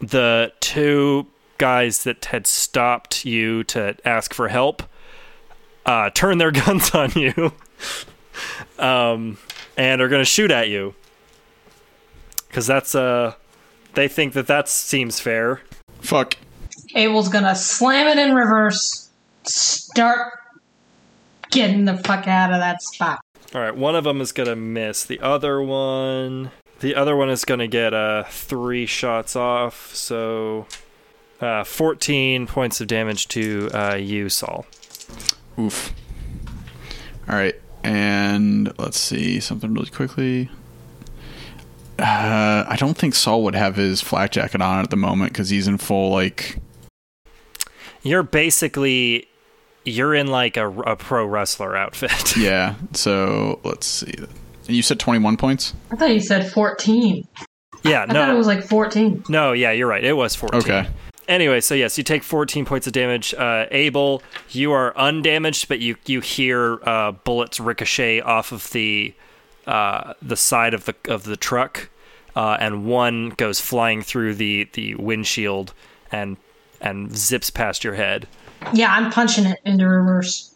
the 0.00 0.52
two 0.60 1.26
guys 1.58 2.04
that 2.04 2.24
had 2.26 2.46
stopped 2.46 3.24
you 3.24 3.64
to 3.64 3.96
ask 4.04 4.34
for 4.34 4.48
help 4.48 4.82
uh, 5.86 6.10
turn 6.10 6.38
their 6.38 6.50
guns 6.66 6.90
on 6.90 7.10
you 7.12 7.52
um, 8.78 9.38
and 9.76 10.00
are 10.00 10.08
going 10.08 10.20
to 10.20 10.26
shoot 10.26 10.50
at 10.50 10.68
you 10.68 10.94
because 12.48 12.66
that's 12.66 12.94
uh 12.94 13.34
they 13.94 14.06
think 14.06 14.32
that 14.32 14.46
that 14.46 14.68
seems 14.68 15.18
fair 15.18 15.60
Fuck. 16.04 16.36
Abel's 16.94 17.30
gonna 17.30 17.54
slam 17.54 18.06
it 18.06 18.18
in 18.18 18.34
reverse. 18.34 19.08
Start 19.44 20.34
getting 21.54 21.84
the 21.86 21.96
fuck 21.98 22.26
out 22.28 22.52
of 22.52 22.58
that 22.60 22.82
spot. 22.82 23.20
all 23.54 23.60
right 23.60 23.76
one 23.76 23.94
of 23.96 24.04
them 24.04 24.20
is 24.20 24.32
going 24.32 24.48
to 24.48 24.56
miss 24.56 25.04
the 25.04 25.20
other 25.20 25.62
one 25.62 26.50
the 26.80 26.94
other 26.94 27.16
one 27.16 27.30
is 27.30 27.44
going 27.44 27.60
to 27.60 27.68
get 27.68 27.94
uh 27.94 28.24
three 28.28 28.84
shots 28.86 29.34
off 29.36 29.94
so 29.94 30.66
uh 31.40 31.62
14 31.64 32.46
points 32.46 32.80
of 32.80 32.86
damage 32.88 33.28
to 33.28 33.70
uh 33.72 33.94
you 33.94 34.28
saul 34.28 34.66
Oof. 35.58 35.94
All 37.28 37.36
right, 37.36 37.54
and 37.84 38.76
let's 38.76 38.98
see 38.98 39.38
something 39.38 39.72
really 39.72 39.88
quickly. 39.90 40.50
Uh, 41.96 42.64
I 42.68 42.74
don't 42.76 42.96
think 42.98 43.14
Saul 43.14 43.44
would 43.44 43.54
have 43.54 43.76
his 43.76 44.00
flak 44.00 44.32
jacket 44.32 44.60
on 44.60 44.82
at 44.82 44.90
the 44.90 44.96
moment 44.96 45.32
because 45.32 45.50
he's 45.50 45.68
in 45.68 45.78
full 45.78 46.10
like. 46.10 46.58
you're 48.02 48.24
basically 48.24 49.28
you're 49.84 50.14
in 50.14 50.26
like 50.28 50.56
a, 50.56 50.68
a 50.70 50.96
pro 50.96 51.26
wrestler 51.26 51.76
outfit 51.76 52.36
Yeah. 52.36 52.74
So 52.92 53.60
let's 53.64 53.86
see. 53.86 54.14
You 54.66 54.82
said 54.82 54.98
twenty-one 54.98 55.36
points. 55.36 55.74
I 55.90 55.96
thought 55.96 56.10
you 56.10 56.20
said 56.20 56.50
14. 56.50 57.26
yeah 57.84 58.04
no. 58.06 58.22
I 58.22 58.26
thought 58.26 58.34
it 58.34 58.38
was 58.38 58.46
like 58.46 58.62
14. 58.64 59.24
no 59.28 59.52
yeah 59.52 59.72
you're 59.72 59.88
right 59.88 60.02
it 60.04 60.14
was 60.14 60.34
14 60.34 60.60
Okay. 60.60 60.88
Anyway, 61.26 61.58
so 61.62 61.74
yes, 61.74 61.96
you 61.96 62.04
take 62.04 62.22
14 62.22 62.66
points 62.66 62.86
of 62.86 62.92
damage. 62.92 63.32
Uh, 63.32 63.64
Abel, 63.70 64.22
you 64.50 64.72
are 64.72 64.94
undamaged, 64.94 65.68
but 65.68 65.80
you 65.80 65.96
you 66.04 66.20
hear 66.20 66.78
uh, 66.86 67.12
bullets 67.12 67.58
ricochet 67.58 68.20
off 68.20 68.52
of 68.52 68.68
the 68.72 69.14
uh, 69.66 70.12
the 70.20 70.36
side 70.36 70.74
of 70.74 70.84
the 70.84 70.94
of 71.08 71.24
the 71.24 71.38
truck, 71.38 71.88
uh, 72.36 72.58
and 72.60 72.84
one 72.84 73.30
goes 73.30 73.58
flying 73.58 74.02
through 74.02 74.34
the 74.34 74.68
the 74.74 74.96
windshield 74.96 75.72
and 76.12 76.36
and 76.82 77.16
zips 77.16 77.48
past 77.48 77.84
your 77.84 77.94
head. 77.94 78.28
Yeah, 78.72 78.92
I'm 78.92 79.10
punching 79.10 79.46
it 79.46 79.60
into 79.64 79.86
reverse. 79.88 80.54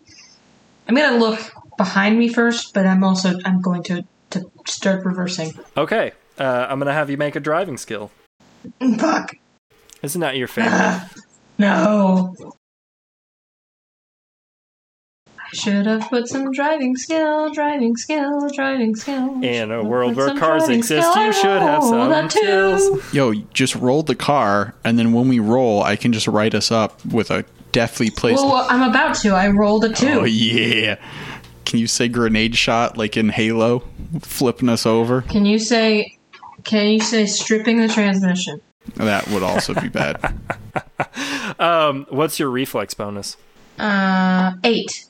I'm 0.88 0.94
gonna 0.94 1.18
look 1.18 1.40
behind 1.76 2.18
me 2.18 2.28
first, 2.28 2.74
but 2.74 2.86
I'm 2.86 3.04
also 3.04 3.38
I'm 3.44 3.60
going 3.60 3.82
to 3.84 4.04
to 4.30 4.50
start 4.66 5.04
reversing. 5.04 5.58
Okay, 5.76 6.12
uh, 6.38 6.66
I'm 6.68 6.78
gonna 6.78 6.92
have 6.92 7.10
you 7.10 7.16
make 7.16 7.36
a 7.36 7.40
driving 7.40 7.76
skill. 7.76 8.10
Fuck. 8.98 9.36
Isn't 10.02 10.20
that 10.20 10.36
your 10.36 10.48
favorite? 10.48 11.02
No. 11.58 12.34
I 15.50 15.56
should 15.56 15.86
have 15.86 16.02
put 16.10 16.28
some 16.28 16.52
driving 16.52 16.94
skill, 16.96 17.50
driving 17.52 17.96
skill, 17.96 18.48
driving 18.50 18.94
skill. 18.94 19.42
In 19.42 19.72
a 19.72 19.82
world 19.82 20.14
where 20.14 20.36
cars 20.38 20.68
exist, 20.68 21.10
skill. 21.10 21.26
you 21.26 21.32
should 21.32 21.62
have 21.62 21.82
some 21.82 22.28
too. 22.28 22.38
skills. 22.38 23.14
Yo, 23.14 23.32
just 23.54 23.74
roll 23.74 24.02
the 24.02 24.14
car, 24.14 24.74
and 24.84 24.98
then 24.98 25.12
when 25.12 25.26
we 25.26 25.38
roll, 25.38 25.82
I 25.82 25.96
can 25.96 26.12
just 26.12 26.28
write 26.28 26.54
us 26.54 26.70
up 26.70 27.02
with 27.04 27.30
a 27.30 27.46
deftly 27.78 28.10
placed. 28.10 28.44
Well, 28.44 28.66
I'm 28.68 28.90
about 28.90 29.14
to. 29.18 29.30
I 29.30 29.46
rolled 29.48 29.84
a 29.84 29.92
two. 29.92 30.20
oh 30.20 30.24
yeah. 30.24 30.96
Can 31.64 31.78
you 31.78 31.86
say 31.86 32.08
grenade 32.08 32.56
shot 32.56 32.98
like 32.98 33.16
in 33.16 33.28
Halo, 33.28 33.84
flipping 34.20 34.68
us 34.68 34.84
over? 34.84 35.22
Can 35.22 35.44
you 35.44 35.60
say? 35.60 36.18
Can 36.64 36.88
you 36.88 37.00
say 37.00 37.26
stripping 37.26 37.80
the 37.80 37.86
transmission? 37.86 38.60
That 38.96 39.28
would 39.28 39.44
also 39.44 39.74
be 39.74 39.88
bad. 39.88 40.34
Um, 41.58 42.06
what's 42.10 42.38
your 42.38 42.50
reflex 42.50 42.94
bonus? 42.94 43.36
Uh, 43.78 44.52
eight. 44.62 45.06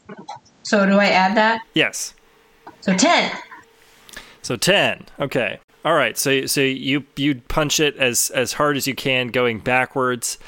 So 0.62 0.86
do 0.86 0.98
I 0.98 1.06
add 1.06 1.36
that? 1.36 1.60
Yes. 1.74 2.14
So 2.80 2.94
ten. 2.96 3.30
So 4.40 4.56
ten. 4.56 5.04
Okay. 5.20 5.58
All 5.84 5.94
right. 5.94 6.16
So 6.16 6.46
so 6.46 6.60
you 6.62 7.04
you 7.16 7.36
punch 7.48 7.80
it 7.80 7.96
as 7.96 8.30
as 8.30 8.54
hard 8.54 8.76
as 8.78 8.86
you 8.86 8.94
can, 8.94 9.28
going 9.28 9.58
backwards. 9.58 10.38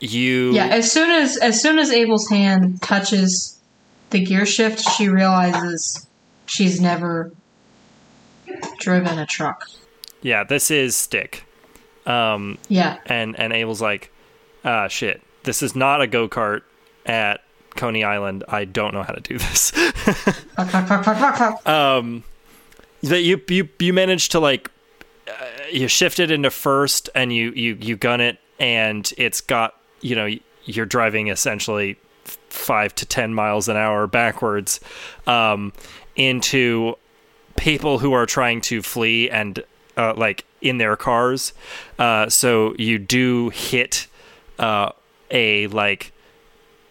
You 0.00 0.52
Yeah. 0.52 0.66
As 0.66 0.90
soon 0.90 1.10
as 1.10 1.36
as 1.36 1.60
soon 1.60 1.78
as 1.78 1.90
Abel's 1.90 2.28
hand 2.28 2.80
touches 2.82 3.58
the 4.10 4.24
gear 4.24 4.46
shift, 4.46 4.80
she 4.96 5.08
realizes 5.08 6.06
she's 6.46 6.80
never 6.80 7.30
driven 8.78 9.18
a 9.18 9.26
truck. 9.26 9.66
yeah. 10.22 10.42
This 10.44 10.70
is 10.70 10.96
stick. 10.96 11.44
Um, 12.06 12.58
Yeah. 12.68 12.96
and 13.06 13.38
and 13.38 13.52
Abel's 13.52 13.80
like, 13.82 14.10
ah, 14.64 14.88
shit. 14.88 15.22
This 15.44 15.62
is 15.62 15.76
not 15.76 16.00
a 16.00 16.06
go 16.06 16.28
kart 16.28 16.62
at 17.06 17.42
Coney 17.76 18.02
Island. 18.04 18.42
I 18.48 18.64
don't 18.64 18.92
know 18.94 19.02
how 19.02 19.12
to 19.12 19.20
do 19.20 19.38
this. 19.38 19.72
Um, 21.66 22.24
that 23.02 23.22
you 23.22 23.40
you 23.48 23.68
you 23.78 23.92
manage 23.92 24.28
to 24.30 24.40
like 24.40 24.70
uh, 25.28 25.32
you 25.70 25.88
shift 25.88 26.18
it 26.20 26.30
into 26.30 26.50
first 26.50 27.08
and 27.14 27.32
you 27.32 27.52
you 27.52 27.76
you 27.80 27.96
gun 27.96 28.20
it 28.20 28.38
and 28.58 29.10
it's 29.16 29.40
got 29.40 29.74
you 30.00 30.14
know 30.14 30.28
you're 30.64 30.86
driving 30.86 31.28
essentially 31.28 31.96
five 32.48 32.94
to 32.96 33.06
ten 33.06 33.34
miles 33.34 33.68
an 33.68 33.76
hour 33.76 34.06
backwards 34.06 34.80
um, 35.26 35.72
into 36.16 36.96
people 37.56 37.98
who 37.98 38.12
are 38.12 38.26
trying 38.26 38.60
to 38.60 38.82
flee 38.82 39.28
and 39.30 39.62
uh, 39.96 40.14
like 40.16 40.44
in 40.60 40.78
their 40.78 40.96
cars. 40.96 41.52
Uh, 41.98 42.28
so 42.28 42.74
you 42.78 42.98
do 42.98 43.50
hit 43.50 44.06
uh, 44.58 44.90
a 45.30 45.66
like 45.68 46.12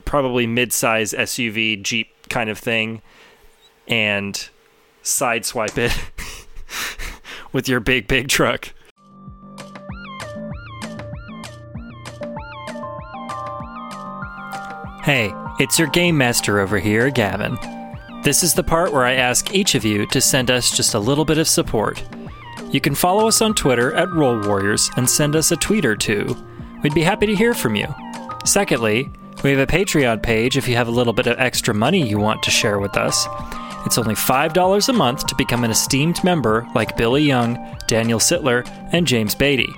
probably 0.05 0.47
mid-size 0.47 1.13
SUV 1.13 1.81
Jeep 1.81 2.09
kind 2.29 2.49
of 2.49 2.57
thing 2.57 3.01
and 3.87 4.49
sideswipe 5.03 5.77
it 5.77 5.93
with 7.51 7.67
your 7.67 7.79
big 7.79 8.07
big 8.07 8.27
truck. 8.27 8.73
Hey, 15.09 15.33
it's 15.57 15.79
your 15.79 15.87
game 15.87 16.15
master 16.19 16.59
over 16.59 16.77
here, 16.77 17.09
Gavin. 17.09 17.57
This 18.21 18.43
is 18.43 18.53
the 18.53 18.63
part 18.63 18.93
where 18.93 19.05
I 19.05 19.13
ask 19.13 19.55
each 19.55 19.73
of 19.73 19.83
you 19.83 20.05
to 20.05 20.21
send 20.21 20.51
us 20.51 20.69
just 20.69 20.93
a 20.93 20.99
little 20.99 21.25
bit 21.25 21.39
of 21.39 21.47
support. 21.47 22.03
You 22.69 22.79
can 22.79 22.93
follow 22.93 23.27
us 23.27 23.41
on 23.41 23.55
Twitter 23.55 23.91
at 23.95 24.13
Roll 24.13 24.39
Warriors 24.39 24.91
and 24.97 25.09
send 25.09 25.35
us 25.35 25.51
a 25.51 25.55
tweet 25.55 25.83
or 25.83 25.95
two. 25.95 26.37
We'd 26.83 26.93
be 26.93 27.01
happy 27.01 27.25
to 27.25 27.35
hear 27.35 27.55
from 27.55 27.75
you. 27.75 27.87
Secondly, 28.45 29.09
we 29.43 29.49
have 29.49 29.57
a 29.57 29.65
Patreon 29.65 30.21
page 30.21 30.57
if 30.57 30.67
you 30.67 30.75
have 30.75 30.87
a 30.87 30.91
little 30.91 31.13
bit 31.13 31.25
of 31.25 31.39
extra 31.39 31.73
money 31.73 32.07
you 32.07 32.19
want 32.19 32.43
to 32.43 32.51
share 32.51 32.77
with 32.77 32.95
us. 32.95 33.25
It's 33.87 33.97
only 33.97 34.13
$5 34.13 34.89
a 34.89 34.93
month 34.93 35.25
to 35.25 35.35
become 35.37 35.63
an 35.63 35.71
esteemed 35.71 36.23
member 36.23 36.67
like 36.75 36.95
Billy 36.97 37.23
Young, 37.23 37.57
Daniel 37.87 38.19
Sittler, 38.19 38.63
and 38.93 39.07
James 39.07 39.33
Beatty. 39.33 39.73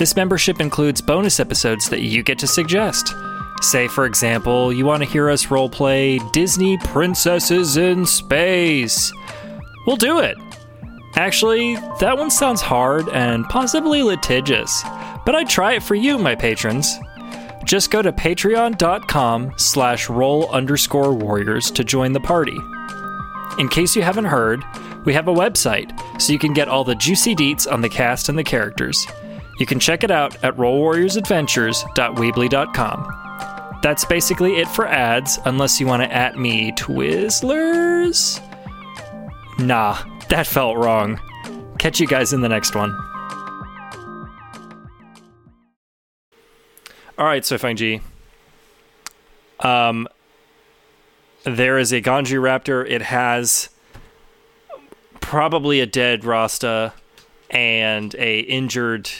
This 0.00 0.16
membership 0.16 0.60
includes 0.60 1.00
bonus 1.00 1.38
episodes 1.38 1.88
that 1.90 2.02
you 2.02 2.24
get 2.24 2.40
to 2.40 2.48
suggest. 2.48 3.14
Say, 3.60 3.88
for 3.88 4.06
example, 4.06 4.72
you 4.72 4.86
want 4.86 5.02
to 5.02 5.08
hear 5.08 5.28
us 5.28 5.46
roleplay 5.46 6.20
Disney 6.32 6.78
Princesses 6.78 7.76
in 7.76 8.06
Space. 8.06 9.12
We'll 9.86 9.96
do 9.96 10.20
it. 10.20 10.36
Actually, 11.16 11.74
that 12.00 12.16
one 12.16 12.30
sounds 12.30 12.60
hard 12.60 13.08
and 13.08 13.44
possibly 13.46 14.02
litigious, 14.02 14.82
but 15.26 15.34
I'd 15.34 15.48
try 15.48 15.72
it 15.74 15.82
for 15.82 15.96
you, 15.96 16.18
my 16.18 16.36
patrons. 16.36 16.96
Just 17.64 17.90
go 17.90 18.00
to 18.00 18.12
patreon.com 18.12 19.54
slash 19.56 20.08
roll 20.08 20.48
underscore 20.50 21.12
warriors 21.12 21.70
to 21.72 21.84
join 21.84 22.12
the 22.12 22.20
party. 22.20 22.56
In 23.58 23.68
case 23.68 23.96
you 23.96 24.02
haven't 24.02 24.26
heard, 24.26 24.62
we 25.04 25.12
have 25.14 25.26
a 25.26 25.34
website, 25.34 25.90
so 26.20 26.32
you 26.32 26.38
can 26.38 26.52
get 26.52 26.68
all 26.68 26.84
the 26.84 26.94
juicy 26.94 27.34
deets 27.34 27.70
on 27.70 27.80
the 27.80 27.88
cast 27.88 28.28
and 28.28 28.38
the 28.38 28.44
characters. 28.44 29.06
You 29.58 29.66
can 29.66 29.80
check 29.80 30.04
it 30.04 30.10
out 30.10 30.36
at 30.44 30.54
rollwarriorsadventures.weebly.com. 30.56 33.27
That's 33.82 34.04
basically 34.04 34.56
it 34.56 34.68
for 34.68 34.86
ads, 34.86 35.38
unless 35.44 35.80
you 35.80 35.86
want 35.86 36.02
to 36.02 36.12
at 36.12 36.36
me 36.38 36.72
Twizzlers. 36.72 38.42
Nah, 39.58 39.98
that 40.28 40.46
felt 40.46 40.76
wrong. 40.76 41.20
Catch 41.78 42.00
you 42.00 42.06
guys 42.06 42.32
in 42.32 42.40
the 42.40 42.48
next 42.48 42.74
one. 42.74 42.92
All 47.16 47.24
right, 47.26 47.44
so 47.44 47.58
Fang 47.58 47.76
G. 47.76 48.00
Um, 49.60 50.06
there 51.44 51.78
is 51.78 51.92
a 51.92 52.00
Ganji 52.00 52.38
Raptor. 52.38 52.88
It 52.88 53.02
has 53.02 53.70
probably 55.20 55.80
a 55.80 55.86
dead 55.86 56.24
Rasta 56.24 56.92
and 57.50 58.14
a 58.16 58.40
injured 58.40 59.10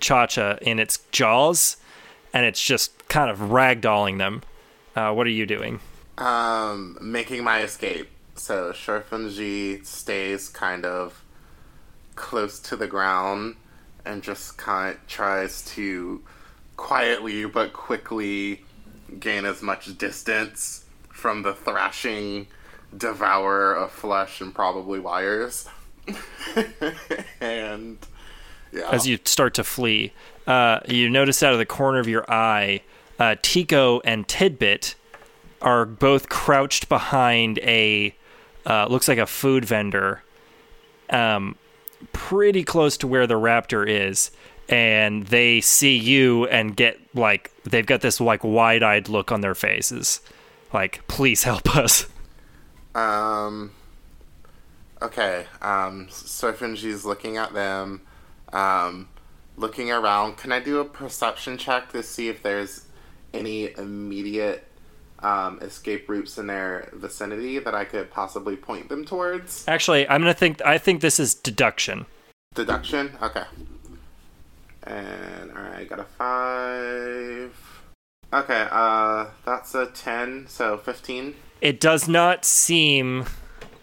Cha-Cha 0.00 0.56
in 0.62 0.78
its 0.78 0.98
jaws, 1.12 1.76
and 2.32 2.46
it's 2.46 2.62
just 2.62 2.95
kind 3.08 3.30
of 3.30 3.38
ragdolling 3.38 4.18
them. 4.18 4.42
Uh, 4.94 5.12
what 5.12 5.26
are 5.26 5.30
you 5.30 5.46
doing? 5.46 5.80
Um, 6.18 6.98
making 7.00 7.44
my 7.44 7.62
escape. 7.62 8.08
So 8.34 8.72
Suifeng 8.72 9.34
Ji 9.34 9.82
stays 9.84 10.48
kind 10.48 10.84
of 10.84 11.22
close 12.14 12.58
to 12.60 12.76
the 12.76 12.86
ground 12.86 13.56
and 14.04 14.22
just 14.22 14.56
kind 14.56 14.94
of 14.94 15.06
tries 15.06 15.62
to 15.74 16.22
quietly 16.76 17.44
but 17.46 17.72
quickly 17.72 18.62
gain 19.18 19.44
as 19.44 19.62
much 19.62 19.96
distance 19.98 20.84
from 21.08 21.42
the 21.42 21.54
thrashing 21.54 22.46
devourer 22.96 23.74
of 23.74 23.90
flesh 23.90 24.40
and 24.40 24.54
probably 24.54 24.98
wires. 25.00 25.68
and 27.40 27.98
yeah. 28.72 28.90
As 28.90 29.06
you 29.06 29.18
start 29.24 29.54
to 29.54 29.64
flee, 29.64 30.12
uh, 30.46 30.80
you 30.86 31.08
notice 31.08 31.42
out 31.42 31.52
of 31.52 31.58
the 31.58 31.66
corner 31.66 31.98
of 31.98 32.08
your 32.08 32.30
eye, 32.30 32.82
uh, 33.18 33.36
Tico 33.42 34.00
and 34.00 34.26
Tidbit 34.28 34.94
are 35.62 35.84
both 35.84 36.28
crouched 36.28 36.88
behind 36.88 37.58
a 37.60 38.14
uh, 38.66 38.86
looks 38.88 39.06
like 39.08 39.18
a 39.18 39.26
food 39.26 39.64
vendor, 39.64 40.22
um, 41.10 41.56
pretty 42.12 42.64
close 42.64 42.96
to 42.98 43.06
where 43.06 43.26
the 43.26 43.34
raptor 43.34 43.88
is, 43.88 44.32
and 44.68 45.26
they 45.28 45.60
see 45.60 45.96
you 45.96 46.46
and 46.48 46.76
get 46.76 46.98
like 47.14 47.52
they've 47.64 47.86
got 47.86 48.00
this 48.00 48.20
like 48.20 48.42
wide-eyed 48.42 49.08
look 49.08 49.30
on 49.30 49.40
their 49.40 49.54
faces, 49.54 50.20
like 50.72 51.06
please 51.06 51.44
help 51.44 51.76
us. 51.76 52.06
Um. 52.94 53.72
Okay. 55.00 55.46
Um. 55.62 56.08
Suifeng 56.10 56.76
Ji's 56.76 57.04
looking 57.04 57.36
at 57.36 57.54
them, 57.54 58.00
um, 58.52 59.08
looking 59.56 59.92
around. 59.92 60.38
Can 60.38 60.50
I 60.50 60.58
do 60.60 60.80
a 60.80 60.84
perception 60.84 61.56
check 61.56 61.92
to 61.92 62.02
see 62.02 62.28
if 62.28 62.42
there's 62.42 62.85
any 63.36 63.72
immediate 63.76 64.66
um, 65.20 65.58
escape 65.62 66.08
routes 66.08 66.38
in 66.38 66.46
their 66.46 66.90
vicinity 66.92 67.58
that 67.58 67.74
I 67.74 67.84
could 67.84 68.10
possibly 68.10 68.56
point 68.56 68.88
them 68.88 69.04
towards? 69.04 69.64
Actually, 69.66 70.08
I'm 70.08 70.20
gonna 70.20 70.34
think. 70.34 70.60
I 70.64 70.78
think 70.78 71.00
this 71.00 71.18
is 71.18 71.34
deduction. 71.34 72.06
Deduction. 72.54 73.16
Okay. 73.22 73.44
And 74.84 75.50
all 75.50 75.62
right, 75.62 75.78
I 75.78 75.84
got 75.84 75.98
a 75.98 76.04
five. 76.04 77.82
Okay. 78.32 78.68
Uh, 78.70 79.26
that's 79.44 79.74
a 79.74 79.86
ten. 79.86 80.46
So 80.48 80.76
fifteen. 80.78 81.34
It 81.60 81.80
does 81.80 82.06
not 82.06 82.44
seem 82.44 83.24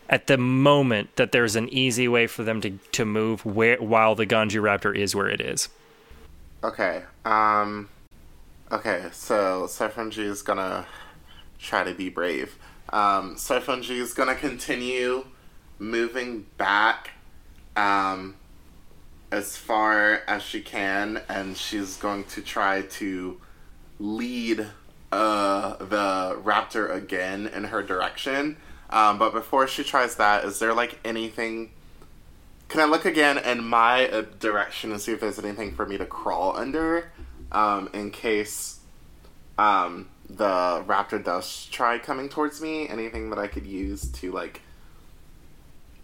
at 0.09 0.27
the 0.27 0.37
moment 0.37 1.15
that 1.15 1.31
there's 1.31 1.55
an 1.55 1.67
easy 1.69 2.07
way 2.07 2.27
for 2.27 2.43
them 2.43 2.61
to, 2.61 2.77
to 2.91 3.05
move 3.05 3.45
where 3.45 3.77
while 3.77 4.13
the 4.15 4.27
Ganji 4.27 4.61
Raptor 4.61 4.95
is 4.95 5.15
where 5.15 5.27
it 5.27 5.41
is. 5.41 5.69
Okay. 6.63 7.03
Um. 7.25 7.89
Okay. 8.73 9.09
So 9.11 9.67
Suifeng 9.67 10.09
Ji 10.09 10.23
is 10.23 10.41
gonna 10.41 10.87
try 11.59 11.83
to 11.83 11.93
be 11.93 12.09
brave. 12.09 12.57
Um, 12.89 13.35
Suifeng 13.35 13.83
Ji 13.83 13.99
is 13.99 14.15
gonna 14.15 14.33
continue 14.33 15.27
moving 15.77 16.47
back, 16.57 17.11
um, 17.75 18.35
as 19.31 19.57
far 19.57 20.23
as 20.27 20.41
she 20.41 20.59
can, 20.59 21.21
and 21.29 21.55
she's 21.55 21.97
going 21.97 22.23
to 22.23 22.41
try 22.41 22.81
to 22.81 23.39
lead 23.99 24.65
uh 25.11 25.75
the 25.75 26.41
raptor 26.43 26.91
again 26.91 27.45
in 27.45 27.65
her 27.65 27.83
direction. 27.83 28.57
Um, 28.89 29.19
but 29.19 29.33
before 29.33 29.67
she 29.67 29.83
tries 29.83 30.15
that, 30.15 30.45
is 30.45 30.57
there 30.57 30.73
like 30.73 30.97
anything? 31.05 31.69
Can 32.69 32.81
I 32.81 32.85
look 32.85 33.05
again 33.05 33.37
in 33.37 33.63
my 33.63 34.07
uh, 34.07 34.21
direction 34.39 34.91
and 34.91 34.99
see 34.99 35.11
if 35.11 35.19
there's 35.19 35.37
anything 35.37 35.75
for 35.75 35.85
me 35.85 35.99
to 35.99 36.07
crawl 36.07 36.57
under, 36.57 37.11
um, 37.53 37.89
in 37.93 38.11
case 38.11 38.79
um, 39.57 40.09
the 40.29 40.83
raptor 40.87 41.23
does 41.23 41.67
try 41.67 41.99
coming 41.99 42.29
towards 42.29 42.61
me? 42.61 42.87
Anything 42.89 43.29
that 43.29 43.39
I 43.39 43.47
could 43.47 43.65
use 43.65 44.09
to 44.13 44.31
like 44.31 44.61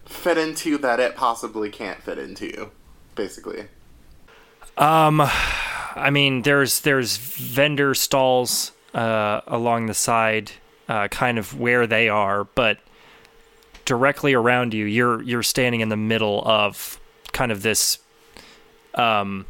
fit 0.06 0.38
into 0.38 0.78
that 0.80 1.00
it 1.00 1.16
possibly 1.16 1.70
can't 1.70 2.02
fit 2.02 2.18
into, 2.18 2.70
basically. 3.16 3.66
Um, 4.78 5.22
I 5.22 6.10
mean, 6.12 6.44
there's 6.44 6.82
there's 6.82 7.18
vendor 7.18 7.94
stalls 7.94 8.72
uh, 8.94 9.42
along 9.48 9.88
the 9.88 9.94
side, 9.94 10.52
uh, 10.88 11.08
kind 11.10 11.38
of 11.38 11.60
where 11.60 11.88
they 11.88 12.10
are, 12.10 12.44
but 12.44 12.80
directly 13.86 14.34
around 14.34 14.74
you, 14.74 14.86
you're 14.86 15.22
you're 15.24 15.44
standing 15.44 15.82
in 15.82 15.90
the 15.90 15.98
middle 15.98 16.44
of 16.46 17.00
kind 17.32 17.52
of 17.52 17.62
this 17.62 18.00
um 18.96 19.46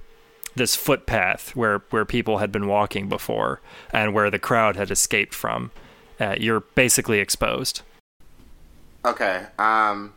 this 0.59 0.75
footpath 0.75 1.55
where 1.55 1.79
where 1.89 2.05
people 2.05 2.37
had 2.37 2.51
been 2.51 2.67
walking 2.67 3.09
before 3.09 3.61
and 3.91 4.13
where 4.13 4.29
the 4.29 4.37
crowd 4.37 4.75
had 4.75 4.91
escaped 4.91 5.33
from. 5.33 5.71
Uh, 6.19 6.35
you're 6.37 6.59
basically 6.59 7.19
exposed. 7.19 7.81
Okay. 9.05 9.45
Um, 9.57 10.13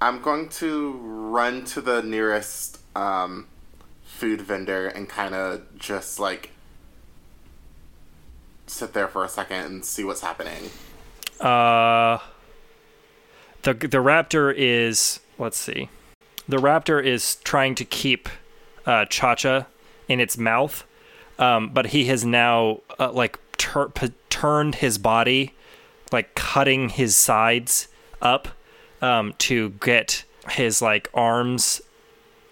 I'm 0.00 0.20
going 0.22 0.48
to 0.48 0.92
run 1.02 1.64
to 1.66 1.80
the 1.80 2.02
nearest 2.02 2.80
um, 2.96 3.46
food 4.02 4.40
vendor 4.40 4.88
and 4.88 5.08
kind 5.08 5.34
of 5.34 5.78
just 5.78 6.18
like 6.18 6.50
sit 8.66 8.94
there 8.94 9.06
for 9.06 9.24
a 9.24 9.28
second 9.28 9.64
and 9.66 9.84
see 9.84 10.02
what's 10.02 10.22
happening. 10.22 10.70
Uh, 11.38 12.18
the 13.62 13.74
the 13.74 13.98
raptor 13.98 14.52
is 14.56 15.20
let's 15.38 15.58
see, 15.58 15.90
the 16.48 16.56
raptor 16.56 17.02
is 17.04 17.36
trying 17.36 17.74
to 17.74 17.84
keep 17.84 18.28
uh, 18.86 19.04
Cha-Cha 19.06 19.66
in 20.08 20.20
its 20.20 20.36
mouth, 20.36 20.84
um, 21.38 21.70
but 21.70 21.86
he 21.86 22.06
has 22.06 22.24
now 22.24 22.80
uh, 22.98 23.12
like 23.12 23.38
p- 23.58 24.12
turned 24.30 24.76
his 24.76 24.98
body, 24.98 25.54
like 26.10 26.34
cutting 26.34 26.88
his 26.88 27.16
sides 27.16 27.88
up 28.20 28.48
um, 29.00 29.34
to 29.38 29.70
get 29.70 30.24
his 30.50 30.82
like 30.82 31.08
arms 31.14 31.80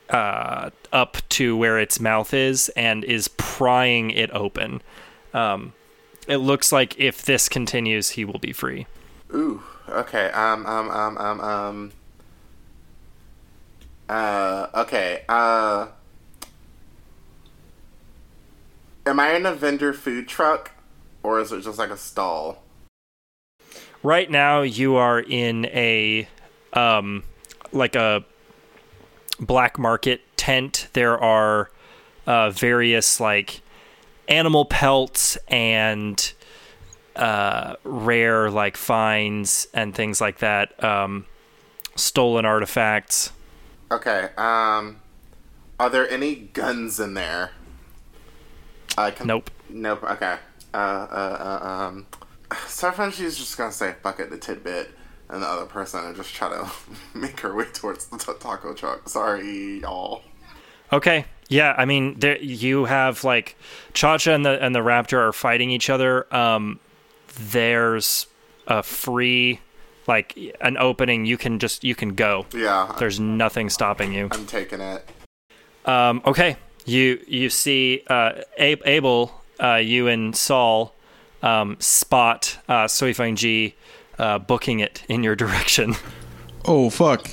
uh, 0.08 0.70
up 0.92 1.18
to 1.28 1.56
where 1.56 1.78
its 1.78 2.00
mouth 2.00 2.34
is 2.34 2.68
and 2.70 3.04
is 3.04 3.28
prying 3.28 4.10
it 4.10 4.30
open. 4.32 4.82
Um, 5.32 5.72
it 6.26 6.38
looks 6.38 6.72
like 6.72 6.98
if 6.98 7.22
this 7.22 7.48
continues, 7.48 8.10
he 8.10 8.24
will 8.24 8.38
be 8.38 8.52
free. 8.52 8.86
Ooh. 9.34 9.62
Okay. 9.88 10.30
Um. 10.30 10.66
Um. 10.66 10.90
Um. 10.90 11.18
Um. 11.18 11.40
Um. 11.40 11.92
Uh. 14.08 14.66
Okay. 14.74 15.24
Uh. 15.28 15.88
Am 19.06 19.18
I 19.18 19.34
in 19.34 19.46
a 19.46 19.54
vendor 19.54 19.92
food 19.92 20.28
truck, 20.28 20.72
or 21.22 21.40
is 21.40 21.52
it 21.52 21.62
just 21.62 21.78
like 21.78 21.90
a 21.90 21.96
stall? 21.96 22.62
Right 24.02 24.30
now, 24.30 24.62
you 24.62 24.96
are 24.96 25.20
in 25.20 25.66
a 25.66 26.28
um, 26.72 27.24
like 27.72 27.96
a 27.96 28.24
black 29.38 29.78
market 29.78 30.20
tent. 30.36 30.88
There 30.92 31.18
are 31.18 31.70
uh, 32.26 32.50
various 32.50 33.20
like 33.20 33.62
animal 34.28 34.64
pelts 34.64 35.36
and 35.48 36.32
uh, 37.16 37.76
rare 37.84 38.50
like 38.50 38.76
finds 38.76 39.66
and 39.74 39.94
things 39.94 40.20
like 40.20 40.38
that. 40.38 40.82
Um, 40.82 41.26
stolen 41.96 42.44
artifacts. 42.44 43.32
Okay. 43.90 44.28
Um. 44.36 45.00
Are 45.78 45.88
there 45.88 46.08
any 46.10 46.34
guns 46.34 47.00
in 47.00 47.14
there? 47.14 47.52
Can. 49.10 49.26
Nope. 49.26 49.50
Nope. 49.68 50.02
Okay. 50.04 50.36
Uh. 50.74 50.76
Uh. 50.76 51.58
uh 51.62 51.66
um. 51.66 52.06
Sometimes 52.66 53.14
she's 53.14 53.38
just 53.38 53.56
gonna 53.56 53.72
say 53.72 53.94
"fuck 54.02 54.20
it" 54.20 54.30
the 54.30 54.38
tidbit, 54.38 54.90
and 55.30 55.42
the 55.42 55.46
other 55.46 55.66
person 55.66 56.04
and 56.04 56.16
just 56.16 56.34
try 56.34 56.48
to 56.48 56.70
make 57.18 57.40
her 57.40 57.54
way 57.54 57.66
towards 57.72 58.06
the 58.06 58.18
t- 58.18 58.32
taco 58.40 58.74
truck. 58.74 59.08
Sorry, 59.08 59.80
y'all. 59.80 60.22
Okay. 60.92 61.24
Yeah, 61.48 61.74
I 61.76 61.84
mean, 61.84 62.18
there 62.18 62.38
you 62.38 62.84
have 62.84 63.24
like 63.24 63.56
Cha-Cha 63.92 64.32
and 64.32 64.46
the 64.46 64.62
and 64.62 64.74
the 64.74 64.80
Raptor 64.80 65.18
are 65.18 65.32
fighting 65.32 65.70
each 65.70 65.90
other. 65.90 66.32
Um, 66.34 66.78
there's 67.38 68.28
a 68.68 68.84
free, 68.84 69.60
like 70.06 70.38
an 70.60 70.76
opening. 70.76 71.24
You 71.24 71.36
can 71.36 71.58
just 71.58 71.82
you 71.82 71.96
can 71.96 72.14
go. 72.14 72.46
Yeah. 72.54 72.94
There's 72.98 73.18
nothing 73.18 73.68
stopping 73.68 74.12
you. 74.12 74.28
I'm 74.30 74.46
taking 74.46 74.80
it. 74.80 75.08
Um, 75.86 76.22
okay, 76.24 76.56
you 76.90 77.22
you 77.26 77.50
see 77.50 78.02
uh, 78.08 78.42
Ab- 78.58 78.82
Abel, 78.84 79.32
uh, 79.62 79.76
you 79.76 80.08
and 80.08 80.34
Saul 80.34 80.94
um, 81.42 81.76
spot 81.80 82.58
uh, 82.68 82.84
Suifeng 82.84 83.36
Ji 83.36 83.74
uh, 84.18 84.38
booking 84.38 84.80
it 84.80 85.04
in 85.08 85.22
your 85.22 85.36
direction. 85.44 85.94
Oh 86.64 86.90
fuck. 86.90 87.30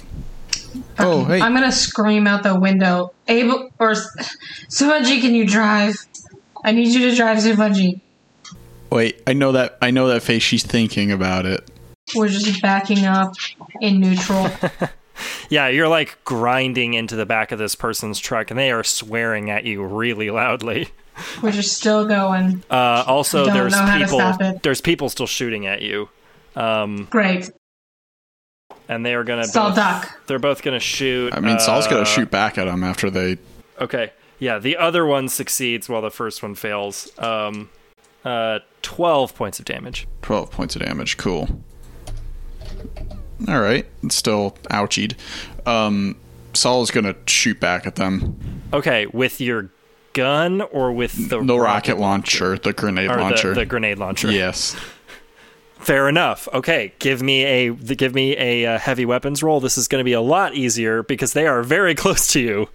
Oh 1.00 1.26
hey. 1.26 1.42
I'm 1.42 1.54
gonna 1.54 1.72
scream 1.72 2.28
out 2.28 2.44
the 2.44 2.60
window. 2.60 3.14
Abel 3.28 3.72
or 3.80 3.94
Subaji, 4.70 5.22
can 5.22 5.36
you 5.36 5.46
drive? 5.46 5.96
I 6.64 6.72
need 6.72 6.88
you 6.88 7.10
to 7.10 7.16
drive 7.16 7.38
Subaji. 7.38 8.02
Wait, 8.90 9.22
I 9.28 9.34
know 9.34 9.52
that 9.52 9.78
I 9.82 9.92
know 9.92 10.08
that 10.08 10.24
face. 10.24 10.44
She's 10.44 10.64
thinking 10.64 11.12
about 11.12 11.46
it. 11.46 11.70
We're 12.16 12.30
just 12.30 12.62
backing 12.62 13.06
up 13.06 13.34
in 13.82 14.00
neutral. 14.00 14.50
Yeah, 15.50 15.68
you're 15.70 15.88
like 15.88 16.18
grinding 16.26 16.94
into 16.94 17.16
the 17.16 17.26
back 17.26 17.52
of 17.52 17.60
this 17.60 17.74
person's 17.76 18.20
truck, 18.20 18.52
and 18.52 18.60
they 18.60 18.72
are 18.72 18.84
swearing 18.84 19.50
at 19.50 19.64
you 19.64 19.84
really 19.84 20.30
loudly. 20.30 20.90
We're 21.42 21.52
just 21.52 21.76
still 21.78 22.06
going. 22.06 22.64
Uh, 22.70 23.04
also, 23.08 23.46
there's 23.46 23.72
know 23.72 23.80
how 23.80 23.98
to 23.98 24.06
people. 24.06 24.60
There's 24.62 24.82
people 24.82 25.10
still 25.10 25.26
shooting 25.26 25.66
at 25.66 25.82
you, 25.82 26.10
um, 26.56 27.08
Great. 27.10 27.50
and 28.90 29.06
they 29.06 29.16
are 29.16 29.24
gonna. 29.24 29.46
Saul 29.46 29.70
both, 29.70 29.76
duck. 29.78 30.20
They're 30.28 30.38
both 30.38 30.62
gonna 30.62 30.80
shoot. 30.80 31.34
I 31.34 31.40
mean, 31.40 31.60
Saul's 31.60 31.88
gonna 31.88 32.02
uh, 32.02 32.06
shoot 32.06 32.30
back 32.30 32.58
at 32.58 32.66
them 32.66 32.84
after 32.84 33.10
they. 33.10 33.38
Okay, 33.80 34.12
yeah, 34.40 34.60
the 34.60 34.78
other 34.78 35.06
one 35.06 35.30
succeeds 35.30 35.88
while 35.90 36.02
the 36.02 36.12
first 36.12 36.44
one 36.44 36.56
fails. 36.56 37.10
Um, 37.18 37.70
uh, 38.24 38.60
twelve 38.82 39.34
points 39.34 39.60
of 39.60 39.66
damage. 39.66 40.08
12 40.22 40.52
points 40.52 40.76
of 40.76 40.82
damage. 40.82 41.16
Cool. 41.18 41.48
All 43.48 43.60
right. 43.60 43.86
It's 44.04 44.16
still 44.16 44.58
ouchied. 44.72 45.16
Um, 45.68 46.16
Saul's 46.54 46.92
going 46.92 47.06
to 47.06 47.16
shoot 47.28 47.60
back 47.60 47.86
at 47.86 47.96
them. 47.96 48.38
Okay, 48.74 49.06
with 49.08 49.40
your 49.40 49.70
gun 50.14 50.62
or 50.62 50.92
with 50.92 51.30
the 51.30 51.44
The 51.44 51.60
rocket 51.60 52.00
launcher, 52.00 52.58
the 52.58 52.74
grenade 52.74 53.12
or 53.12 53.18
launcher. 53.20 53.50
The, 53.50 53.62
the 53.62 53.66
grenade 53.66 54.00
launcher. 54.00 54.32
yes. 54.32 54.76
Fair 55.80 56.10
enough. 56.10 56.48
Okay, 56.54 56.92
give 57.00 57.22
me 57.22 57.44
a 57.46 57.70
give 57.72 58.16
me 58.16 58.36
a 58.38 58.66
uh, 58.66 58.80
heavy 58.80 59.06
weapons 59.06 59.44
roll. 59.44 59.60
This 59.60 59.78
is 59.78 59.88
going 59.88 60.00
to 60.00 60.04
be 60.04 60.14
a 60.14 60.22
lot 60.22 60.56
easier 60.56 61.04
because 61.04 61.34
they 61.34 61.46
are 61.46 61.62
very 61.62 61.94
close 62.04 62.28
to 62.34 62.40
you. 62.40 62.68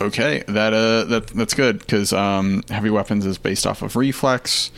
Okay, 0.00 0.44
that 0.46 0.74
uh, 0.74 1.04
that 1.04 1.28
that's 1.28 1.54
good 1.54 1.78
because 1.80 2.12
um, 2.12 2.62
heavy 2.68 2.90
weapons 2.90 3.24
is 3.24 3.38
based 3.38 3.66
off 3.66 3.80
of 3.82 3.96
reflex. 3.96 4.70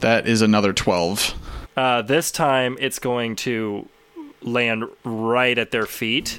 That 0.00 0.28
is 0.28 0.42
another 0.42 0.72
twelve. 0.74 1.34
Uh, 1.76 2.02
this 2.02 2.30
time 2.30 2.76
it's 2.78 2.98
going 2.98 3.34
to 3.36 3.88
land 4.42 4.84
right 5.04 5.56
at 5.58 5.70
their 5.70 5.86
feet. 5.86 6.38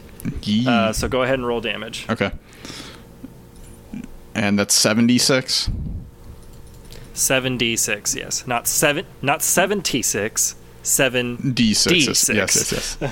Uh, 0.67 0.91
so 0.93 1.07
go 1.07 1.23
ahead 1.23 1.35
and 1.35 1.47
roll 1.47 1.61
damage. 1.61 2.05
okay, 2.09 2.31
and 4.35 4.57
that's 4.57 4.73
seventy 4.73 5.17
six. 5.17 5.69
Seven 7.13 7.57
d 7.57 7.75
six. 7.75 8.15
Yes, 8.15 8.47
not 8.47 8.67
seven. 8.67 9.05
Not 9.21 9.41
seventy 9.43 10.01
six. 10.01 10.55
Seven. 10.83 11.51
D 11.53 11.73
six. 11.73 11.93
D6. 11.93 12.33
Yes, 12.35 12.71
yes, 12.71 12.97
yes. 12.99 13.11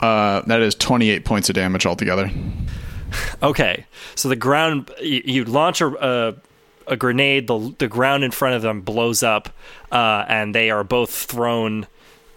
Uh, 0.00 0.40
that 0.46 0.60
is 0.62 0.74
twenty 0.74 1.10
eight 1.10 1.24
points 1.24 1.48
of 1.50 1.54
damage 1.54 1.84
altogether. 1.84 2.30
Okay, 3.42 3.84
so 4.14 4.28
the 4.28 4.36
ground 4.36 4.90
you, 5.02 5.20
you 5.24 5.44
launch 5.44 5.80
a, 5.80 5.88
a 5.88 6.34
a 6.86 6.96
grenade. 6.96 7.48
The 7.48 7.74
the 7.78 7.88
ground 7.88 8.24
in 8.24 8.30
front 8.30 8.54
of 8.54 8.62
them 8.62 8.80
blows 8.80 9.22
up, 9.22 9.50
uh, 9.92 10.24
and 10.28 10.54
they 10.54 10.70
are 10.70 10.84
both 10.84 11.10
thrown 11.10 11.86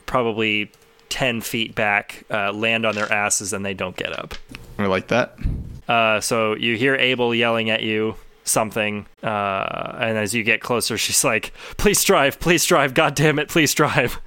probably 0.06 0.72
ten 1.14 1.42
feet 1.42 1.76
back, 1.76 2.24
uh, 2.32 2.52
land 2.52 2.88
on 2.88 2.96
their 2.96 3.12
asses, 3.14 3.54
and 3.54 3.64
they 3.64 3.76
don't 3.76 3.96
get 3.96 4.18
up. 4.18 4.34
I 4.80 4.88
like 4.88 5.10
that. 5.10 5.38
Uh, 5.88 6.20
so 6.20 6.56
you 6.56 6.76
hear 6.76 6.96
Abel 6.96 7.36
yelling 7.36 7.70
at 7.70 7.84
you 7.84 8.16
something, 8.46 9.06
uh, 9.22 9.96
and 10.00 10.18
as 10.18 10.34
you 10.34 10.44
get 10.44 10.60
closer, 10.60 10.98
she's 11.06 11.24
like, 11.24 11.54
"Please 11.78 12.04
drive, 12.04 12.40
please 12.40 12.66
drive, 12.66 12.96
God 12.96 13.14
damn 13.14 13.38
it, 13.38 13.48
please 13.48 13.76
drive." 13.76 14.20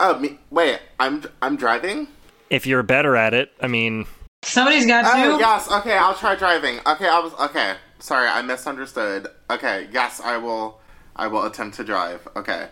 Oh, 0.00 0.18
me. 0.18 0.40
Wait, 0.50 0.80
I'm 0.98 1.22
I'm 1.40 1.54
driving. 1.54 2.08
If 2.50 2.66
you're 2.66 2.82
better 2.82 3.14
at 3.14 3.32
it, 3.32 3.52
I 3.60 3.68
mean, 3.68 4.06
Somebody's 4.42 4.86
got 4.86 5.04
Oh 5.06 5.38
yes. 5.38 5.70
Okay, 5.70 5.96
I'll 5.96 6.16
try 6.16 6.34
driving. 6.34 6.80
Okay, 6.84 7.08
I 7.08 7.20
was 7.20 7.32
okay. 7.34 7.76
Sorry, 8.00 8.26
I 8.26 8.42
misunderstood. 8.42 9.28
Okay, 9.48 9.86
yes, 9.92 10.20
I 10.20 10.36
will. 10.36 10.80
I 11.14 11.28
will 11.28 11.44
attempt 11.44 11.76
to 11.76 11.84
drive. 11.84 12.26
Okay. 12.34 12.66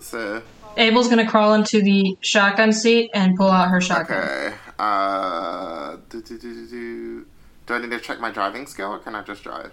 So 0.00 0.42
Abel's 0.76 1.08
gonna 1.08 1.28
crawl 1.28 1.54
into 1.54 1.82
the 1.82 2.16
shotgun 2.20 2.72
seat 2.72 3.10
and 3.14 3.36
pull 3.36 3.50
out 3.50 3.68
her 3.68 3.80
shotgun. 3.80 4.22
okay. 4.22 4.54
Uh, 4.78 5.96
do, 6.08 6.20
do, 6.22 6.38
do, 6.38 6.54
do, 6.54 6.68
do. 6.68 7.26
do 7.66 7.74
I 7.74 7.78
need 7.78 7.90
to 7.90 8.00
check 8.00 8.20
my 8.20 8.30
driving 8.30 8.66
skill, 8.66 8.92
or 8.92 8.98
can 8.98 9.14
I 9.14 9.22
just 9.22 9.44
drive? 9.44 9.72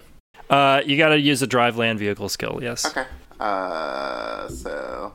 uh, 0.50 0.82
you 0.84 0.96
got 0.96 1.08
to 1.08 1.18
use 1.18 1.42
a 1.42 1.46
drive 1.46 1.76
land 1.76 1.98
vehicle 1.98 2.28
skill. 2.28 2.60
Yes. 2.62 2.84
Okay. 2.86 3.06
Uh, 3.40 4.48
so 4.48 5.14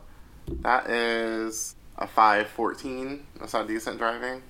that 0.61 0.89
is 0.89 1.75
a 1.97 2.07
five 2.07 2.47
fourteen. 2.47 3.25
That's 3.39 3.53
not 3.53 3.67
decent 3.67 3.97
driving. 3.97 4.41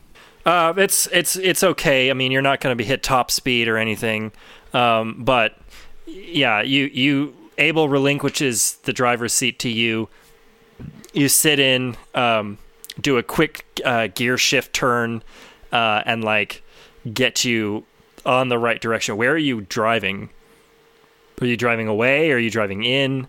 Uh, 0.46 0.74
it's 0.78 1.08
it's 1.08 1.36
it's 1.36 1.64
okay. 1.64 2.10
I 2.10 2.14
mean, 2.14 2.32
you're 2.32 2.42
not 2.42 2.62
going 2.62 2.72
to 2.72 2.76
be 2.76 2.86
hit 2.86 3.04
top 3.04 3.32
speed 3.32 3.68
or 3.68 3.78
anything, 3.78 4.32
um, 4.74 5.24
but 5.24 5.56
yeah, 6.06 6.62
you 6.62 6.86
you 6.86 7.36
Abel 7.58 7.90
relinquishes 7.90 8.76
the 8.84 8.94
driver's 8.94 9.34
seat 9.34 9.60
to 9.60 9.70
you. 9.70 10.10
You 11.14 11.30
sit 11.30 11.60
in, 11.60 11.96
um, 12.14 12.58
do 13.00 13.18
a 13.18 13.24
quick 13.24 13.66
uh, 13.84 14.08
gear 14.08 14.38
shift 14.38 14.74
turn, 14.74 15.24
uh, 15.72 16.04
and 16.06 16.24
like 16.24 16.64
get 17.12 17.44
you 17.44 17.86
on 18.26 18.50
the 18.50 18.58
right 18.58 18.80
direction. 18.80 19.18
Where 19.18 19.32
are 19.32 19.38
you 19.38 19.62
driving? 19.62 20.30
Are 21.42 21.46
you 21.46 21.58
driving 21.58 21.88
away? 21.88 22.32
Are 22.32 22.38
you 22.38 22.50
driving 22.50 22.84
in? 22.84 23.28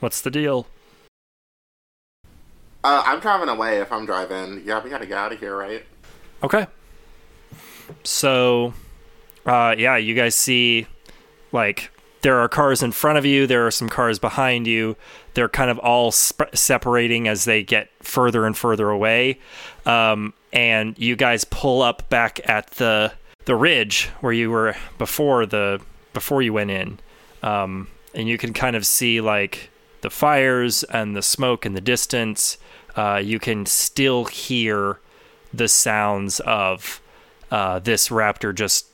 What's 0.00 0.20
the 0.20 0.30
deal? 0.30 0.66
Uh, 2.84 3.02
I'm 3.06 3.20
driving 3.20 3.48
away 3.48 3.78
if 3.78 3.90
I'm 3.90 4.04
driving. 4.04 4.62
Yeah, 4.64 4.82
we 4.82 4.90
gotta 4.90 5.06
get 5.06 5.16
out 5.16 5.32
of 5.32 5.40
here, 5.40 5.56
right? 5.56 5.84
Okay. 6.42 6.66
So, 8.02 8.74
uh, 9.46 9.74
yeah, 9.78 9.96
you 9.96 10.14
guys 10.14 10.34
see, 10.34 10.86
like, 11.50 11.90
there 12.24 12.38
are 12.38 12.48
cars 12.48 12.82
in 12.82 12.90
front 12.90 13.18
of 13.18 13.26
you, 13.26 13.46
there 13.46 13.66
are 13.66 13.70
some 13.70 13.90
cars 13.90 14.18
behind 14.18 14.66
you. 14.66 14.96
They're 15.34 15.46
kind 15.46 15.70
of 15.70 15.78
all 15.78 16.10
sp- 16.10 16.48
separating 16.54 17.28
as 17.28 17.44
they 17.44 17.62
get 17.62 17.90
further 18.00 18.46
and 18.46 18.56
further 18.56 18.88
away. 18.88 19.40
Um, 19.84 20.32
and 20.50 20.98
you 20.98 21.16
guys 21.16 21.44
pull 21.44 21.82
up 21.82 22.08
back 22.08 22.40
at 22.48 22.70
the 22.72 23.12
the 23.44 23.54
ridge 23.54 24.08
where 24.22 24.32
you 24.32 24.50
were 24.50 24.74
before 24.96 25.44
the 25.44 25.82
before 26.14 26.40
you 26.40 26.54
went 26.54 26.70
in. 26.70 26.98
Um, 27.42 27.88
and 28.14 28.26
you 28.26 28.38
can 28.38 28.54
kind 28.54 28.74
of 28.74 28.86
see 28.86 29.20
like 29.20 29.68
the 30.00 30.08
fires 30.08 30.82
and 30.84 31.14
the 31.14 31.22
smoke 31.22 31.66
in 31.66 31.74
the 31.74 31.80
distance. 31.82 32.56
Uh, 32.96 33.20
you 33.22 33.38
can 33.38 33.66
still 33.66 34.24
hear 34.24 34.98
the 35.52 35.68
sounds 35.68 36.40
of 36.40 37.02
uh, 37.50 37.80
this 37.80 38.08
raptor 38.08 38.54
just 38.54 38.86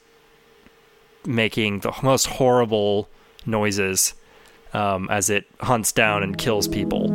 making 1.24 1.80
the 1.80 1.92
most 2.02 2.26
horrible 2.26 3.08
noises 3.46 4.14
um, 4.72 5.08
as 5.10 5.30
it 5.30 5.46
hunts 5.60 5.92
down 5.92 6.22
and 6.22 6.38
kills 6.38 6.68
people. 6.68 7.10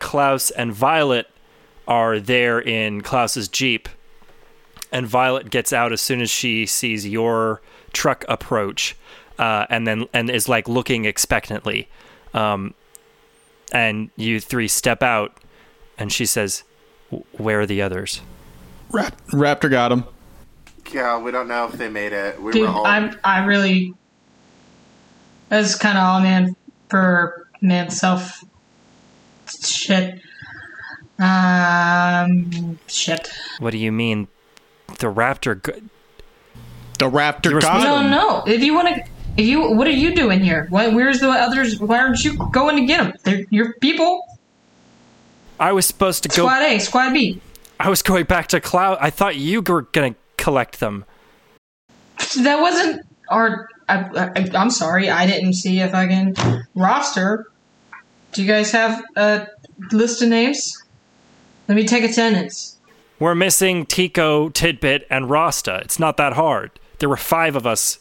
Klaus 0.00 0.50
and 0.50 0.72
Violet 0.72 1.28
are 1.86 2.18
there 2.18 2.60
in 2.60 3.00
Klaus's 3.00 3.48
Jeep. 3.48 3.88
And 4.92 5.06
Violet 5.06 5.50
gets 5.50 5.72
out 5.72 5.92
as 5.92 6.00
soon 6.00 6.20
as 6.20 6.30
she 6.30 6.66
sees 6.66 7.06
your 7.06 7.62
truck 7.92 8.24
approach, 8.28 8.96
uh, 9.38 9.66
and 9.70 9.86
then 9.86 10.06
and 10.12 10.28
is 10.28 10.48
like 10.48 10.68
looking 10.68 11.04
expectantly. 11.04 11.88
Um, 12.34 12.74
and 13.72 14.10
you 14.16 14.40
three 14.40 14.66
step 14.66 15.00
out, 15.00 15.38
and 15.96 16.12
she 16.12 16.26
says, 16.26 16.64
"Where 17.32 17.60
are 17.60 17.66
the 17.66 17.82
others?" 17.82 18.20
Rap- 18.90 19.24
Raptor 19.28 19.70
got 19.70 19.92
him. 19.92 20.04
Yeah, 20.92 21.20
we 21.20 21.30
don't 21.30 21.46
know 21.46 21.66
if 21.66 21.74
they 21.74 21.88
made 21.88 22.12
it. 22.12 22.42
We 22.42 22.50
Dude, 22.50 22.62
were 22.62 22.68
all. 22.68 22.84
I'm 22.84 23.16
I 23.22 23.44
really 23.44 23.94
that's 25.50 25.76
kind 25.76 25.98
of 25.98 26.04
all 26.04 26.20
man 26.20 26.56
for 26.88 27.48
man's 27.60 27.96
self 27.96 28.42
shit. 29.50 30.20
Um, 31.18 32.78
shit. 32.86 33.30
What 33.58 33.70
do 33.72 33.78
you 33.78 33.92
mean? 33.92 34.28
The 34.98 35.06
raptor? 35.12 35.54
G- 35.64 35.82
The 36.98 37.10
Raptor 37.10 37.52
got 37.60 37.62
supposed 37.62 37.84
No, 37.84 37.98
him. 37.98 38.10
no. 38.10 38.42
If 38.46 38.62
you 38.62 38.74
want 38.74 38.88
to, 38.88 39.04
if 39.36 39.46
you, 39.46 39.72
what 39.72 39.86
are 39.86 39.90
you 39.92 40.14
doing 40.14 40.40
here? 40.40 40.66
Why, 40.70 40.88
where's 40.88 41.20
the 41.20 41.28
others? 41.30 41.78
Why 41.80 41.98
aren't 41.98 42.24
you 42.24 42.36
going 42.52 42.76
to 42.76 42.84
get 42.86 43.02
them? 43.02 43.12
They're 43.24 43.44
your 43.50 43.74
people. 43.80 44.22
I 45.58 45.72
was 45.72 45.84
supposed 45.86 46.22
to 46.22 46.28
go. 46.30 46.34
Squad 46.46 46.62
A, 46.62 46.78
Squad 46.78 47.12
B. 47.12 47.40
I 47.78 47.88
was 47.90 48.02
going 48.02 48.24
back 48.24 48.48
to 48.48 48.60
Cloud. 48.60 48.98
I 49.00 49.10
thought 49.10 49.36
you 49.36 49.60
were 49.62 49.82
gonna 49.82 50.14
collect 50.38 50.80
them. 50.80 51.04
That 52.42 52.60
wasn't 52.60 53.02
our. 53.28 53.68
I, 53.88 54.30
I, 54.36 54.48
I'm 54.54 54.70
sorry, 54.70 55.10
I 55.10 55.26
didn't 55.26 55.52
see 55.54 55.80
a 55.80 55.88
fucking 55.88 56.34
roster. 56.74 57.46
Do 58.32 58.42
you 58.42 58.48
guys 58.48 58.70
have 58.72 59.02
a 59.16 59.46
list 59.92 60.22
of 60.22 60.28
names? 60.28 60.76
Let 61.68 61.74
me 61.74 61.86
take 61.86 62.04
attendance. 62.04 62.76
We're 63.18 63.34
missing 63.34 63.86
Tico, 63.86 64.48
Tidbit, 64.48 65.06
and 65.10 65.28
Rasta. 65.28 65.76
It's 65.84 65.98
not 65.98 66.16
that 66.16 66.34
hard. 66.34 66.70
There 66.98 67.08
were 67.08 67.16
five 67.16 67.54
of 67.56 67.66
us 67.66 67.98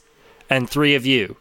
and 0.50 0.70
three 0.70 0.96
of 0.96 1.06
you. 1.06 1.38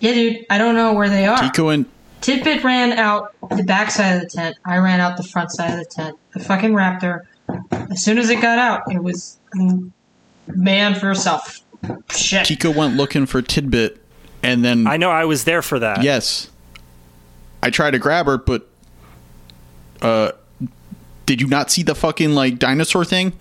Yeah, 0.00 0.12
dude, 0.14 0.46
I 0.50 0.58
don't 0.58 0.74
know 0.74 0.92
where 0.94 1.08
they 1.08 1.26
are. 1.26 1.38
Tico 1.38 1.68
and 1.68 1.86
Tidbit 2.20 2.64
ran 2.64 2.92
out 2.92 3.34
the 3.56 3.62
back 3.64 3.90
side 3.90 4.16
of 4.16 4.22
the 4.22 4.28
tent. 4.28 4.56
I 4.64 4.78
ran 4.78 5.00
out 5.00 5.16
the 5.16 5.22
front 5.22 5.50
side 5.50 5.72
of 5.72 5.78
the 5.78 5.84
tent. 5.84 6.16
The 6.34 6.40
fucking 6.40 6.72
raptor, 6.72 7.20
as 7.90 8.04
soon 8.04 8.18
as 8.18 8.30
it 8.30 8.40
got 8.40 8.58
out, 8.58 8.82
it 8.92 9.02
was 9.02 9.38
man 10.46 10.94
for 10.94 11.06
herself. 11.06 11.60
Shit. 12.14 12.46
Tico 12.46 12.70
went 12.70 12.96
looking 12.96 13.26
for 13.26 13.42
Tidbit, 13.42 14.02
and 14.42 14.64
then 14.64 14.86
I 14.86 14.96
know 14.96 15.10
I 15.10 15.24
was 15.24 15.44
there 15.44 15.62
for 15.62 15.78
that. 15.80 16.02
yes, 16.02 16.48
I 17.62 17.70
tried 17.70 17.92
to 17.92 17.98
grab 17.98 18.26
her, 18.26 18.38
but 18.38 18.68
uh, 20.00 20.32
did 21.26 21.40
you 21.40 21.46
not 21.46 21.70
see 21.70 21.82
the 21.82 21.94
fucking 21.94 22.34
like 22.34 22.58
dinosaur 22.58 23.04
thing? 23.04 23.32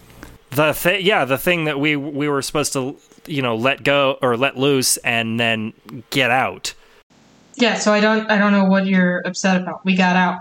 The 0.52 0.74
thi- 0.74 1.00
yeah, 1.00 1.26
the 1.26 1.38
thing 1.38 1.66
that 1.66 1.80
we 1.80 1.96
we 1.96 2.28
were 2.28 2.42
supposed 2.42 2.74
to, 2.74 2.98
you 3.26 3.42
know, 3.42 3.56
let 3.56 3.84
go 3.84 4.18
or 4.22 4.38
let 4.38 4.58
loose 4.58 4.98
and 4.98 5.40
then 5.40 5.74
get 6.10 6.30
out. 6.30 6.74
Yeah, 7.56 7.76
so 7.76 7.94
I 7.94 8.00
don't 8.00 8.30
I 8.30 8.38
don't 8.38 8.52
know 8.52 8.66
what 8.66 8.86
you're 8.86 9.20
upset 9.26 9.62
about. 9.62 9.84
We 9.86 9.96
got 9.96 10.16
out. 10.16 10.40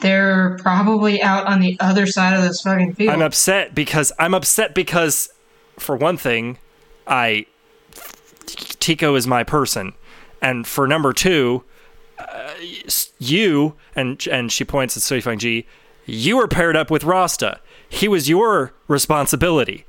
They're 0.00 0.58
probably 0.58 1.22
out 1.22 1.46
on 1.46 1.60
the 1.60 1.78
other 1.80 2.06
side 2.06 2.34
of 2.34 2.42
this 2.42 2.60
fucking 2.60 2.94
field. 2.94 3.10
I'm 3.10 3.22
upset 3.22 3.74
because 3.74 4.12
I'm 4.18 4.34
upset 4.34 4.74
because 4.74 5.30
for 5.78 5.96
one 5.96 6.16
thing, 6.16 6.58
I 7.06 7.46
Tico 8.46 9.14
is 9.14 9.26
my 9.26 9.44
person. 9.44 9.94
And 10.42 10.66
for 10.66 10.86
number 10.86 11.12
2, 11.14 11.62
uh, 11.62 11.70
you 13.18 13.74
and 13.94 14.26
and 14.28 14.50
she 14.52 14.64
points 14.64 14.96
at 14.96 15.02
Suifeng 15.02 15.38
Ji, 15.38 15.66
you 16.06 16.36
were 16.36 16.48
paired 16.48 16.76
up 16.76 16.90
with 16.90 17.04
Rasta. 17.04 17.60
He 17.88 18.08
was 18.08 18.28
your 18.28 18.72
responsibility. 18.88 19.86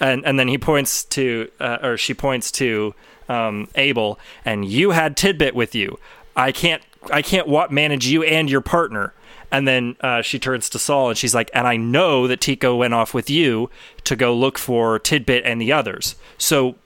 And 0.00 0.24
and 0.24 0.38
then 0.38 0.48
he 0.48 0.58
points 0.58 1.04
to 1.04 1.50
uh, 1.60 1.78
or 1.82 1.96
she 1.96 2.14
points 2.14 2.50
to 2.52 2.94
um, 3.28 3.68
Abel 3.74 4.18
and 4.44 4.64
you 4.64 4.90
had 4.90 5.16
Tidbit 5.16 5.54
with 5.54 5.74
you. 5.74 5.98
I 6.34 6.52
can't 6.52 6.82
I 7.10 7.22
can't 7.22 7.48
wa- 7.48 7.68
manage 7.70 8.06
you 8.06 8.22
and 8.22 8.50
your 8.50 8.60
partner. 8.60 9.14
And 9.50 9.68
then 9.68 9.96
uh, 10.00 10.22
she 10.22 10.38
turns 10.38 10.70
to 10.70 10.78
Saul 10.78 11.10
and 11.10 11.18
she's 11.18 11.34
like, 11.34 11.50
and 11.52 11.66
I 11.66 11.76
know 11.76 12.26
that 12.26 12.40
Tico 12.40 12.74
went 12.74 12.94
off 12.94 13.12
with 13.12 13.28
you 13.28 13.68
to 14.04 14.16
go 14.16 14.34
look 14.34 14.58
for 14.58 14.98
Tidbit 14.98 15.44
and 15.44 15.60
the 15.60 15.72
others. 15.72 16.14
So 16.38 16.76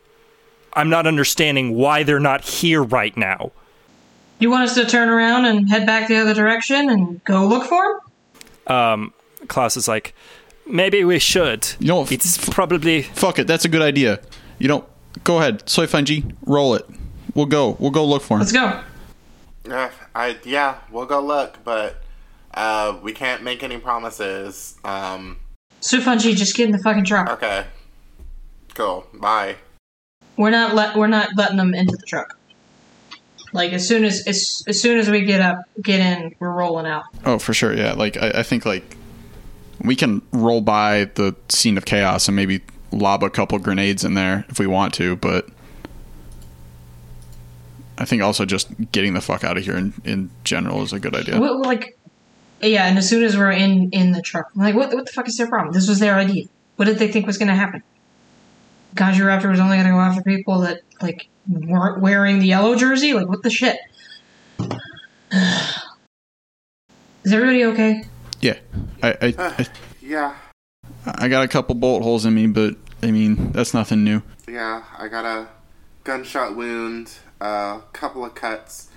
I'm 0.73 0.91
not 0.91 1.07
understanding 1.07 1.75
why 1.75 2.03
they're 2.03 2.21
not 2.21 2.45
here 2.45 2.83
right 2.83 3.17
now. 3.17 3.53
You 4.39 4.51
want 4.51 4.65
us 4.65 4.75
to 4.75 4.85
turn 4.85 5.09
around 5.09 5.47
and 5.47 5.69
head 5.69 5.87
back 5.87 6.09
the 6.09 6.17
other 6.17 6.35
direction 6.35 6.91
and 6.91 7.25
go 7.25 7.47
look 7.47 7.65
for 7.65 8.01
him? 8.69 9.13
Klaus 9.49 9.77
is 9.77 9.89
like, 9.89 10.15
maybe 10.67 11.05
we 11.05 11.19
should. 11.19 11.67
You 11.79 11.89
know, 11.89 12.03
f- 12.03 12.13
it's 12.13 12.37
probably 12.51 13.03
Fuck 13.03 13.39
it, 13.39 13.47
that's 13.47 13.65
a 13.65 13.69
good 13.69 13.83
idea. 13.83 14.21
You 14.59 14.69
know, 14.69 14.87
go 15.25 15.39
ahead, 15.39 15.69
Soy 15.69 15.87
G, 15.87 16.25
roll 16.45 16.75
it. 16.75 16.87
We'll 17.35 17.47
go. 17.47 17.77
We'll 17.79 17.91
go 17.91 18.05
look 18.05 18.23
for 18.23 18.35
him. 18.35 18.41
Let's 18.41 18.53
go. 18.53 18.83
Uh, 19.71 19.91
I 20.15 20.39
yeah, 20.45 20.79
we'll 20.91 21.07
go 21.07 21.21
look, 21.21 21.59
but 21.65 22.03
uh, 22.55 22.99
we 23.03 23.13
can't 23.13 23.43
make 23.43 23.63
any 23.63 23.79
promises. 23.79 24.77
Um, 24.85 25.39
Suifeng 25.83 26.21
Ji, 26.21 26.35
just 26.35 26.57
get 26.57 26.67
in 26.67 26.73
the 26.73 26.79
fucking 26.79 27.05
truck. 27.05 27.29
okay, 27.31 27.67
cool. 28.75 29.07
Bye. 29.13 29.57
We're 30.37 30.51
not 30.51 30.75
let 30.75 30.97
we're 30.97 31.09
not 31.09 31.31
letting 31.37 31.57
them 31.57 31.75
into 31.75 31.97
the 31.97 32.07
truck. 32.07 32.39
Like 33.57 33.73
as 33.73 33.89
soon 33.89 34.05
as 34.05 34.27
as, 34.27 34.63
as 34.69 34.81
soon 34.81 34.99
as 34.99 35.11
we 35.11 35.23
get 35.23 35.41
up, 35.41 35.59
get 35.83 36.01
in, 36.01 36.35
we're 36.39 36.53
rolling 36.53 36.87
out. 36.87 37.05
Oh, 37.25 37.39
for 37.39 37.55
sure. 37.55 37.75
Yeah. 37.75 37.95
Like 37.95 38.17
I, 38.17 38.31
I 38.37 38.43
think 38.43 38.67
like 38.67 38.97
we 39.83 39.97
can 39.97 40.23
roll 40.33 40.61
by 40.61 41.07
the 41.15 41.35
scene 41.49 41.79
of 41.79 41.85
chaos 41.87 42.29
and 42.29 42.37
maybe 42.37 42.61
lob 42.93 43.23
a 43.23 43.31
couple 43.31 43.59
grenades 43.59 44.05
in 44.05 44.15
there 44.15 44.45
if 44.49 44.59
we 44.59 44.67
want 44.67 44.95
to, 44.95 45.17
but 45.17 45.49
I 47.99 48.05
think 48.05 48.23
also 48.23 48.45
just 48.45 48.69
getting 48.93 49.15
the 49.15 49.21
fuck 49.21 49.43
out 49.43 49.57
of 49.57 49.65
here 49.65 49.77
in, 49.77 49.95
in 50.05 50.31
general 50.45 50.83
is 50.83 50.93
a 50.93 51.01
good 51.01 51.15
idea. 51.15 51.39
Like, 51.39 51.97
yeah, 52.61 52.87
and 52.87 52.99
as 52.99 53.09
soon 53.09 53.23
as 53.23 53.37
we're 53.37 53.53
in 53.53 53.91
in 53.91 54.13
the 54.13 54.21
truck, 54.21 54.47
I'm 54.55 54.63
like, 54.63 54.75
what 54.75 54.93
what 54.93 55.07
the 55.07 55.13
fuck 55.13 55.29
is 55.29 55.37
their 55.37 55.49
problem? 55.49 55.73
This 55.73 55.89
was 55.89 55.99
their 55.99 56.17
idea. 56.17 56.45
What 56.77 56.85
did 56.85 56.99
they 56.99 57.11
think 57.11 57.27
was 57.27 57.39
going 57.39 57.49
to 57.49 57.55
happen? 57.55 57.83
Gaji 58.95 59.21
Raptor 59.21 59.51
was 59.51 59.61
only 59.61 59.77
going 59.77 59.87
to 59.87 59.93
go 59.93 60.01
after 60.01 60.23
people 60.23 60.61
that 60.61 60.81
like 61.01 61.29
weren't 61.49 62.01
wearing 62.01 62.39
the 62.39 62.47
yellow 62.47 62.75
jersey. 62.77 63.13
Like, 63.13 63.29
what 63.29 63.43
the 63.43 63.51
shit? 63.51 63.79
Is 67.25 67.33
everybody 67.33 67.65
okay? 67.65 68.05
Yeah. 68.41 68.59
I, 69.03 69.11
I, 69.21 69.35
I 69.39 69.67
Yeah, 70.01 70.37
I 71.05 71.29
got 71.29 71.45
a 71.45 71.49
couple 71.49 71.75
bolt 71.75 72.03
holes 72.03 72.25
in 72.25 72.35
me, 72.35 72.47
but 72.47 72.77
I 73.03 73.11
mean 73.11 73.53
that's 73.53 73.75
nothing 73.75 74.05
new. 74.05 74.23
yeah. 74.49 74.85
I 74.97 75.09
got 75.09 75.25
a 75.25 75.49
gunshot 76.05 76.55
wound, 76.57 77.13
a 77.41 77.81
couple 77.93 78.25
of 78.25 78.35
cuts, 78.35 78.91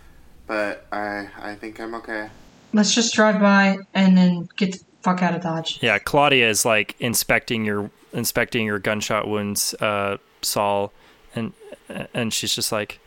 but 0.45 0.85
I 0.91 1.29
I 1.41 1.55
think 1.55 1.79
I'm 1.79 1.95
okay. 1.95 2.29
Let's 2.71 2.93
just 2.93 3.13
drive 3.15 3.39
by 3.41 3.79
and 3.95 4.15
then 4.15 4.47
get 4.57 4.73
the 4.73 4.79
fuck 5.01 5.23
out 5.23 5.33
of 5.33 5.41
Dodge. 5.41 5.79
yeah. 5.81 5.97
Claudia 5.97 6.47
is 6.49 6.65
like 6.65 6.95
inspecting 6.99 7.65
your 7.65 7.89
inspecting 8.13 8.65
your 8.65 8.77
gunshot 8.79 9.27
wounds, 9.27 9.73
uh, 9.75 10.17
Saul, 10.43 10.91
and 11.35 11.53
uh, 11.89 12.05
and 12.13 12.33
she's 12.33 12.55
just 12.55 12.71
like, 12.71 12.99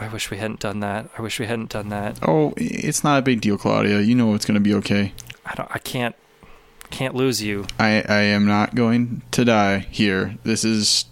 I 0.00 0.08
wish 0.08 0.30
we 0.30 0.38
hadn't 0.38 0.60
done 0.60 0.80
that. 0.80 1.08
I 1.16 1.22
wish 1.22 1.38
we 1.38 1.46
hadn't 1.46 1.70
done 1.70 1.88
that. 1.90 2.18
Oh, 2.22 2.54
it's 2.56 3.04
not 3.04 3.18
a 3.18 3.22
big 3.22 3.40
deal, 3.40 3.58
Claudia. 3.58 4.00
You 4.00 4.14
know 4.14 4.34
it's 4.34 4.44
going 4.44 4.54
to 4.54 4.60
be 4.60 4.74
okay. 4.74 5.12
I 5.44 5.54
don't. 5.54 5.70
I 5.72 5.78
can't. 5.78 6.14
Can't 6.90 7.14
lose 7.14 7.42
you. 7.42 7.66
I, 7.78 8.04
I 8.06 8.20
am 8.20 8.44
not 8.44 8.74
going 8.74 9.22
to 9.30 9.46
die 9.46 9.78
here. 9.90 10.36
This 10.44 10.62
is 10.62 11.06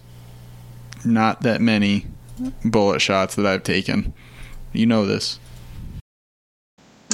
not 1.03 1.41
that 1.41 1.59
many 1.59 2.05
bullet 2.63 3.01
shots 3.01 3.35
that 3.35 3.47
I've 3.47 3.63
taken. 3.63 4.13
You 4.73 4.85
know 4.85 5.07
this. 5.07 5.39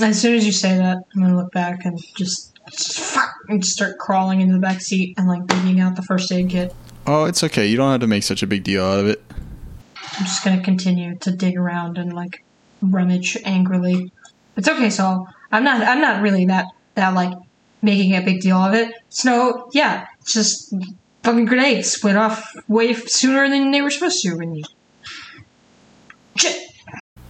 As 0.01 0.21
soon 0.21 0.35
as 0.35 0.45
you 0.45 0.51
say 0.51 0.77
that, 0.77 0.97
I'm 1.15 1.21
gonna 1.21 1.37
look 1.37 1.51
back 1.53 1.85
and 1.85 1.97
just, 2.17 2.59
just 2.69 2.99
fuck 2.99 3.33
and 3.47 3.65
start 3.65 3.97
crawling 3.97 4.41
into 4.41 4.53
the 4.53 4.59
back 4.59 4.81
seat 4.81 5.17
and 5.17 5.27
like 5.27 5.47
digging 5.47 5.79
out 5.79 5.95
the 5.95 6.03
first 6.03 6.31
aid 6.31 6.49
kit. 6.49 6.75
Oh, 7.07 7.23
it's 7.23 7.41
okay. 7.43 7.65
You 7.65 7.77
don't 7.77 7.89
have 7.89 8.01
to 8.01 8.07
make 8.07 8.23
such 8.23 8.43
a 8.43 8.47
big 8.47 8.63
deal 8.63 8.83
out 8.83 8.99
of 8.99 9.07
it. 9.07 9.23
I'm 9.95 10.25
just 10.25 10.43
gonna 10.43 10.61
continue 10.61 11.15
to 11.19 11.31
dig 11.31 11.57
around 11.57 11.97
and 11.97 12.11
like 12.11 12.43
rummage 12.81 13.37
angrily. 13.45 14.11
It's 14.57 14.67
okay, 14.67 14.89
Saul. 14.89 15.27
I'm 15.51 15.63
not. 15.63 15.81
I'm 15.81 16.01
not 16.01 16.21
really 16.21 16.45
that 16.45 16.65
that 16.95 17.13
like 17.13 17.33
making 17.81 18.15
a 18.15 18.21
big 18.21 18.41
deal 18.41 18.57
of 18.57 18.73
it. 18.73 18.93
Snow, 19.09 19.69
yeah, 19.73 20.07
it's 20.19 20.33
just 20.33 20.75
fucking 21.23 21.45
grenades 21.45 22.03
went 22.03 22.17
off 22.17 22.53
way 22.67 22.93
sooner 22.93 23.49
than 23.49 23.71
they 23.71 23.81
were 23.81 23.89
supposed 23.89 24.21
to. 24.23 24.35
When 24.35 24.55
you 24.55 24.63
shit. 26.35 26.61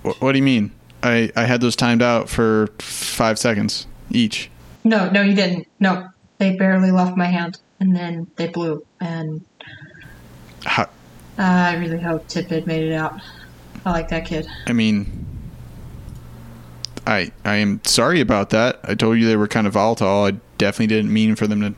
What, 0.01 0.21
what 0.21 0.31
do 0.31 0.39
you 0.39 0.43
mean? 0.43 0.71
I, 1.03 1.31
I 1.35 1.43
had 1.43 1.61
those 1.61 1.75
timed 1.75 2.01
out 2.01 2.29
for 2.29 2.67
five 2.79 3.37
seconds 3.37 3.85
each. 4.09 4.49
No, 4.83 5.09
no, 5.09 5.21
you 5.21 5.35
didn't. 5.35 5.67
No, 5.79 6.07
they 6.37 6.55
barely 6.55 6.91
left 6.91 7.15
my 7.15 7.25
hand, 7.25 7.59
and 7.79 7.95
then 7.95 8.27
they 8.37 8.47
blew. 8.47 8.85
And 8.99 9.45
How, 10.67 10.83
uh, 10.83 10.87
I 11.39 11.75
really 11.77 11.99
hope 11.99 12.27
Tidbit 12.27 12.67
made 12.67 12.83
it 12.83 12.93
out. 12.93 13.19
I 13.85 13.91
like 13.91 14.09
that 14.09 14.25
kid. 14.25 14.47
I 14.67 14.73
mean, 14.73 15.25
I 17.05 17.31
I 17.45 17.55
am 17.55 17.81
sorry 17.85 18.19
about 18.21 18.49
that. 18.51 18.79
I 18.83 18.95
told 18.95 19.17
you 19.17 19.27
they 19.27 19.37
were 19.37 19.47
kind 19.47 19.65
of 19.67 19.73
volatile. 19.73 20.25
I 20.25 20.31
definitely 20.57 20.87
didn't 20.87 21.11
mean 21.13 21.35
for 21.35 21.47
them 21.47 21.61
to 21.61 21.73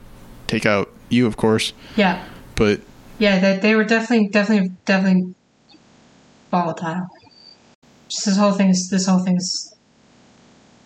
take 0.47 0.65
out 0.65 0.89
you, 1.09 1.27
of 1.27 1.37
course. 1.37 1.73
Yeah, 1.95 2.23
But 2.55 2.81
yeah, 3.19 3.39
they, 3.39 3.57
they 3.57 3.75
were 3.75 3.83
definitely, 3.83 4.29
definitely, 4.29 4.71
definitely 4.85 5.35
volatile. 6.51 7.07
Just 8.07 8.25
this 8.25 8.37
whole 8.37 8.53
thing 8.53 8.69
is 8.69 8.89
this 8.89 9.05
whole 9.05 9.19
thing 9.23 9.37
is 9.37 9.75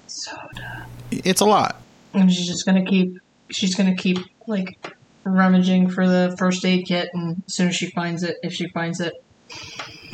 so 0.07 0.35
dumb. 0.55 0.83
it's 1.11 1.41
a 1.41 1.45
lot. 1.45 1.81
And 2.13 2.31
she's 2.31 2.47
just 2.47 2.65
gonna 2.65 2.83
keep 2.85 3.17
she's 3.49 3.75
gonna 3.75 3.95
keep 3.95 4.17
like 4.47 4.93
rummaging 5.25 5.89
for 5.89 6.07
the 6.07 6.35
first 6.37 6.65
aid 6.65 6.85
kit 6.87 7.09
and 7.13 7.41
as 7.47 7.53
soon 7.55 7.69
as 7.69 7.75
she 7.75 7.89
finds 7.91 8.23
it, 8.23 8.37
if 8.43 8.53
she 8.53 8.67
finds 8.69 8.99
it, 8.99 9.13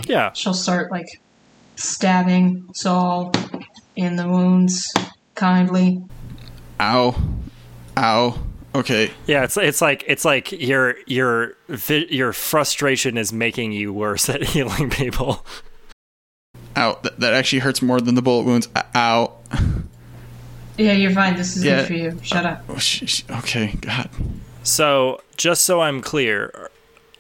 Yeah. 0.06 0.32
she'll 0.34 0.54
start 0.54 0.92
like 0.92 1.08
stabbing 1.76 2.68
Saul 2.74 3.32
in 3.96 4.16
the 4.16 4.28
wounds 4.28 4.94
kindly. 5.36 6.02
Ow, 6.80 7.16
ow. 7.98 8.38
Okay, 8.76 9.10
Yeah, 9.26 9.44
it's 9.46 9.58
it's 9.58 9.82
like 9.82 10.04
it's 10.08 10.24
like 10.24 10.52
your 10.52 10.96
your 11.08 11.54
your 11.80 12.34
frustration 12.34 13.18
is 13.18 13.34
making 13.34 13.72
you 13.72 13.92
worse 13.92 14.30
at 14.30 14.44
healing 14.54 14.92
people. 14.92 15.44
ow. 16.78 17.00
That, 17.02 17.20
that 17.20 17.34
actually 17.34 17.60
hurts 17.60 17.82
more 17.82 18.00
than 18.00 18.14
the 18.16 18.22
bullet 18.22 18.44
wounds. 18.46 18.70
Ow. 18.96 19.34
Yeah, 20.78 20.94
you're 20.94 21.12
fine. 21.12 21.36
This 21.36 21.58
is 21.58 21.66
Yeah. 21.66 21.80
good 21.80 21.88
for 21.88 21.94
you. 21.94 22.20
Shut 22.24 22.46
up. 22.46 22.64
Oh, 22.70 22.78
sh- 22.78 23.04
sh- 23.08 23.24
okay, 23.30 23.76
God. 23.82 24.08
So, 24.70 25.22
just 25.36 25.66
so 25.66 25.82
I'm 25.82 26.02
clear, 26.02 26.70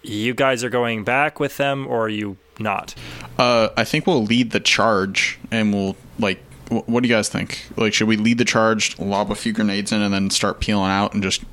you 0.04 0.34
guys 0.34 0.64
are 0.64 0.70
going 0.70 1.04
back 1.04 1.40
with 1.40 1.58
them 1.58 1.88
or 1.88 2.06
are 2.06 2.10
you 2.10 2.38
not? 2.60 2.94
Uh, 3.38 3.70
I 3.76 3.84
think 3.86 4.06
we'll 4.06 4.24
lead 4.24 4.52
the 4.52 4.60
charge 4.60 5.40
and 5.52 5.74
we'll 5.74 5.96
like 6.20 6.40
Wh- 6.70 6.88
What 6.88 7.04
do 7.04 7.10
you 7.10 7.16
guys 7.16 7.30
think? 7.30 7.66
Like, 7.76 7.94
should 7.94 8.08
we 8.08 8.18
lead 8.18 8.38
the 8.38 8.46
charge, 8.46 8.98
lob 9.00 9.32
a 9.32 9.36
few 9.36 9.54
grenades 9.54 9.92
in, 9.92 10.02
and 10.02 10.14
then 10.14 10.30
start 10.30 10.60
peeling 10.60 10.92
out 10.92 11.14
and 11.14 11.24
just 11.24 11.44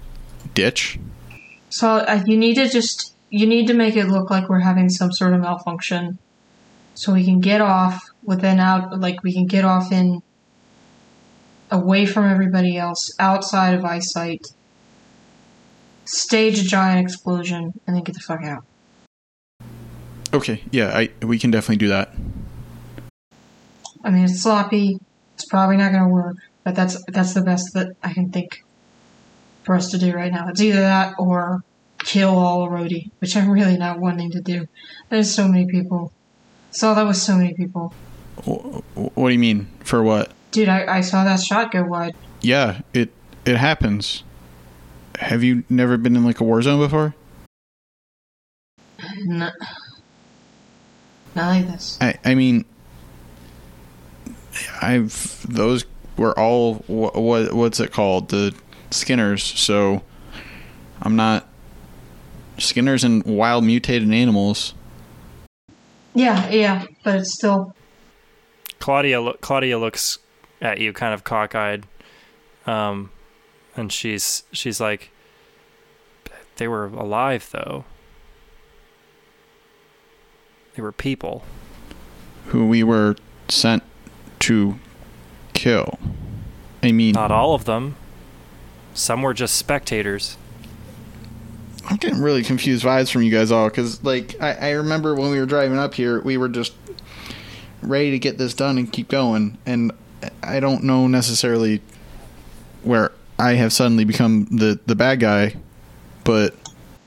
ditch? 0.54 0.98
So 1.70 1.88
uh, 1.88 2.22
you 2.26 2.36
need 2.36 2.54
to 2.54 2.68
just 2.68 3.14
you 3.30 3.46
need 3.46 3.66
to 3.66 3.74
make 3.74 3.96
it 3.96 4.06
look 4.06 4.30
like 4.30 4.48
we're 4.48 4.60
having 4.60 4.88
some 4.88 5.12
sort 5.12 5.32
of 5.32 5.40
malfunction, 5.40 6.18
so 6.94 7.12
we 7.12 7.24
can 7.24 7.40
get 7.40 7.60
off 7.60 8.02
within 8.22 8.60
out 8.60 9.00
like 9.00 9.22
we 9.22 9.32
can 9.32 9.46
get 9.46 9.64
off 9.64 9.90
in 9.92 10.22
away 11.70 12.06
from 12.06 12.30
everybody 12.30 12.76
else, 12.76 13.10
outside 13.18 13.74
of 13.74 13.84
eyesight. 13.84 14.46
Stage 16.06 16.58
a 16.58 16.62
giant 16.64 17.04
explosion 17.04 17.72
and 17.86 17.96
then 17.96 18.02
get 18.02 18.14
the 18.14 18.20
fuck 18.20 18.42
out. 18.44 18.64
Okay, 20.32 20.62
yeah, 20.70 20.96
I 20.96 21.10
we 21.24 21.38
can 21.38 21.50
definitely 21.50 21.76
do 21.76 21.88
that. 21.88 22.12
I 24.04 24.10
mean, 24.10 24.24
it's 24.24 24.42
sloppy. 24.42 24.98
It's 25.34 25.46
probably 25.46 25.76
not 25.76 25.92
going 25.92 26.04
to 26.04 26.08
work, 26.08 26.36
but 26.64 26.74
that's 26.74 27.02
that's 27.08 27.34
the 27.34 27.42
best 27.42 27.74
that 27.74 27.88
I 28.02 28.12
can 28.12 28.30
think 28.30 28.64
for 29.64 29.74
us 29.74 29.90
to 29.90 29.98
do 29.98 30.12
right 30.14 30.32
now. 30.32 30.48
It's 30.48 30.60
either 30.60 30.80
that 30.80 31.14
or 31.18 31.62
kill 31.98 32.38
all 32.38 32.68
Rhodey, 32.68 33.10
which 33.18 33.36
I'm 33.36 33.50
really 33.50 33.76
not 33.76 33.98
wanting 33.98 34.30
to 34.32 34.40
do. 34.40 34.66
There's 35.08 35.34
so 35.34 35.48
many 35.48 35.66
people. 35.66 36.12
Saw 36.70 36.94
that 36.94 37.06
with 37.06 37.16
so 37.16 37.36
many 37.36 37.54
people. 37.54 37.92
Wh- 38.44 38.78
wh- 38.94 39.16
What 39.16 39.28
do 39.28 39.32
you 39.32 39.38
mean? 39.38 39.66
For 39.82 40.02
what? 40.02 40.32
Dude, 40.50 40.68
I, 40.68 40.98
I 40.98 41.00
saw 41.00 41.24
that 41.24 41.40
shot 41.40 41.72
go 41.72 41.82
wide. 41.82 42.14
Yeah, 42.42 42.82
it 42.92 43.12
it 43.44 43.56
happens. 43.56 44.22
Have 45.18 45.42
you 45.42 45.64
never 45.68 45.96
been 45.96 46.16
in 46.16 46.24
like 46.24 46.40
a 46.40 46.44
war 46.44 46.60
zone 46.62 46.78
before? 46.78 47.14
Not, 49.24 49.52
not 51.34 51.48
like 51.48 51.66
this. 51.66 51.98
I 52.00 52.18
I 52.24 52.34
mean, 52.34 52.64
I've 54.80 55.46
those 55.48 55.84
were 56.16 56.38
all 56.38 56.76
what, 56.86 57.16
what 57.16 57.52
what's 57.52 57.80
it 57.80 57.92
called 57.92 58.28
the 58.28 58.54
Skinners. 58.90 59.42
So 59.42 60.02
I'm 61.02 61.16
not 61.16 61.48
Skinners 62.58 63.04
and 63.04 63.24
wild 63.24 63.64
mutated 63.64 64.10
animals. 64.12 64.74
Yeah, 66.14 66.48
yeah, 66.50 66.86
but 67.04 67.16
it's 67.16 67.34
still. 67.34 67.74
Claudia 68.78 69.32
Claudia 69.40 69.78
looks 69.78 70.18
at 70.60 70.78
you 70.78 70.92
kind 70.92 71.12
of 71.12 71.24
cockeyed, 71.24 71.84
um, 72.66 73.10
and 73.76 73.92
she's 73.92 74.42
she's 74.52 74.80
like, 74.80 75.10
they 76.56 76.66
were 76.68 76.86
alive 76.86 77.48
though. 77.52 77.84
They 80.74 80.82
were 80.82 80.92
people. 80.92 81.42
who 82.46 82.66
we 82.68 82.82
were 82.82 83.16
sent 83.48 83.82
to 84.40 84.78
kill. 85.54 85.98
I 86.82 86.92
mean, 86.92 87.12
Not 87.14 87.30
all 87.32 87.54
of 87.54 87.64
them. 87.64 87.96
Some 88.94 89.22
were 89.22 89.34
just 89.34 89.56
spectators. 89.56 90.36
I'm 91.88 91.96
getting 91.96 92.20
really 92.20 92.42
confused 92.42 92.84
vibes 92.84 93.10
from 93.10 93.22
you 93.22 93.30
guys 93.30 93.50
all 93.50 93.68
because, 93.68 94.02
like, 94.04 94.40
I, 94.40 94.52
I 94.52 94.70
remember 94.72 95.14
when 95.14 95.30
we 95.30 95.38
were 95.38 95.46
driving 95.46 95.78
up 95.78 95.94
here, 95.94 96.20
we 96.20 96.36
were 96.36 96.48
just 96.48 96.72
ready 97.82 98.10
to 98.10 98.18
get 98.18 98.38
this 98.38 98.54
done 98.54 98.76
and 98.78 98.92
keep 98.92 99.08
going, 99.08 99.56
and 99.66 99.92
I 100.42 100.60
don't 100.60 100.84
know 100.84 101.06
necessarily 101.06 101.80
where 102.82 103.12
I 103.38 103.54
have 103.54 103.72
suddenly 103.72 104.04
become 104.04 104.46
the 104.50 104.80
the 104.86 104.94
bad 104.96 105.20
guy, 105.20 105.56
but 106.24 106.54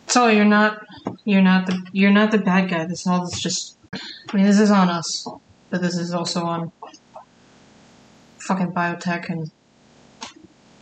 So 0.07 0.27
you're 0.27 0.45
not, 0.45 0.85
you're 1.25 1.41
not 1.41 1.65
the, 1.65 1.85
you're 1.91 2.11
not 2.11 2.31
the 2.31 2.37
bad 2.37 2.69
guy. 2.69 2.85
This 2.85 3.05
all 3.07 3.23
is 3.23 3.39
just. 3.39 3.77
I 3.93 4.37
mean, 4.37 4.45
this 4.45 4.59
is 4.59 4.69
on 4.69 4.89
us, 4.89 5.27
but 5.71 5.81
this 5.81 5.97
is 5.97 6.13
also 6.13 6.43
on 6.43 6.71
fucking 8.37 8.71
biotech 8.71 9.29
and 9.29 9.51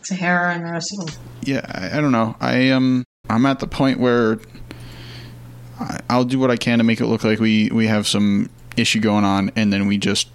Sahara 0.02 0.54
and 0.54 0.66
the 0.66 0.72
rest 0.72 0.92
of 0.92 1.06
them. 1.06 1.14
yeah, 1.42 1.64
I, 1.66 1.98
I 1.98 2.00
don't 2.00 2.12
know. 2.12 2.36
I 2.40 2.70
um, 2.70 3.04
I'm 3.30 3.46
at 3.46 3.60
the 3.60 3.66
point 3.66 3.98
where 3.98 4.38
I, 5.80 6.00
I'll 6.10 6.24
do 6.24 6.38
what 6.38 6.50
I 6.50 6.56
can 6.56 6.78
to 6.78 6.84
make 6.84 7.00
it 7.00 7.06
look 7.06 7.24
like 7.24 7.38
we 7.40 7.70
we 7.72 7.86
have 7.86 8.06
some 8.06 8.50
issue 8.76 9.00
going 9.00 9.24
on, 9.24 9.50
and 9.56 9.72
then 9.72 9.86
we 9.86 9.96
just 9.96 10.28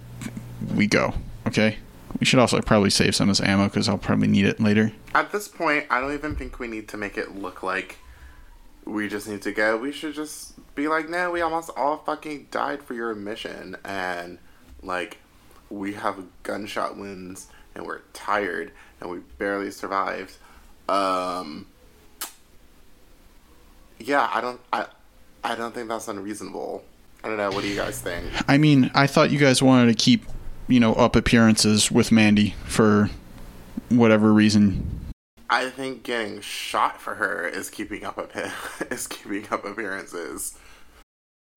we 0.74 0.86
go. 0.88 1.14
Okay. 1.46 1.76
We 2.24 2.26
should 2.26 2.38
also 2.38 2.58
probably 2.62 2.88
save 2.88 3.14
some 3.14 3.28
of 3.28 3.36
this 3.36 3.46
ammo 3.46 3.64
because 3.64 3.86
I'll 3.86 3.98
probably 3.98 4.28
need 4.28 4.46
it 4.46 4.58
later. 4.58 4.90
At 5.14 5.30
this 5.30 5.46
point, 5.46 5.84
I 5.90 6.00
don't 6.00 6.14
even 6.14 6.34
think 6.34 6.58
we 6.58 6.66
need 6.66 6.88
to 6.88 6.96
make 6.96 7.18
it 7.18 7.36
look 7.36 7.62
like 7.62 7.98
we 8.86 9.08
just 9.08 9.28
need 9.28 9.42
to 9.42 9.52
go. 9.52 9.76
We 9.76 9.92
should 9.92 10.14
just 10.14 10.54
be 10.74 10.88
like, 10.88 11.10
no, 11.10 11.30
we 11.30 11.42
almost 11.42 11.70
all 11.76 11.98
fucking 11.98 12.46
died 12.50 12.82
for 12.82 12.94
your 12.94 13.14
mission. 13.14 13.76
And, 13.84 14.38
like, 14.82 15.18
we 15.68 15.92
have 15.92 16.24
gunshot 16.44 16.96
wounds 16.96 17.48
and 17.74 17.84
we're 17.84 18.00
tired 18.14 18.72
and 19.02 19.10
we 19.10 19.18
barely 19.36 19.70
survived. 19.70 20.34
Um, 20.88 21.66
yeah, 23.98 24.30
I 24.32 24.40
don't, 24.40 24.62
I, 24.72 24.86
I 25.44 25.56
don't 25.56 25.74
think 25.74 25.90
that's 25.90 26.08
unreasonable. 26.08 26.84
I 27.22 27.28
don't 27.28 27.36
know. 27.36 27.50
What 27.50 27.60
do 27.60 27.68
you 27.68 27.76
guys 27.76 28.00
think? 28.00 28.24
I 28.48 28.56
mean, 28.56 28.90
I 28.94 29.06
thought 29.06 29.30
you 29.30 29.38
guys 29.38 29.62
wanted 29.62 29.88
to 29.88 29.94
keep, 30.02 30.24
you 30.68 30.80
know, 30.80 30.94
up 30.94 31.16
appearances 31.16 31.90
with 31.90 32.10
Mandy 32.10 32.54
for 32.64 33.10
whatever 33.88 34.32
reason. 34.32 35.12
I 35.50 35.68
think 35.70 36.02
getting 36.02 36.40
shot 36.40 37.00
for 37.00 37.14
her 37.14 37.46
is 37.46 37.70
keeping 37.70 38.04
up 38.04 38.18
appear- 38.18 38.52
is 38.90 39.06
keeping 39.06 39.46
up 39.50 39.64
appearances. 39.64 40.58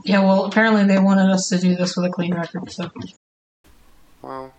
Yeah, 0.04 0.24
well, 0.24 0.46
apparently 0.46 0.86
they 0.86 1.00
wanted 1.00 1.32
us 1.32 1.48
to 1.50 1.58
do 1.58 1.76
this 1.76 1.96
with 1.98 2.06
a 2.06 2.10
clean 2.10 2.36
record, 2.36 2.72
so. 2.72 2.92
Well, 4.22 4.54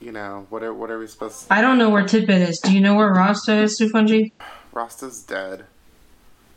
you 0.00 0.12
know, 0.12 0.46
what 0.50 0.62
are 0.62 0.74
what 0.74 0.90
are 0.90 0.98
we 0.98 1.06
supposed? 1.06 1.46
to... 1.46 1.54
I 1.54 1.60
don't 1.60 1.78
know 1.78 1.90
where 1.90 2.06
Tidbit 2.06 2.42
is. 2.42 2.58
Do 2.58 2.72
you 2.72 2.80
know 2.80 2.94
where 2.94 3.12
Rasta 3.12 3.54
is, 3.54 3.78
Suifeng 3.78 4.08
Ji? 4.08 4.32
Rasta's 4.72 5.22
dead. 5.22 5.66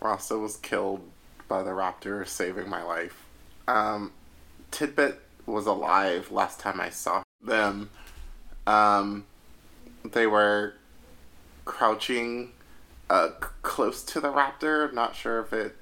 Rasta 0.01 0.37
was 0.37 0.57
killed 0.57 1.01
by 1.47 1.63
the 1.63 1.71
raptor, 1.71 2.27
saving 2.27 2.69
my 2.69 2.83
life. 2.83 3.25
Um, 3.67 4.11
Tidbit 4.71 5.21
was 5.51 5.65
alive 5.65 6.31
last 6.31 6.59
time 6.59 6.79
I 6.79 6.89
saw 6.89 7.23
them. 7.41 7.89
Um, 8.67 9.25
they 10.03 10.27
were 10.27 10.75
crouching 11.65 12.51
uh, 13.09 13.29
c- 13.29 13.47
close 13.61 14.03
to 14.03 14.19
the 14.19 14.31
raptor. 14.31 14.93
Not 14.93 15.15
sure 15.15 15.39
if 15.41 15.53
it 15.53 15.75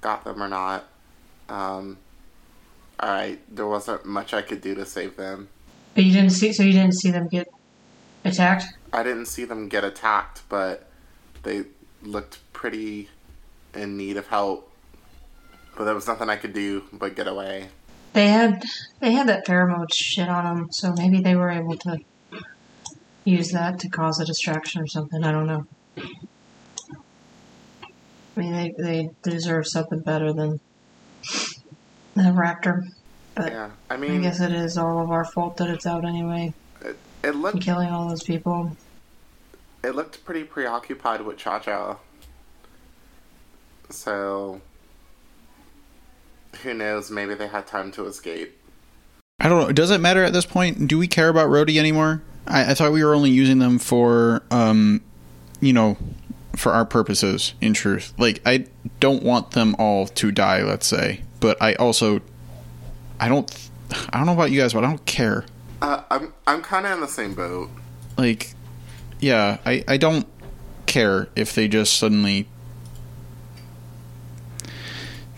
got 0.00 0.24
them 0.24 0.42
or 0.42 0.48
not. 0.48 0.84
Um, 1.48 1.98
I 3.00 3.38
there 3.50 3.66
wasn't 3.66 4.04
much 4.04 4.32
I 4.32 4.42
could 4.42 4.60
do 4.60 4.74
to 4.74 4.86
save 4.86 5.16
them. 5.16 5.48
But 5.94 6.04
you 6.04 6.12
didn't 6.12 6.30
see, 6.30 6.52
so 6.52 6.62
you 6.62 6.72
didn't 6.72 6.94
see 6.94 7.10
them 7.10 7.28
get 7.28 7.48
attacked? 8.24 8.64
I 8.92 9.02
didn't 9.02 9.26
see 9.26 9.44
them 9.44 9.68
get 9.68 9.84
attacked, 9.84 10.42
but 10.48 10.88
they 11.42 11.64
looked 12.02 12.38
pretty 12.52 13.08
in 13.74 13.96
need 13.96 14.16
of 14.16 14.28
help. 14.28 14.70
But 15.76 15.84
there 15.84 15.94
was 15.94 16.06
nothing 16.06 16.28
I 16.28 16.36
could 16.36 16.52
do 16.52 16.84
but 16.92 17.16
get 17.16 17.26
away. 17.26 17.68
They 18.12 18.28
had, 18.28 18.62
they 19.00 19.12
had 19.12 19.28
that 19.28 19.46
pheromone 19.46 19.92
shit 19.92 20.28
on 20.28 20.44
them, 20.44 20.68
so 20.72 20.92
maybe 20.92 21.20
they 21.20 21.34
were 21.34 21.50
able 21.50 21.76
to 21.78 21.98
use 23.24 23.50
that 23.52 23.78
to 23.80 23.88
cause 23.88 24.20
a 24.20 24.24
distraction 24.24 24.82
or 24.82 24.86
something. 24.86 25.24
I 25.24 25.32
don't 25.32 25.46
know. 25.46 25.66
I 28.36 28.40
mean, 28.40 28.52
they, 28.52 28.74
they 28.78 29.10
deserve 29.22 29.66
something 29.66 30.00
better 30.00 30.32
than 30.32 30.60
the 32.14 32.22
raptor. 32.22 32.82
But 33.34 33.52
Yeah, 33.52 33.70
I 33.88 33.96
mean, 33.96 34.18
I 34.18 34.22
guess 34.22 34.40
it 34.40 34.52
is 34.52 34.76
all 34.76 34.98
of 35.02 35.10
our 35.10 35.24
fault 35.24 35.56
that 35.58 35.70
it's 35.70 35.86
out 35.86 36.04
anyway. 36.04 36.52
it, 36.82 36.98
it 37.22 37.34
looked 37.34 37.62
killing 37.62 37.88
all 37.88 38.08
those 38.08 38.22
people. 38.22 38.76
it 39.82 39.94
looked 39.94 40.24
pretty 40.24 40.44
preoccupied 40.44 41.22
with 41.22 41.38
Cha 41.38 41.58
Cha. 41.60 41.96
So 43.90 44.60
who 46.62 46.74
knows? 46.74 47.10
Maybe 47.10 47.34
they 47.34 47.48
had 47.48 47.66
time 47.66 47.90
to 47.92 48.06
escape. 48.06 48.58
I 49.40 49.48
don't 49.48 49.66
know. 49.66 49.72
Does 49.72 49.90
it 49.90 50.00
matter 50.00 50.22
at 50.22 50.32
this 50.32 50.46
point? 50.46 50.86
Do 50.86 50.98
we 50.98 51.08
care 51.08 51.28
about 51.28 51.48
Rhodey 51.48 51.78
anymore? 51.78 52.22
I, 52.46 52.70
I 52.70 52.74
thought 52.74 52.92
we 52.92 53.04
were 53.04 53.14
only 53.14 53.30
using 53.30 53.58
them 53.58 53.78
for, 53.78 54.42
um, 54.50 55.02
you 55.60 55.72
know, 55.72 55.96
for 56.56 56.72
our 56.72 56.84
purposes. 56.84 57.54
In 57.60 57.74
truth, 57.74 58.12
like 58.18 58.40
I 58.46 58.66
don't 59.00 59.22
want 59.22 59.52
them 59.52 59.74
all 59.78 60.06
to 60.06 60.30
die. 60.30 60.62
Let's 60.62 60.86
say, 60.86 61.22
but 61.40 61.60
I 61.60 61.74
also, 61.74 62.20
I 63.18 63.28
don't, 63.28 63.50
I 64.10 64.18
don't 64.18 64.26
know 64.26 64.34
about 64.34 64.50
you 64.50 64.60
guys, 64.60 64.74
but 64.74 64.84
I 64.84 64.88
don't 64.88 65.04
care. 65.06 65.44
Uh, 65.80 66.02
I'm 66.10 66.32
I'm 66.46 66.62
kind 66.62 66.86
of 66.86 66.92
in 66.92 67.00
the 67.00 67.08
same 67.08 67.34
boat. 67.34 67.70
Like, 68.16 68.54
yeah, 69.18 69.58
I 69.66 69.82
I 69.88 69.96
don't 69.96 70.26
care 70.86 71.28
if 71.34 71.54
they 71.54 71.66
just 71.66 71.98
suddenly 71.98 72.46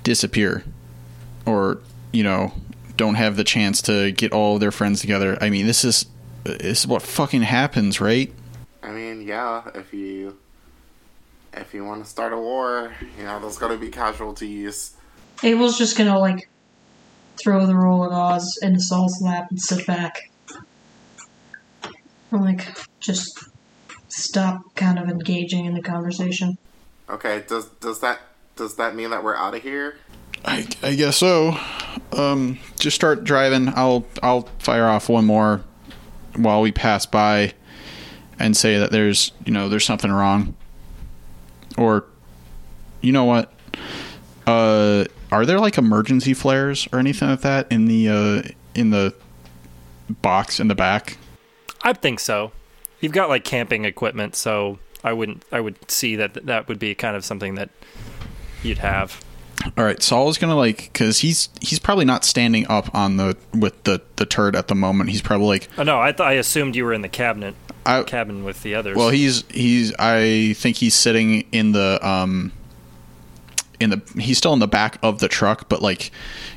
disappear, 0.02 0.64
or 1.46 1.80
you 2.12 2.22
know, 2.22 2.52
don't 2.96 3.16
have 3.16 3.36
the 3.36 3.44
chance 3.44 3.82
to 3.82 4.12
get 4.12 4.32
all 4.32 4.54
of 4.54 4.60
their 4.60 4.70
friends 4.70 5.00
together. 5.00 5.36
I 5.40 5.50
mean, 5.50 5.66
this 5.66 5.84
is 5.84 6.06
this 6.44 6.80
is 6.80 6.86
what 6.86 7.02
fucking 7.02 7.42
happens, 7.42 8.00
right? 8.00 8.32
I 8.82 8.90
mean, 8.90 9.22
yeah, 9.22 9.62
if 9.74 9.92
you 9.92 10.38
if 11.52 11.74
you 11.74 11.84
want 11.84 12.04
to 12.04 12.10
start 12.10 12.32
a 12.32 12.38
war, 12.38 12.92
you 13.18 13.24
know, 13.24 13.40
there's 13.40 13.58
gonna 13.58 13.76
be 13.76 13.88
casualties. 13.88 14.94
Abel's 15.42 15.78
just 15.78 15.98
gonna, 15.98 16.18
like, 16.18 16.48
throw 17.36 17.66
the 17.66 17.76
roll 17.76 18.04
of 18.04 18.12
Oz 18.12 18.58
into 18.62 18.80
Saul's 18.80 19.20
lap 19.20 19.48
and 19.50 19.60
sit 19.60 19.86
back. 19.86 20.30
I'm 22.32 22.42
like, 22.42 22.76
just 23.00 23.48
stop 24.08 24.74
kind 24.74 24.98
of 24.98 25.08
engaging 25.08 25.64
in 25.64 25.74
the 25.74 25.82
conversation. 25.82 26.58
Okay, 27.08 27.44
does 27.46 27.66
does 27.80 28.00
that 28.00 28.20
does 28.56 28.76
that 28.76 28.94
mean 28.94 29.10
that 29.10 29.22
we're 29.22 29.36
out 29.36 29.54
of 29.54 29.62
here? 29.62 29.96
I, 30.44 30.66
I 30.82 30.94
guess 30.94 31.16
so. 31.16 31.56
Um, 32.12 32.58
just 32.78 32.96
start 32.96 33.24
driving. 33.24 33.68
I'll 33.74 34.06
I'll 34.22 34.42
fire 34.58 34.86
off 34.86 35.08
one 35.08 35.24
more 35.24 35.62
while 36.36 36.60
we 36.60 36.72
pass 36.72 37.06
by, 37.06 37.54
and 38.38 38.56
say 38.56 38.78
that 38.78 38.90
there's 38.90 39.32
you 39.44 39.52
know 39.52 39.68
there's 39.68 39.84
something 39.84 40.12
wrong, 40.12 40.54
or 41.78 42.04
you 43.00 43.12
know 43.12 43.24
what? 43.24 43.52
Uh, 44.46 45.04
are 45.32 45.46
there 45.46 45.58
like 45.58 45.78
emergency 45.78 46.34
flares 46.34 46.86
or 46.92 46.98
anything 46.98 47.28
like 47.28 47.40
that 47.40 47.70
in 47.72 47.86
the 47.86 48.08
uh 48.08 48.42
in 48.74 48.90
the 48.90 49.14
box 50.08 50.60
in 50.60 50.68
the 50.68 50.74
back? 50.74 51.16
I 51.82 51.92
think 51.92 52.20
so. 52.20 52.52
You've 53.00 53.12
got 53.12 53.28
like 53.28 53.44
camping 53.44 53.84
equipment, 53.84 54.36
so 54.36 54.78
I 55.02 55.12
wouldn't. 55.12 55.44
I 55.50 55.60
would 55.60 55.90
see 55.90 56.16
that 56.16 56.46
that 56.46 56.68
would 56.68 56.78
be 56.78 56.94
kind 56.94 57.16
of 57.16 57.24
something 57.24 57.54
that 57.54 57.70
you'd 58.62 58.78
have. 58.78 59.23
All 59.76 59.84
right, 59.84 60.02
Saul's 60.02 60.38
gonna 60.38 60.56
like 60.56 60.90
because 60.92 61.18
he's 61.20 61.48
he's 61.60 61.78
probably 61.78 62.04
not 62.04 62.24
standing 62.24 62.66
up 62.68 62.94
on 62.94 63.16
the 63.16 63.36
with 63.54 63.82
the 63.84 64.00
the 64.16 64.26
turd 64.26 64.54
at 64.56 64.68
the 64.68 64.74
moment. 64.74 65.10
He's 65.10 65.22
probably 65.22 65.46
like 65.46 65.68
Oh 65.78 65.82
no, 65.82 66.00
I 66.00 66.12
th- 66.12 66.20
I 66.26 66.32
assumed 66.34 66.76
you 66.76 66.84
were 66.84 66.92
in 66.92 67.02
the 67.02 67.08
cabinet 67.08 67.54
I 67.86 68.02
cabin 68.02 68.44
with 68.44 68.62
the 68.62 68.74
others. 68.74 68.96
well 68.96 69.10
he's 69.10 69.44
he's 69.50 69.94
I 69.98 70.54
think 70.56 70.76
he's 70.76 70.94
sitting 70.94 71.46
in 71.52 71.72
the 71.72 71.98
um 72.06 72.52
in 73.80 73.90
the 73.90 74.02
he's 74.20 74.38
still 74.38 74.52
in 74.52 74.60
the 74.60 74.68
back 74.68 74.98
of 75.02 75.18
the 75.18 75.28
truck, 75.28 75.68
but 75.68 75.82
like 75.82 76.10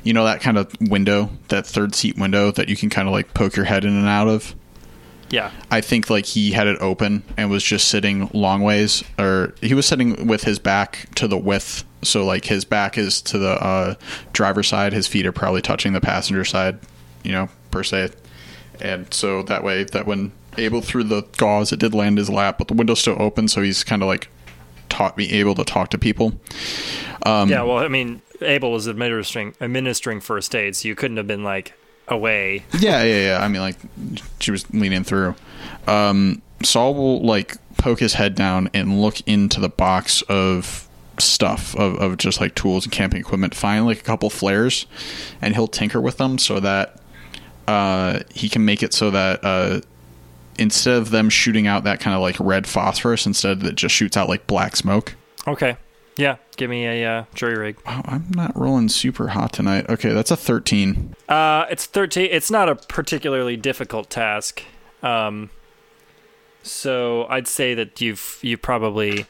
you 0.04 0.12
know 0.12 0.24
that 0.24 0.40
kind 0.40 0.56
of 0.56 0.72
window, 0.80 1.30
that 1.48 1.66
third 1.66 1.94
seat 1.94 2.16
window 2.16 2.50
that 2.52 2.68
you 2.68 2.76
can 2.76 2.90
kind 2.90 3.08
of 3.08 3.12
like 3.12 3.34
poke 3.34 3.56
your 3.56 3.64
head 3.64 3.84
in 3.84 3.94
and 3.96 4.06
out 4.06 4.28
of. 4.28 4.54
yeah. 5.30 5.50
I 5.70 5.80
think 5.80 6.08
like 6.10 6.24
he 6.26 6.52
had 6.52 6.66
it 6.66 6.78
open 6.80 7.24
and 7.36 7.50
was 7.50 7.64
just 7.64 7.88
sitting 7.88 8.30
long 8.32 8.62
ways, 8.62 9.02
or 9.18 9.54
he 9.60 9.74
was 9.74 9.86
sitting 9.86 10.26
with 10.26 10.44
his 10.44 10.58
back 10.58 11.08
to 11.16 11.26
the 11.26 11.36
width. 11.38 11.84
So 12.02 12.24
like 12.24 12.44
his 12.44 12.64
back 12.64 12.96
is 12.96 13.20
to 13.22 13.38
the 13.38 13.62
uh, 13.62 13.94
driver's 14.32 14.68
side, 14.68 14.92
his 14.92 15.06
feet 15.06 15.26
are 15.26 15.32
probably 15.32 15.62
touching 15.62 15.92
the 15.92 16.00
passenger 16.00 16.44
side, 16.44 16.78
you 17.22 17.32
know, 17.32 17.48
per 17.70 17.82
se. 17.82 18.10
And 18.80 19.12
so 19.12 19.42
that 19.44 19.64
way, 19.64 19.84
that 19.84 20.06
when 20.06 20.32
Abel 20.56 20.80
threw 20.80 21.02
the 21.02 21.22
gauze, 21.36 21.72
it 21.72 21.80
did 21.80 21.94
land 21.94 22.18
his 22.18 22.30
lap, 22.30 22.58
but 22.58 22.68
the 22.68 22.74
window's 22.74 23.00
still 23.00 23.20
open, 23.20 23.48
so 23.48 23.62
he's 23.62 23.82
kind 23.84 24.02
of 24.02 24.08
like 24.08 24.28
taught 24.88 25.16
me 25.16 25.30
able 25.32 25.54
to 25.54 25.64
talk 25.64 25.90
to 25.90 25.98
people. 25.98 26.34
Um, 27.26 27.48
yeah, 27.48 27.62
well, 27.62 27.78
I 27.78 27.88
mean, 27.88 28.22
Abel 28.40 28.72
was 28.72 28.88
administering 28.88 29.54
administering 29.60 30.20
first 30.20 30.54
aid, 30.54 30.76
so 30.76 30.88
you 30.88 30.94
couldn't 30.94 31.16
have 31.16 31.26
been 31.26 31.44
like 31.44 31.74
away. 32.06 32.64
yeah, 32.78 33.02
yeah, 33.02 33.26
yeah. 33.26 33.44
I 33.44 33.48
mean, 33.48 33.60
like 33.60 33.76
she 34.40 34.50
was 34.50 34.68
leaning 34.72 35.04
through. 35.04 35.34
Um, 35.86 36.42
Saul 36.62 36.94
will 36.94 37.24
like 37.24 37.56
poke 37.76 38.00
his 38.00 38.14
head 38.14 38.34
down 38.34 38.70
and 38.74 39.00
look 39.00 39.20
into 39.26 39.60
the 39.60 39.68
box 39.68 40.22
of 40.22 40.87
stuff 41.20 41.74
of, 41.76 41.96
of 41.96 42.16
just 42.16 42.40
like 42.40 42.54
tools 42.54 42.84
and 42.84 42.92
camping 42.92 43.20
equipment. 43.20 43.54
Find 43.54 43.84
like 43.86 44.00
a 44.00 44.02
couple 44.02 44.30
flares, 44.30 44.86
and 45.40 45.54
he'll 45.54 45.68
tinker 45.68 46.00
with 46.00 46.18
them 46.18 46.38
so 46.38 46.60
that 46.60 47.00
uh, 47.66 48.20
he 48.34 48.48
can 48.48 48.64
make 48.64 48.82
it 48.82 48.92
so 48.92 49.10
that 49.10 49.44
uh, 49.44 49.80
instead 50.58 50.96
of 50.96 51.10
them 51.10 51.30
shooting 51.30 51.66
out 51.66 51.84
that 51.84 52.00
kind 52.00 52.14
of 52.14 52.20
like 52.20 52.36
red 52.40 52.66
phosphorus, 52.66 53.26
instead 53.26 53.62
it 53.62 53.74
just 53.76 53.94
shoots 53.94 54.16
out 54.16 54.28
like 54.28 54.46
black 54.46 54.76
smoke. 54.76 55.14
Okay. 55.46 55.76
Yeah, 56.16 56.36
give 56.56 56.68
me 56.68 56.84
a 56.84 57.08
uh, 57.08 57.24
jury 57.34 57.56
rig. 57.56 57.76
Wow, 57.86 58.02
I'm 58.04 58.26
not 58.34 58.56
rolling 58.56 58.88
super 58.88 59.28
hot 59.28 59.52
tonight. 59.52 59.88
Okay, 59.88 60.12
that's 60.12 60.32
a 60.32 60.36
13. 60.36 61.14
Uh, 61.28 61.66
it's 61.70 61.86
thirteen. 61.86 62.28
It's 62.32 62.50
not 62.50 62.68
a 62.68 62.74
particularly 62.74 63.56
difficult 63.56 64.10
task. 64.10 64.64
Um, 65.00 65.50
so 66.64 67.26
I'd 67.28 67.46
say 67.46 67.74
that 67.74 68.00
you've 68.00 68.40
you've 68.42 68.62
probably 68.62 69.26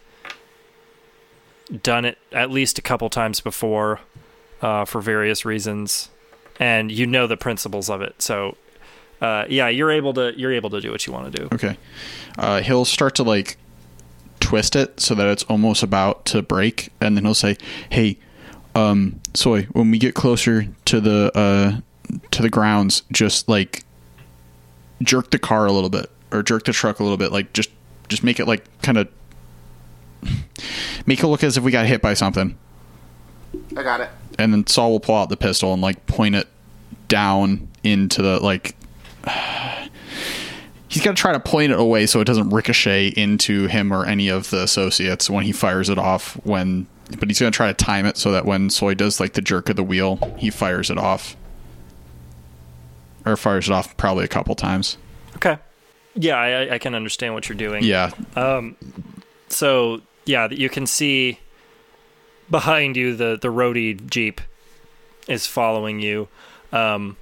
done 1.83 2.05
it 2.05 2.19
at 2.33 2.51
least 2.51 2.79
a 2.79 2.83
couple 2.83 3.09
times 3.11 3.41
before, 3.41 4.01
uh, 4.62 4.85
for 4.85 5.01
various 5.01 5.45
reasons, 5.45 6.11
and 6.59 6.91
you 6.91 7.07
know 7.07 7.27
the 7.27 7.37
principles 7.37 7.89
of 7.91 8.03
it. 8.03 8.21
So, 8.23 8.57
uh, 9.21 9.45
yeah, 9.49 9.69
you're 9.69 9.91
able 9.91 10.14
to 10.14 10.33
you're 10.37 10.53
able 10.53 10.71
to 10.71 10.81
do 10.81 10.91
what 10.91 11.07
you 11.07 11.12
want 11.12 11.33
to 11.33 11.39
do. 11.41 11.49
Okay. 11.53 11.77
Uh, 12.39 12.61
he'll 12.61 12.85
start 12.85 13.14
to 13.16 13.23
like 13.23 13.57
twist 14.41 14.77
it 14.77 15.01
so 15.01 15.14
that 15.14 15.27
it's 15.27 15.45
almost 15.45 15.83
about 15.83 16.25
to 16.27 16.43
break, 16.43 16.91
and 17.01 17.16
then 17.16 17.25
he'll 17.25 17.35
say, 17.35 17.57
"Hey, 17.91 18.19
um, 18.75 19.21
Soy, 19.35 19.64
when 19.73 19.91
we 19.91 19.99
get 19.99 20.14
closer 20.14 20.66
to 20.87 21.01
the 21.01 21.31
uh, 21.35 21.81
to 22.31 22.43
the 22.43 22.51
grounds, 22.51 23.03
just 23.12 23.49
like 23.49 23.85
jerk 25.03 25.31
the 25.31 25.39
car 25.39 25.66
a 25.66 25.73
little 25.73 25.91
bit, 25.91 26.11
or 26.33 26.43
jerk 26.43 26.64
the 26.64 26.73
truck 26.73 27.01
a 27.01 27.03
little 27.03 27.19
bit, 27.19 27.33
like 27.33 27.53
just 27.53 27.71
just 28.09 28.25
make 28.25 28.41
it 28.41 28.47
like 28.47 28.64
kind 28.83 28.99
of 28.99 29.09
make 31.07 31.23
it 31.23 31.27
look 31.27 31.43
as 31.45 31.57
if 31.57 31.64
we 31.64 31.71
got 31.71 31.87
hit 31.87 32.03
by 32.03 32.14
something." 32.14 32.57
I 33.77 33.83
got 33.83 34.01
it. 34.01 34.11
and 34.39 34.53
then 34.53 34.66
Saul 34.66 34.91
will 34.93 35.01
pull 35.01 35.16
out 35.16 35.31
the 35.31 35.37
pistol 35.37 35.73
and 35.73 35.81
like 35.83 36.07
point 36.07 36.35
it 36.35 36.49
down 37.09 37.69
into 37.83 38.23
the 38.23 38.41
like. 38.41 38.77
He's 40.91 41.03
got 41.03 41.16
to 41.16 41.21
try 41.21 41.33
to 41.33 41.41
point 41.41 41.71
it 41.71 41.79
away 41.79 42.07
so 42.07 42.21
it 42.21 42.25
doesn't 42.25 42.49
ricochet 42.49 43.09
into 43.09 43.66
him 43.66 43.93
or 43.93 44.07
any 44.07 44.29
of 44.31 44.49
the 44.49 44.62
associates 44.62 45.29
when 45.29 45.45
he 45.45 45.53
fires 45.53 45.91
it 45.91 45.99
off. 45.99 46.33
When, 46.45 46.87
but 47.19 47.29
he's 47.29 47.39
going 47.39 47.53
to 47.53 47.57
try 47.57 47.66
to 47.66 47.75
time 47.75 48.07
it 48.07 48.16
so 48.16 48.33
that 48.33 48.47
when 48.47 48.71
Soy 48.71 48.95
does 48.95 49.21
like 49.21 49.35
the 49.35 49.43
jerk 49.43 49.69
of 49.69 49.77
the 49.77 49.85
wheel, 49.85 50.16
he 50.39 50.49
fires 50.49 50.89
it 50.91 50.97
off, 50.97 51.37
or 53.27 53.37
fires 53.37 53.69
it 53.69 53.73
off 53.73 53.95
probably 53.99 54.25
a 54.25 54.29
couple 54.29 54.55
times. 54.55 54.97
Okay. 55.37 55.59
Yeah, 56.14 56.37
I, 56.37 56.77
I 56.77 56.79
can 56.79 56.95
understand 56.95 57.35
what 57.35 57.51
you're 57.51 57.59
doing. 57.59 57.85
Yeah, 57.85 58.11
Um, 58.35 58.75
so 59.51 60.01
yeah, 60.29 60.49
you 60.51 60.68
can 60.68 60.87
see 60.87 61.41
behind 62.51 62.97
you 62.97 63.16
the 63.16 63.39
the 63.41 63.49
roadie 63.49 64.09
jeep 64.09 64.43
is 65.26 65.47
following 65.47 66.01
you. 66.01 66.29
Um, 66.70 67.16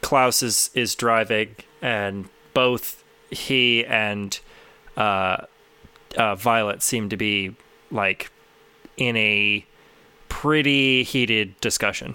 Klaus 0.00 0.42
is 0.42 0.70
is 0.74 0.94
driving, 0.94 1.56
and 1.82 2.28
both 2.54 3.04
he 3.30 3.84
and 3.84 4.40
uh, 4.96 5.44
uh, 6.16 6.34
Violet 6.36 6.82
seem 6.82 7.10
to 7.10 7.18
be 7.18 7.54
like 7.90 8.32
in 8.96 9.14
a 9.18 9.66
pretty 10.30 11.02
heated 11.02 11.60
discussion. 11.60 12.14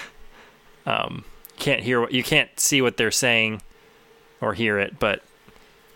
um, 0.86 1.24
can't 1.58 1.82
hear 1.82 2.00
what 2.00 2.12
you 2.12 2.22
can't 2.22 2.60
see 2.60 2.80
what 2.80 2.96
they're 2.96 3.10
saying 3.10 3.62
or 4.40 4.54
hear 4.54 4.78
it, 4.78 5.00
but 5.00 5.24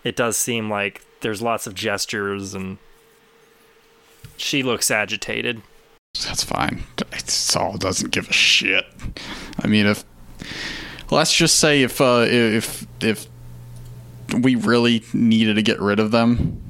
it 0.03 0.17
does 0.17 0.35
seem 0.35 0.69
like 0.69 1.01
there's 1.21 1.41
lots 1.41 1.65
of 1.65 1.73
gestures 1.73 2.53
and 2.53 2.77
she 4.37 4.63
looks 4.63 4.91
agitated. 4.91 5.61
that's 6.25 6.43
fine. 6.43 6.83
Saul 7.25 7.77
doesn't 7.77 8.11
give 8.11 8.29
a 8.29 8.33
shit. 8.33 8.85
I 9.59 9.67
mean, 9.67 9.85
if 9.85 10.03
let's 11.11 11.33
just 11.33 11.59
say 11.59 11.83
if 11.83 12.01
uh, 12.01 12.25
if 12.27 12.85
if 13.01 13.27
we 14.41 14.55
really 14.55 15.03
needed 15.13 15.55
to 15.55 15.61
get 15.61 15.79
rid 15.79 15.99
of 15.99 16.11
them, 16.11 16.61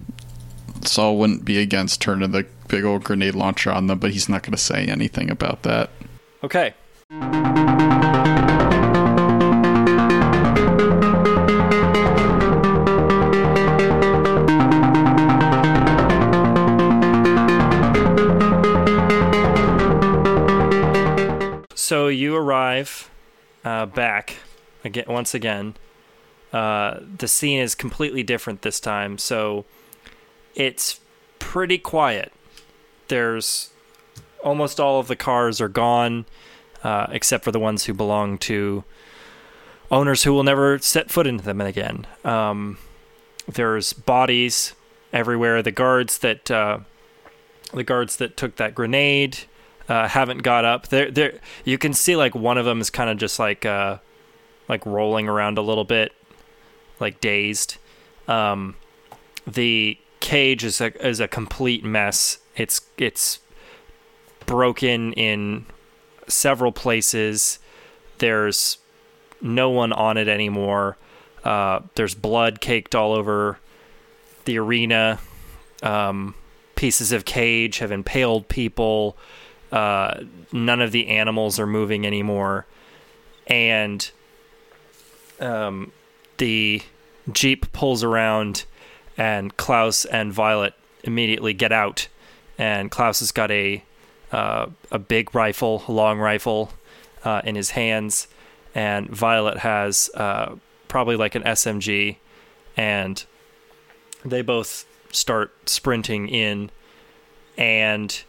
Saul 0.84 1.18
wouldn't 1.18 1.46
be 1.46 1.58
against 1.60 2.02
turning 2.02 2.32
the 2.32 2.46
big 2.68 2.84
old 2.84 3.04
grenade 3.04 3.36
launcher 3.36 3.72
on 3.72 3.88
them, 3.88 4.00
but 4.00 4.12
he's 4.12 4.30
not 4.30 4.44
going 4.44 4.52
to 4.52 4.58
say 4.58 4.86
anything 4.86 5.30
about 5.30 5.64
that. 5.64 5.90
Okay. 6.44 6.74
So 21.86 22.08
you 22.08 22.36
arrive 22.36 23.12
uh, 23.64 23.86
back 23.86 24.38
again 24.84 25.06
once 25.08 25.36
again. 25.36 25.76
Uh, 26.52 27.00
the 27.20 27.28
scene 27.28 27.60
is 27.60 27.76
completely 27.76 28.24
different 28.24 28.64
this 28.64 28.80
time, 28.80 29.20
so 29.20 29.66
it's 30.56 31.00
pretty 31.38 31.78
quiet. 31.78 32.34
There's 33.08 33.70
almost 34.44 34.80
all 34.80 35.00
of 35.00 35.08
the 35.08 35.16
cars 35.16 35.62
are 35.62 35.68
gone, 35.68 36.26
uh, 36.84 37.06
except 37.12 37.44
for 37.44 37.52
the 37.52 37.60
ones 37.60 37.86
who 37.86 37.94
belong 37.94 38.40
to 38.40 38.84
owners 39.92 40.24
who 40.24 40.34
will 40.34 40.44
never 40.44 40.80
set 40.80 41.12
foot 41.12 41.28
into 41.28 41.44
them 41.44 41.62
again. 41.62 42.08
Um, 42.24 42.80
there's 43.48 43.94
bodies 43.94 44.74
everywhere. 45.14 45.62
The 45.62 45.70
guards 45.70 46.18
that 46.18 46.50
uh, 46.50 46.80
the 47.76 47.84
guards 47.84 48.16
that 48.16 48.38
took 48.38 48.56
that 48.56 48.74
grenade 48.74 49.42
uh, 49.88 50.08
haven't 50.08 50.44
got 50.44 50.66
up. 50.66 50.88
There, 50.88 51.12
there. 51.12 51.40
You 51.64 51.78
can 51.78 51.94
see 51.94 52.16
like 52.16 52.36
one 52.36 52.58
of 52.58 52.66
them 52.66 52.82
is 52.82 52.90
kind 52.90 53.10
of 53.10 53.18
just 53.18 53.40
like 53.40 53.66
uh, 53.66 53.98
like 54.68 54.86
rolling 54.86 55.28
around 55.28 55.58
a 55.58 55.62
little 55.62 55.84
bit, 55.84 56.14
like 57.00 57.22
dazed. 57.22 57.78
Um, 58.28 58.76
the 59.46 59.98
cage 60.20 60.64
is 60.64 60.82
a 60.82 61.08
is 61.08 61.20
a 61.20 61.28
complete 61.28 61.84
mess. 61.84 62.40
It's 62.56 62.82
it's 62.98 63.40
broken 64.46 65.14
in 65.14 65.66
several 66.28 66.72
places. 66.72 67.60
There's 68.18 68.78
no 69.42 69.70
one 69.70 69.94
on 69.94 70.18
it 70.18 70.28
anymore. 70.28 70.98
Uh, 71.44 71.82
there's 71.94 72.16
blood 72.16 72.60
caked 72.60 72.96
all 72.96 73.14
over 73.14 73.60
the 74.46 74.58
arena. 74.58 75.20
Um, 75.84 76.34
pieces 76.76 77.12
of 77.12 77.26
cage 77.26 77.80
have 77.80 77.92
impaled 77.92 78.48
people. 78.48 79.18
Uh, 79.72 80.24
none 80.52 80.82
of 80.82 80.92
the 80.92 81.08
animals 81.08 81.60
are 81.60 81.68
moving 81.68 82.06
anymore, 82.06 82.66
and 83.48 84.12
um, 85.40 85.92
the 86.38 86.82
jeep 87.32 87.72
pulls 87.74 88.04
around, 88.04 88.66
and 89.18 89.56
Klaus 89.58 90.06
and 90.06 90.32
Violet 90.32 90.74
immediately 91.04 91.54
get 91.54 91.72
out, 91.72 92.08
and 92.58 92.92
Klaus 92.92 93.20
has 93.20 93.32
got 93.32 93.52
a 93.52 93.84
uh, 94.32 94.68
a 94.92 95.00
big 95.00 95.34
rifle, 95.34 95.84
long 95.88 96.20
rifle, 96.20 96.72
uh, 97.24 97.42
in 97.44 97.56
his 97.56 97.72
hands, 97.72 98.28
and 98.74 99.10
Violet 99.10 99.58
has 99.58 100.10
uh, 100.14 100.56
probably 100.88 101.16
like 101.16 101.36
an 101.36 101.44
SMG, 101.44 102.18
and 102.78 103.26
they 104.24 104.42
both 104.42 104.86
start 105.12 105.70
sprinting 105.70 106.28
in, 106.28 106.70
and 107.58 108.24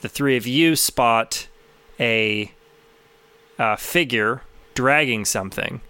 the 0.00 0.08
three 0.08 0.36
of 0.36 0.46
you 0.46 0.76
spot 0.76 1.48
a, 1.98 2.52
uh 3.58 3.76
figure 3.76 4.42
dragging 4.74 5.24
something, 5.24 5.80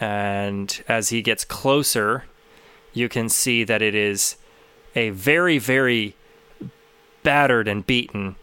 and 0.00 0.82
as 0.88 1.10
he 1.10 1.22
gets 1.22 1.44
closer, 1.44 2.24
you 2.92 3.08
can 3.08 3.28
see 3.28 3.64
that 3.64 3.80
it 3.80 3.94
is 3.94 4.36
a 4.94 5.10
very, 5.10 5.58
very 5.58 6.14
battered 7.22 7.68
and 7.68 7.86
beaten 7.86 8.36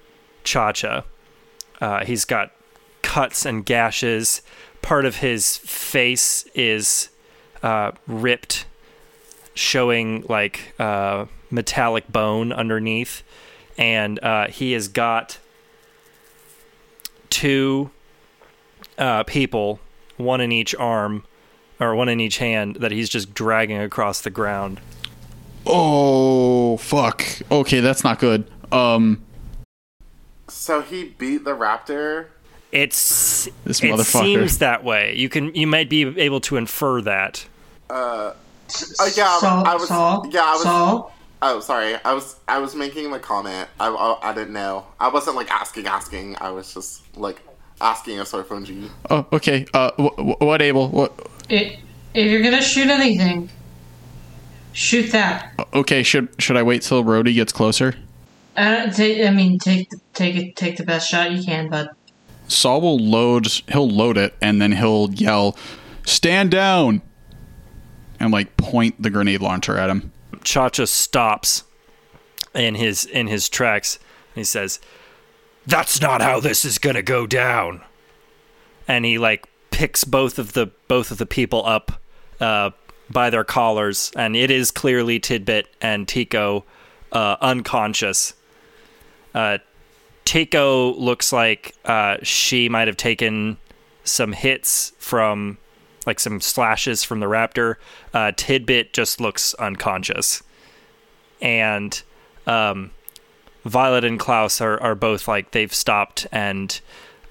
Cha 0.43 0.71
Cha. 0.71 1.03
Uh, 1.81 2.05
he's 2.05 2.25
got 2.25 2.51
cuts 3.01 3.45
and 3.45 3.65
gashes. 3.65 4.41
Part 4.81 5.05
of 5.05 5.17
his 5.17 5.57
face 5.57 6.45
is 6.55 7.09
uh, 7.61 7.91
ripped, 8.07 8.65
showing 9.53 10.23
like 10.29 10.73
uh, 10.79 11.25
metallic 11.51 12.07
bone 12.11 12.51
underneath. 12.53 13.23
And 13.79 14.21
uh, 14.21 14.47
he 14.49 14.73
has 14.73 14.89
got 14.89 15.39
two 17.29 17.89
uh, 18.97 19.23
people, 19.23 19.79
one 20.17 20.41
in 20.41 20.51
each 20.51 20.75
arm, 20.75 21.23
or 21.79 21.95
one 21.95 22.09
in 22.09 22.19
each 22.19 22.39
hand, 22.39 22.75
that 22.81 22.91
he's 22.91 23.07
just 23.07 23.33
dragging 23.33 23.79
across 23.79 24.19
the 24.19 24.29
ground. 24.29 24.81
Oh 25.65 26.75
fuck. 26.77 27.23
Okay, 27.49 27.79
that's 27.79 28.03
not 28.03 28.19
good. 28.19 28.49
Um, 28.71 29.21
So 30.49 30.81
he 30.81 31.05
beat 31.17 31.45
the 31.45 31.55
raptor. 31.55 32.27
It's 32.73 33.47
This 33.63 33.81
it 33.81 33.87
motherfucker. 33.93 34.23
seems 34.23 34.57
that 34.57 34.83
way. 34.83 35.15
You 35.15 35.29
can 35.29 35.55
you 35.55 35.67
might 35.67 35.89
be 35.89 36.01
able 36.19 36.41
to 36.41 36.57
infer 36.57 37.01
that. 37.03 37.45
Uh, 37.89 38.33
yeah, 39.15 39.39
Saul, 39.39 39.65
I 39.65 39.73
was- 39.75 39.87
Saul, 39.87 40.27
yeah, 40.31 40.43
I 40.43 40.51
was- 40.53 40.63
Saul. 40.63 41.13
Oh, 41.41 41.59
sorry. 41.61 41.95
I 42.03 42.13
was 42.13 42.35
I 42.47 42.59
was 42.59 42.75
making 42.75 43.11
the 43.11 43.19
comment. 43.19 43.69
I, 43.79 43.87
I, 43.87 44.31
I 44.31 44.33
didn't 44.33 44.53
know. 44.53 44.85
I 44.99 45.07
wasn't 45.09 45.35
like 45.35 45.49
asking, 45.51 45.87
asking. 45.87 46.35
I 46.41 46.49
was 46.51 46.73
just 46.73 47.17
like 47.17 47.39
asking 47.79 48.19
a 48.19 48.23
Suifeng 48.23 48.65
Ji. 48.65 48.89
oh, 49.09 49.25
okay. 49.31 49.65
Uh, 49.73 49.91
wh- 49.91 50.41
what 50.41 50.61
Abel? 50.61 50.89
What? 50.89 51.27
It, 51.49 51.79
if 52.13 52.29
you're 52.29 52.41
gonna 52.43 52.61
shoot 52.61 52.87
anything, 52.89 53.49
shoot 54.73 55.11
that. 55.11 55.53
Okay, 55.73 56.03
should 56.03 56.27
should 56.39 56.57
I 56.57 56.63
wait 56.63 56.81
till 56.81 57.03
Rhodey 57.03 57.33
gets 57.33 57.53
closer? 57.53 57.95
Uh, 58.57 58.89
ta- 58.91 59.25
I 59.25 59.31
mean, 59.31 59.57
take 59.59 59.89
the- 59.89 59.99
take 60.13 60.35
it, 60.35 60.55
take 60.57 60.75
the 60.77 60.83
best 60.83 61.09
shot 61.09 61.31
you 61.31 61.41
can, 61.43 61.69
but 61.69 61.91
Saul 62.49 62.81
will 62.81 62.99
load. 62.99 63.47
He'll 63.69 63.89
load 63.89 64.17
it, 64.17 64.33
and 64.41 64.61
then 64.61 64.73
he'll 64.73 65.09
yell, 65.13 65.55
"Stand 66.05 66.51
down!" 66.51 67.01
and 68.19 68.31
like 68.33 68.57
point 68.57 69.01
the 69.01 69.09
grenade 69.09 69.39
launcher 69.39 69.77
at 69.77 69.89
him. 69.89 70.11
Chacha 70.43 70.87
stops 70.87 71.63
in 72.53 72.75
his 72.75 73.05
in 73.05 73.27
his 73.27 73.49
tracks. 73.49 73.99
He 74.35 74.43
says, 74.43 74.79
"That's 75.65 76.01
not 76.01 76.21
how 76.21 76.39
this 76.39 76.65
is 76.65 76.77
gonna 76.77 77.01
go 77.01 77.27
down." 77.27 77.81
And 78.87 79.05
he 79.05 79.17
like 79.17 79.47
picks 79.71 80.03
both 80.03 80.39
of 80.39 80.53
the 80.53 80.67
both 80.87 81.11
of 81.11 81.17
the 81.17 81.25
people 81.25 81.65
up 81.65 82.01
uh, 82.39 82.71
by 83.09 83.29
their 83.29 83.43
collars, 83.43 84.11
and 84.15 84.35
it 84.35 84.51
is 84.51 84.71
clearly 84.71 85.19
Tidbit 85.19 85.67
and 85.81 86.07
Tico 86.07 86.65
uh, 87.11 87.37
unconscious. 87.41 88.33
Uh, 89.33 89.59
Tico 90.25 90.93
looks 90.93 91.33
like 91.33 91.75
uh, 91.85 92.17
she 92.23 92.69
might 92.69 92.87
have 92.87 92.97
taken 92.97 93.57
some 94.03 94.31
hits 94.31 94.93
from 94.99 95.57
like 96.09 96.19
some 96.19 96.41
slashes 96.41 97.03
from 97.03 97.19
the 97.19 97.27
raptor. 97.27 97.75
Uh, 98.13 98.31
Tidbit 98.35 98.93
just 98.93 99.21
looks 99.21 99.53
unconscious, 99.53 100.41
and 101.39 102.01
um, 102.47 102.89
Violet 103.63 104.03
and 104.03 104.19
Klaus 104.19 104.59
are, 104.59 104.81
are 104.81 104.95
both 104.95 105.27
like 105.27 105.51
they've 105.51 105.73
stopped 105.73 106.25
and 106.31 106.81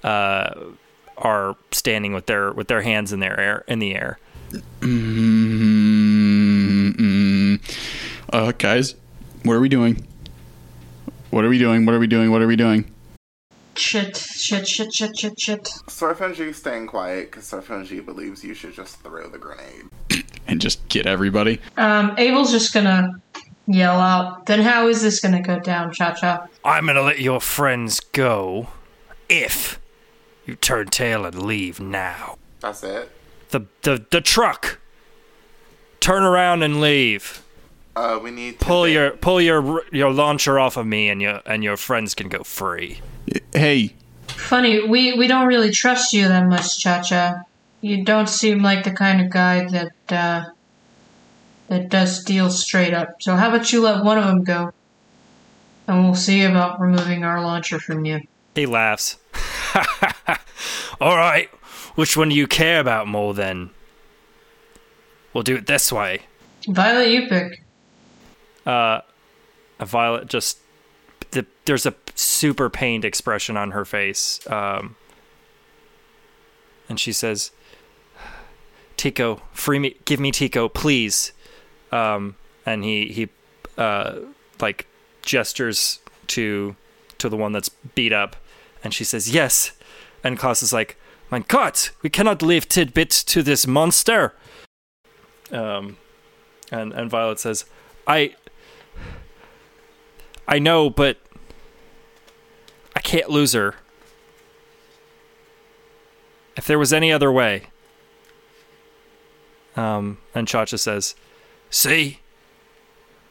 uh, 0.05 0.55
are 1.17 1.57
standing 1.73 2.13
with 2.13 2.27
their 2.27 2.53
with 2.53 2.69
their 2.69 2.83
hands 2.83 3.13
in 3.13 3.19
their 3.19 3.39
air 3.39 3.65
in 3.67 3.81
the 3.81 3.97
air. 3.97 4.21
Mm-mm. 4.81 5.19
Uh, 8.33 8.53
guys, 8.53 8.95
what 9.43 9.55
are 9.55 9.61
we 9.61 9.69
doing? 9.69 10.07
What 11.31 11.45
are 11.45 11.49
we 11.49 11.59
doing? 11.59 11.85
What 11.85 11.95
are 11.97 11.99
we 11.99 12.07
doing? 12.07 12.31
What 12.31 12.41
are 12.43 12.47
we 12.47 12.55
doing? 12.57 12.95
Shit, 13.79 14.17
shit, 14.17 14.67
shit, 14.67 14.93
shit, 14.93 15.17
shit, 15.17 15.41
shit. 15.41 15.65
Suifeng 15.87 16.55
staying 16.55 16.87
quiet 16.89 17.31
because 17.31 17.45
Suifeng 17.51 17.87
Ji 17.87 18.01
believes 18.01 18.43
you 18.43 18.53
should 18.55 18.75
just 18.75 19.01
throw 19.03 19.29
the 19.29 19.39
grenade. 19.39 19.85
And 20.51 20.63
just 20.63 20.89
get 20.89 21.05
everybody. 21.07 21.61
Um, 21.77 22.15
Abel's 22.17 22.51
just 22.51 22.73
gonna 22.73 23.21
yell 23.67 24.01
out. 24.01 24.47
Then 24.47 24.61
how 24.63 24.89
is 24.89 25.03
this 25.03 25.21
gonna 25.21 25.43
go 25.43 25.59
down, 25.61 25.93
Cha 25.93 26.15
Cha? 26.15 26.47
I'm 26.65 26.87
gonna 26.87 27.03
let 27.03 27.21
your 27.21 27.39
friends 27.39 28.01
go 28.01 28.69
if 29.29 29.79
you 30.47 30.55
turn 30.57 30.87
tail 30.87 31.27
and 31.27 31.43
leave 31.43 31.81
now. 31.81 32.39
That's 32.61 32.83
it. 32.83 33.11
The 33.51 33.67
the 33.83 34.07
the 34.11 34.23
truck. 34.23 34.79
Turn 36.01 36.23
around 36.23 36.63
and 36.63 36.81
leave. 36.81 37.43
Uh, 37.95 38.19
we 38.23 38.31
need 38.31 38.59
Pull 38.59 38.85
Tidbit- 38.85 38.93
your 38.95 39.11
pull 39.11 39.41
your 39.43 39.83
your 39.93 40.11
launcher 40.11 40.59
off 40.59 40.79
of 40.79 40.87
me, 40.87 41.11
and 41.11 41.21
your 41.21 41.43
and 41.45 41.63
your 41.63 41.77
friends 41.77 42.15
can 42.15 42.31
go 42.31 42.43
free. 42.43 43.01
Hey, 43.59 43.93
Funny, 44.29 44.87
we 44.87 45.15
we 45.15 45.27
don't 45.27 45.49
really 45.49 45.73
trust 45.73 46.13
you 46.13 46.29
that 46.29 46.47
much, 46.47 46.79
Cha 46.79 47.03
Cha. 47.03 47.43
You 47.81 48.05
don't 48.05 48.29
seem 48.29 48.63
like 48.63 48.85
the 48.85 48.93
kind 48.93 49.21
of 49.21 49.31
guy 49.31 49.67
that 49.67 49.93
uh, 50.09 50.45
that 51.67 51.89
does 51.89 52.23
deals 52.23 52.63
straight 52.63 52.95
up. 52.95 53.21
So 53.21 53.35
how 53.35 53.49
about 53.49 53.73
you 53.73 53.83
let 53.83 54.05
one 54.05 54.17
of 54.17 54.27
them 54.27 54.45
go, 54.45 54.73
and 55.89 56.05
we'll 56.05 56.15
see 56.15 56.45
about 56.45 56.81
removing 56.81 57.25
our 57.25 57.43
launcher 57.43 57.81
from 57.81 58.05
you. 58.05 58.21
He 58.55 58.65
laughs. 58.65 59.17
All 61.01 61.17
right, 61.17 61.51
which 61.97 62.17
one 62.17 62.29
do 62.29 62.37
you 62.37 62.47
care 62.47 62.79
about 62.79 63.09
more 63.09 63.35
then? 63.35 63.71
We'll 65.33 65.43
do 65.43 65.57
it 65.57 65.67
this 65.67 65.91
way. 65.91 66.21
Violet, 66.69 67.09
you 67.09 67.27
pick. 67.27 67.65
Uh, 68.65 69.01
Violet 69.81 70.29
just 70.29 70.59
the, 71.31 71.47
there's 71.65 71.87
a 71.87 71.95
super 72.15 72.71
pained 72.71 73.05
expression 73.05 73.57
on 73.57 73.73
her 73.73 73.85
face, 73.85 74.41
um, 74.51 74.97
and 76.89 76.99
she 76.99 77.13
says, 77.13 77.51
"Tico, 78.97 79.43
free 79.53 79.79
me, 79.79 79.97
give 80.05 80.21
me 80.21 80.31
Tico, 80.31 80.69
please." 80.69 81.33
Um, 81.93 82.37
and 82.65 82.85
he 82.85 83.09
he 83.09 83.29
uh, 83.77 84.17
like 84.61 84.87
gestures 85.23 86.01
to 86.29 86.77
to 87.19 87.29
the 87.29 87.37
one 87.37 87.53
that's 87.53 87.69
beat 87.69 88.13
up, 88.13 88.37
and 88.83 88.95
she 88.95 89.05
says, 89.05 89.31
"Yes." 89.31 89.73
And 90.25 90.39
Klaus 90.39 90.63
is 90.63 90.73
like, 90.73 90.97
"Mein 91.31 91.45
Gott, 91.47 91.91
we 92.03 92.11
cannot 92.11 92.43
leave 92.43 92.69
Tidbit 92.69 93.11
to 93.11 93.43
this 93.43 93.67
monster." 93.67 94.35
Um, 95.53 95.97
and 96.71 96.93
and 96.93 97.11
Violet 97.11 97.39
says, 97.41 97.65
"I." 98.07 98.35
I 100.49 100.59
know, 100.59 100.89
but 100.89 101.19
I 102.97 103.01
can't 103.01 103.29
lose 103.29 103.53
her. 103.53 103.75
If 106.57 106.67
there 106.67 106.79
was 106.79 106.93
any 106.93 107.13
other 107.13 107.31
way. 107.31 107.65
Um, 109.77 110.19
and 110.35 110.49
Chacha 110.49 110.79
says, 110.79 111.15
See? 111.71 112.21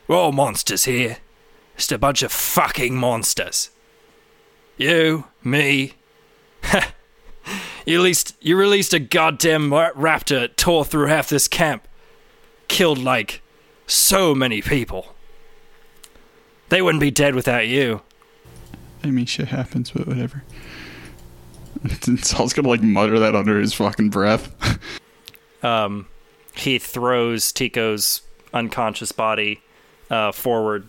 We're 0.07 0.15
all 0.15 0.31
monsters 0.31 0.85
here. 0.85 1.17
Just 1.75 1.91
a 1.91 1.97
bunch 1.97 2.21
of 2.23 2.31
fucking 2.31 2.95
monsters. 2.95 3.71
You, 4.77 5.25
me. 5.43 5.95
you 7.85 7.97
released 7.97 8.35
you 8.39 8.55
released 8.55 8.93
a 8.93 8.99
goddamn 8.99 9.71
raptor 9.71 10.55
tore 10.55 10.85
through 10.85 11.07
half 11.07 11.29
this 11.29 11.47
camp. 11.47 11.87
Killed 12.67 12.99
like 12.99 13.41
so 13.85 14.33
many 14.33 14.61
people. 14.61 15.16
They 16.69 16.81
wouldn't 16.81 17.01
be 17.01 17.11
dead 17.11 17.35
without 17.35 17.67
you. 17.67 18.01
I 19.03 19.11
mean, 19.11 19.25
shit 19.25 19.47
happens, 19.47 19.91
but 19.91 20.07
whatever. 20.07 20.43
And 21.83 22.19
Saul's 22.25 22.53
gonna 22.53 22.67
like 22.67 22.81
mutter 22.81 23.19
that 23.19 23.35
under 23.35 23.59
his 23.59 23.73
fucking 23.73 24.09
breath. 24.09 24.51
Um, 25.63 26.07
he 26.55 26.77
throws 26.77 27.51
Tico's 27.51 28.21
unconscious 28.53 29.11
body 29.11 29.59
uh, 30.11 30.31
forward 30.31 30.87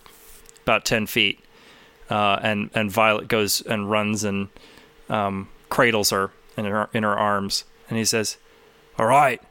about 0.61 0.85
ten 0.85 1.07
feet, 1.07 1.39
uh, 2.07 2.37
and 2.43 2.69
and 2.75 2.91
Violet 2.91 3.27
goes 3.27 3.61
and 3.61 3.89
runs 3.89 4.23
and 4.23 4.49
um, 5.09 5.49
cradles 5.69 6.11
her 6.11 6.31
in 6.55 6.65
her 6.65 6.87
in 6.93 7.01
her 7.01 7.17
arms, 7.17 7.63
and 7.89 7.97
he 7.97 8.05
says, 8.05 8.37
"All 8.99 9.07
right, 9.07 9.41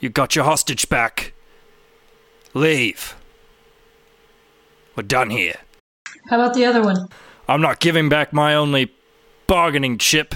you 0.00 0.08
got 0.08 0.34
your 0.34 0.46
hostage 0.46 0.88
back. 0.88 1.34
Leave. 2.54 3.14
We're 4.98 5.02
done 5.02 5.30
here. 5.30 5.54
How 6.28 6.40
about 6.40 6.54
the 6.54 6.64
other 6.64 6.82
one? 6.82 7.06
I'm 7.46 7.60
not 7.60 7.78
giving 7.78 8.08
back 8.08 8.32
my 8.32 8.56
only 8.56 8.92
bargaining 9.46 9.96
chip 9.96 10.34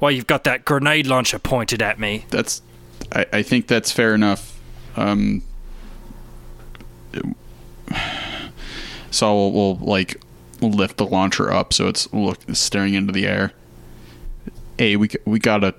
while 0.00 0.10
you've 0.10 0.26
got 0.26 0.42
that 0.42 0.64
grenade 0.64 1.06
launcher 1.06 1.38
pointed 1.38 1.80
at 1.80 2.00
me. 2.00 2.26
That's, 2.30 2.60
I, 3.12 3.24
I 3.32 3.42
think 3.44 3.68
that's 3.68 3.92
fair 3.92 4.12
enough. 4.12 4.60
Um, 4.96 5.44
Saul 9.12 9.52
will, 9.52 9.52
will 9.52 9.76
like 9.76 10.20
lift 10.60 10.96
the 10.96 11.06
launcher 11.06 11.52
up 11.52 11.72
so 11.72 11.86
it's 11.86 12.12
look 12.12 12.38
staring 12.52 12.94
into 12.94 13.12
the 13.12 13.28
air. 13.28 13.52
Hey, 14.76 14.96
we 14.96 15.08
we 15.24 15.38
gotta. 15.38 15.72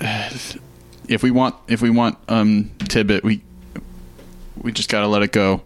If 0.00 1.22
we 1.22 1.30
want, 1.30 1.56
if 1.68 1.82
we 1.82 1.90
want 1.90 2.16
um 2.26 2.70
Tibbet, 2.88 3.22
we 3.22 3.42
we 4.62 4.72
just 4.72 4.88
gotta 4.88 5.08
let 5.08 5.20
it 5.20 5.32
go. 5.32 5.60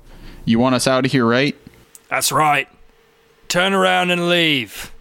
You 0.45 0.59
want 0.59 0.75
us 0.75 0.89
out 0.89 1.07
of 1.07 1.13
here, 1.13 1.25
right? 1.25 1.57
That's 2.09 2.33
right. 2.33 2.69
Turn 3.49 3.73
around 3.73 4.11
and 4.11 4.29
leave. 4.29 4.93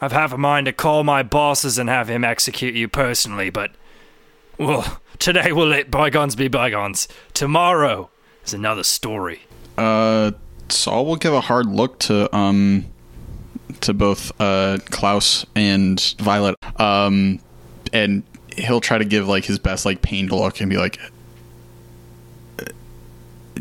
I've 0.00 0.12
half 0.12 0.32
a 0.32 0.38
mind 0.38 0.66
to 0.66 0.72
call 0.72 1.04
my 1.04 1.22
bosses 1.22 1.78
and 1.78 1.88
have 1.88 2.08
him 2.08 2.24
execute 2.24 2.74
you 2.74 2.88
personally, 2.88 3.50
but. 3.50 3.72
Well, 4.58 5.00
today 5.18 5.52
we'll 5.52 5.68
let 5.68 5.90
bygones 5.90 6.34
be 6.36 6.48
bygones. 6.48 7.08
Tomorrow 7.34 8.10
is 8.44 8.52
another 8.52 8.82
story. 8.82 9.42
Uh, 9.78 10.32
Saul 10.68 11.06
will 11.06 11.16
give 11.16 11.32
a 11.32 11.40
hard 11.40 11.66
look 11.66 11.98
to 12.00 12.34
um 12.34 12.86
to 13.80 13.94
both 13.94 14.32
uh 14.40 14.78
Klaus 14.90 15.46
and 15.54 16.00
Violet. 16.18 16.56
Um, 16.80 17.40
and 17.92 18.22
he'll 18.56 18.80
try 18.80 18.98
to 18.98 19.04
give 19.04 19.28
like 19.28 19.44
his 19.44 19.58
best 19.58 19.84
like 19.84 20.02
pained 20.02 20.32
look 20.32 20.60
and 20.60 20.68
be 20.68 20.76
like, 20.76 20.98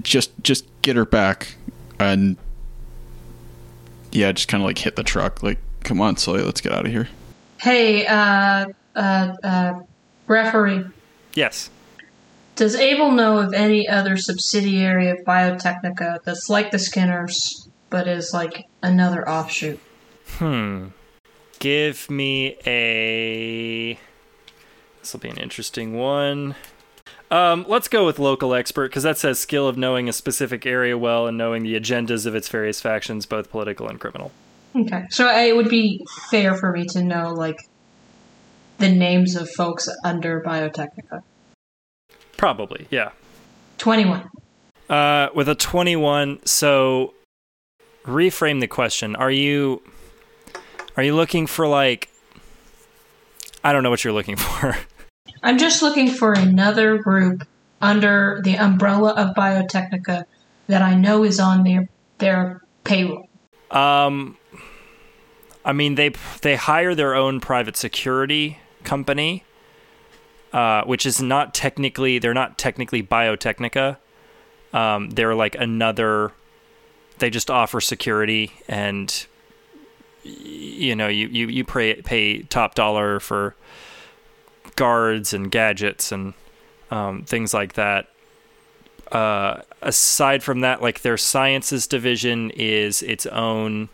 just 0.02 0.32
just 0.44 0.66
get 0.82 0.96
her 0.96 1.06
back 1.06 1.56
and 2.02 2.38
yeah, 4.12 4.32
just 4.32 4.48
kind 4.48 4.62
of 4.62 4.66
like 4.66 4.78
hit 4.78 4.96
the 4.96 5.04
truck. 5.04 5.42
Like, 5.44 5.60
come 5.84 6.02
on, 6.02 6.18
Sully, 6.18 6.42
let's 6.44 6.62
get 6.62 6.72
out 6.72 6.86
of 6.86 6.92
here. 6.92 7.08
Hey, 7.60 8.06
uh, 8.06 8.68
uh, 8.96 9.36
uh, 9.44 9.80
referee. 10.28 10.86
Yes. 11.34 11.70
Does 12.56 12.76
Abel 12.76 13.12
know 13.12 13.38
of 13.38 13.54
any 13.54 13.88
other 13.88 14.18
subsidiary 14.18 15.10
of 15.10 15.18
Biotechnica 15.26 16.20
that's 16.24 16.50
like 16.50 16.72
the 16.72 16.80
Skinners, 16.80 17.70
but 17.90 18.08
is 18.08 18.32
like 18.34 18.66
another 18.84 19.28
offshoot? 19.28 19.80
Hmm. 20.38 20.88
Give 21.60 22.10
me 22.10 22.58
a. 22.66 23.98
This 25.00 25.14
will 25.14 25.20
be 25.20 25.30
an 25.30 25.38
interesting 25.38 25.94
one. 25.94 26.56
Um, 27.32 27.66
let's 27.70 27.88
go 27.88 28.06
with 28.06 28.20
local 28.20 28.54
expert 28.54 28.90
because 28.90 29.04
that 29.04 29.18
says 29.18 29.40
skill 29.40 29.68
of 29.68 29.78
knowing 29.78 30.10
a 30.10 30.14
specific 30.14 30.66
area 30.66 30.98
well 30.98 31.28
and 31.28 31.38
knowing 31.38 31.64
the 31.64 31.80
agendas 31.80 32.26
of 32.26 32.36
its 32.36 32.50
various 32.50 32.82
factions, 32.82 33.26
both 33.26 33.50
political 33.50 33.88
and 33.88 34.00
criminal. 34.00 34.32
Okay, 34.76 35.06
so 35.10 35.30
it 35.30 35.56
would 35.56 35.70
be 35.70 36.06
fair 36.30 36.56
for 36.56 36.74
me 36.74 36.86
to 36.90 37.02
know 37.02 37.30
like 37.30 37.58
the 38.80 38.90
names 38.92 39.36
of 39.38 39.50
folks 39.52 39.88
under 40.04 40.42
Biotechnica. 40.42 41.24
Probably, 42.36 42.88
yeah. 42.90 43.12
Twenty-one. 43.78 44.30
Uh, 44.90 45.30
with 45.34 45.48
a 45.48 45.56
21, 45.56 46.46
so 46.46 47.14
reframe 48.04 48.60
the 48.60 48.68
question. 48.68 49.16
Are 49.16 49.32
you 49.32 49.82
are 50.98 51.04
you 51.04 51.16
looking 51.16 51.48
for 51.48 51.66
like 51.66 52.10
I 53.64 53.72
don't 53.72 53.84
know 53.84 53.90
what 53.90 54.04
you're 54.04 54.14
looking 54.14 54.36
for. 54.38 54.78
I'm 55.44 55.58
just 55.58 55.82
looking 55.82 56.10
for 56.10 56.34
another 56.34 56.98
group 56.98 57.48
under 57.82 58.42
the 58.44 58.58
umbrella 58.58 59.14
of 59.14 59.36
Biotechnica 59.36 60.26
that 60.68 60.82
I 60.82 60.96
know 60.96 61.24
is 61.24 61.40
on 61.40 61.64
their 61.64 61.90
their 62.20 62.62
payroll. 62.84 63.28
Um, 63.72 64.38
I 65.66 65.74
mean 65.74 65.96
they 65.96 66.12
they 66.42 66.56
hire 66.56 66.94
their 66.94 67.16
own 67.16 67.40
private 67.40 67.76
security 67.76 68.60
company, 68.84 69.44
uh, 70.54 70.84
which 70.84 71.06
is 71.06 71.22
not 71.22 71.54
technically 71.54 72.20
they're 72.20 72.34
not 72.34 72.58
technically 72.58 73.02
Biotechnica. 73.02 73.98
Um, 74.74 75.10
they're 75.10 75.36
like 75.36 75.56
another. 75.56 76.32
They 77.18 77.30
just 77.30 77.52
offer 77.52 77.82
security, 77.82 78.52
and 78.68 79.26
you 80.24 80.96
know 80.96 81.08
you 81.08 81.28
you 81.28 81.48
you 81.48 81.64
pay 81.64 81.96
pay 82.02 82.44
top 82.44 82.76
dollar 82.76 83.20
for 83.20 83.56
guards 84.76 85.34
and 85.34 85.52
gadgets 85.52 86.12
and 86.12 86.34
um, 86.90 87.24
things 87.24 87.54
like 87.54 87.74
that. 87.74 88.08
Uh, 89.12 89.62
aside 89.82 90.42
from 90.42 90.62
that, 90.62 90.82
like 90.82 91.02
their 91.02 91.18
sciences 91.18 91.86
division 91.88 92.50
is 92.52 93.02
its 93.04 93.26
own 93.26 93.90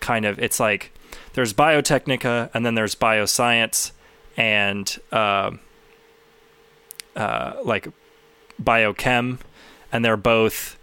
kind 0.00 0.24
of. 0.24 0.38
It's 0.38 0.60
like 0.60 0.92
there's 1.32 1.54
biotechnica 1.54 2.50
and 2.52 2.66
then 2.66 2.74
there's 2.74 2.94
bioscience 2.94 3.92
and 4.36 4.98
uh, 5.10 5.52
uh, 7.16 7.54
like 7.64 7.88
biochem, 8.62 9.38
and 9.90 10.04
they're 10.04 10.16
both 10.16 10.78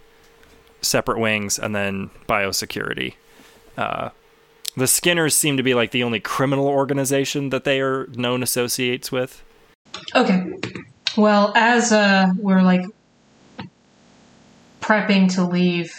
separate 0.82 1.18
wings, 1.18 1.58
and 1.58 1.74
then 1.74 2.10
biosecurity. 2.28 3.14
Uh, 3.76 4.10
the 4.76 4.86
Skinners 4.86 5.34
seem 5.34 5.56
to 5.56 5.62
be 5.62 5.74
like 5.74 5.90
the 5.90 6.02
only 6.02 6.20
criminal 6.20 6.66
organization 6.66 7.50
that 7.50 7.64
they 7.64 7.80
are 7.80 8.06
known 8.08 8.42
associates 8.42 9.10
with. 9.10 9.42
Okay. 10.14 10.52
Well, 11.16 11.52
as 11.56 11.92
uh, 11.92 12.28
we're 12.38 12.62
like 12.62 12.84
prepping 14.80 15.34
to 15.34 15.44
leave, 15.44 15.92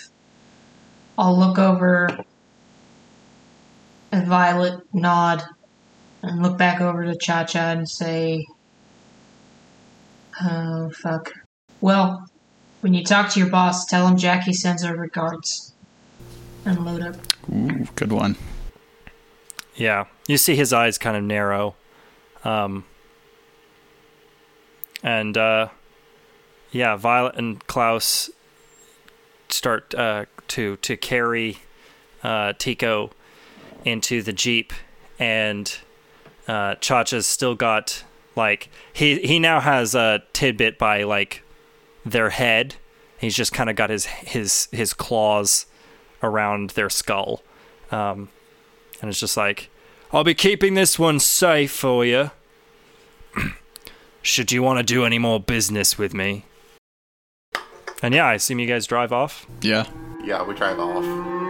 I'll 1.17 1.37
look 1.37 1.59
over 1.59 2.09
at 4.11 4.27
Violet, 4.27 4.81
nod, 4.93 5.43
and 6.21 6.41
look 6.41 6.57
back 6.57 6.81
over 6.81 7.05
to 7.05 7.15
Cha 7.15 7.43
Cha 7.43 7.71
and 7.71 7.89
say, 7.89 8.45
Oh, 10.41 10.89
fuck. 10.89 11.33
Well, 11.81 12.25
when 12.81 12.93
you 12.93 13.03
talk 13.03 13.29
to 13.31 13.39
your 13.39 13.49
boss, 13.49 13.85
tell 13.85 14.07
him 14.07 14.17
Jackie 14.17 14.53
sends 14.53 14.83
her 14.83 14.95
regards. 14.95 15.73
And 16.65 16.85
load 16.85 17.01
up. 17.01 17.15
Ooh, 17.51 17.87
good 17.95 18.11
one. 18.11 18.35
Yeah, 19.81 20.05
you 20.27 20.37
see 20.37 20.55
his 20.55 20.73
eyes 20.73 20.99
kind 20.99 21.17
of 21.17 21.23
narrow, 21.23 21.73
um, 22.43 22.85
and 25.01 25.35
uh, 25.35 25.69
yeah, 26.71 26.95
Violet 26.95 27.33
and 27.35 27.65
Klaus 27.65 28.29
start 29.49 29.95
uh, 29.95 30.25
to 30.49 30.77
to 30.77 30.95
carry 30.95 31.61
uh, 32.21 32.53
Tico 32.59 33.09
into 33.83 34.21
the 34.21 34.31
jeep, 34.31 34.71
and 35.17 35.75
uh, 36.47 36.75
Chacha's 36.75 37.25
still 37.25 37.55
got 37.55 38.03
like 38.35 38.69
he 38.93 39.19
he 39.21 39.39
now 39.39 39.59
has 39.59 39.95
a 39.95 40.21
tidbit 40.31 40.77
by 40.77 41.01
like 41.01 41.41
their 42.05 42.29
head. 42.29 42.75
He's 43.17 43.35
just 43.35 43.51
kind 43.51 43.67
of 43.67 43.75
got 43.75 43.89
his 43.89 44.05
his 44.05 44.67
his 44.71 44.93
claws 44.93 45.65
around 46.21 46.69
their 46.71 46.91
skull. 46.91 47.41
Um, 47.91 48.29
and 49.01 49.09
it's 49.09 49.19
just 49.19 49.35
like, 49.35 49.70
I'll 50.13 50.23
be 50.25 50.33
keeping 50.33 50.73
this 50.73 50.99
one 50.99 51.19
safe 51.19 51.71
for 51.71 52.05
you. 52.05 52.31
Should 54.21 54.51
you 54.51 54.61
want 54.61 54.79
to 54.79 54.83
do 54.83 55.05
any 55.05 55.17
more 55.17 55.39
business 55.39 55.97
with 55.97 56.13
me? 56.13 56.45
And 58.03 58.13
yeah, 58.13 58.25
I 58.25 58.33
assume 58.33 58.59
you 58.59 58.67
guys 58.67 58.85
drive 58.85 59.13
off. 59.13 59.45
Yeah. 59.61 59.87
Yeah, 60.23 60.43
we 60.43 60.53
drive 60.53 60.79
off. 60.79 61.40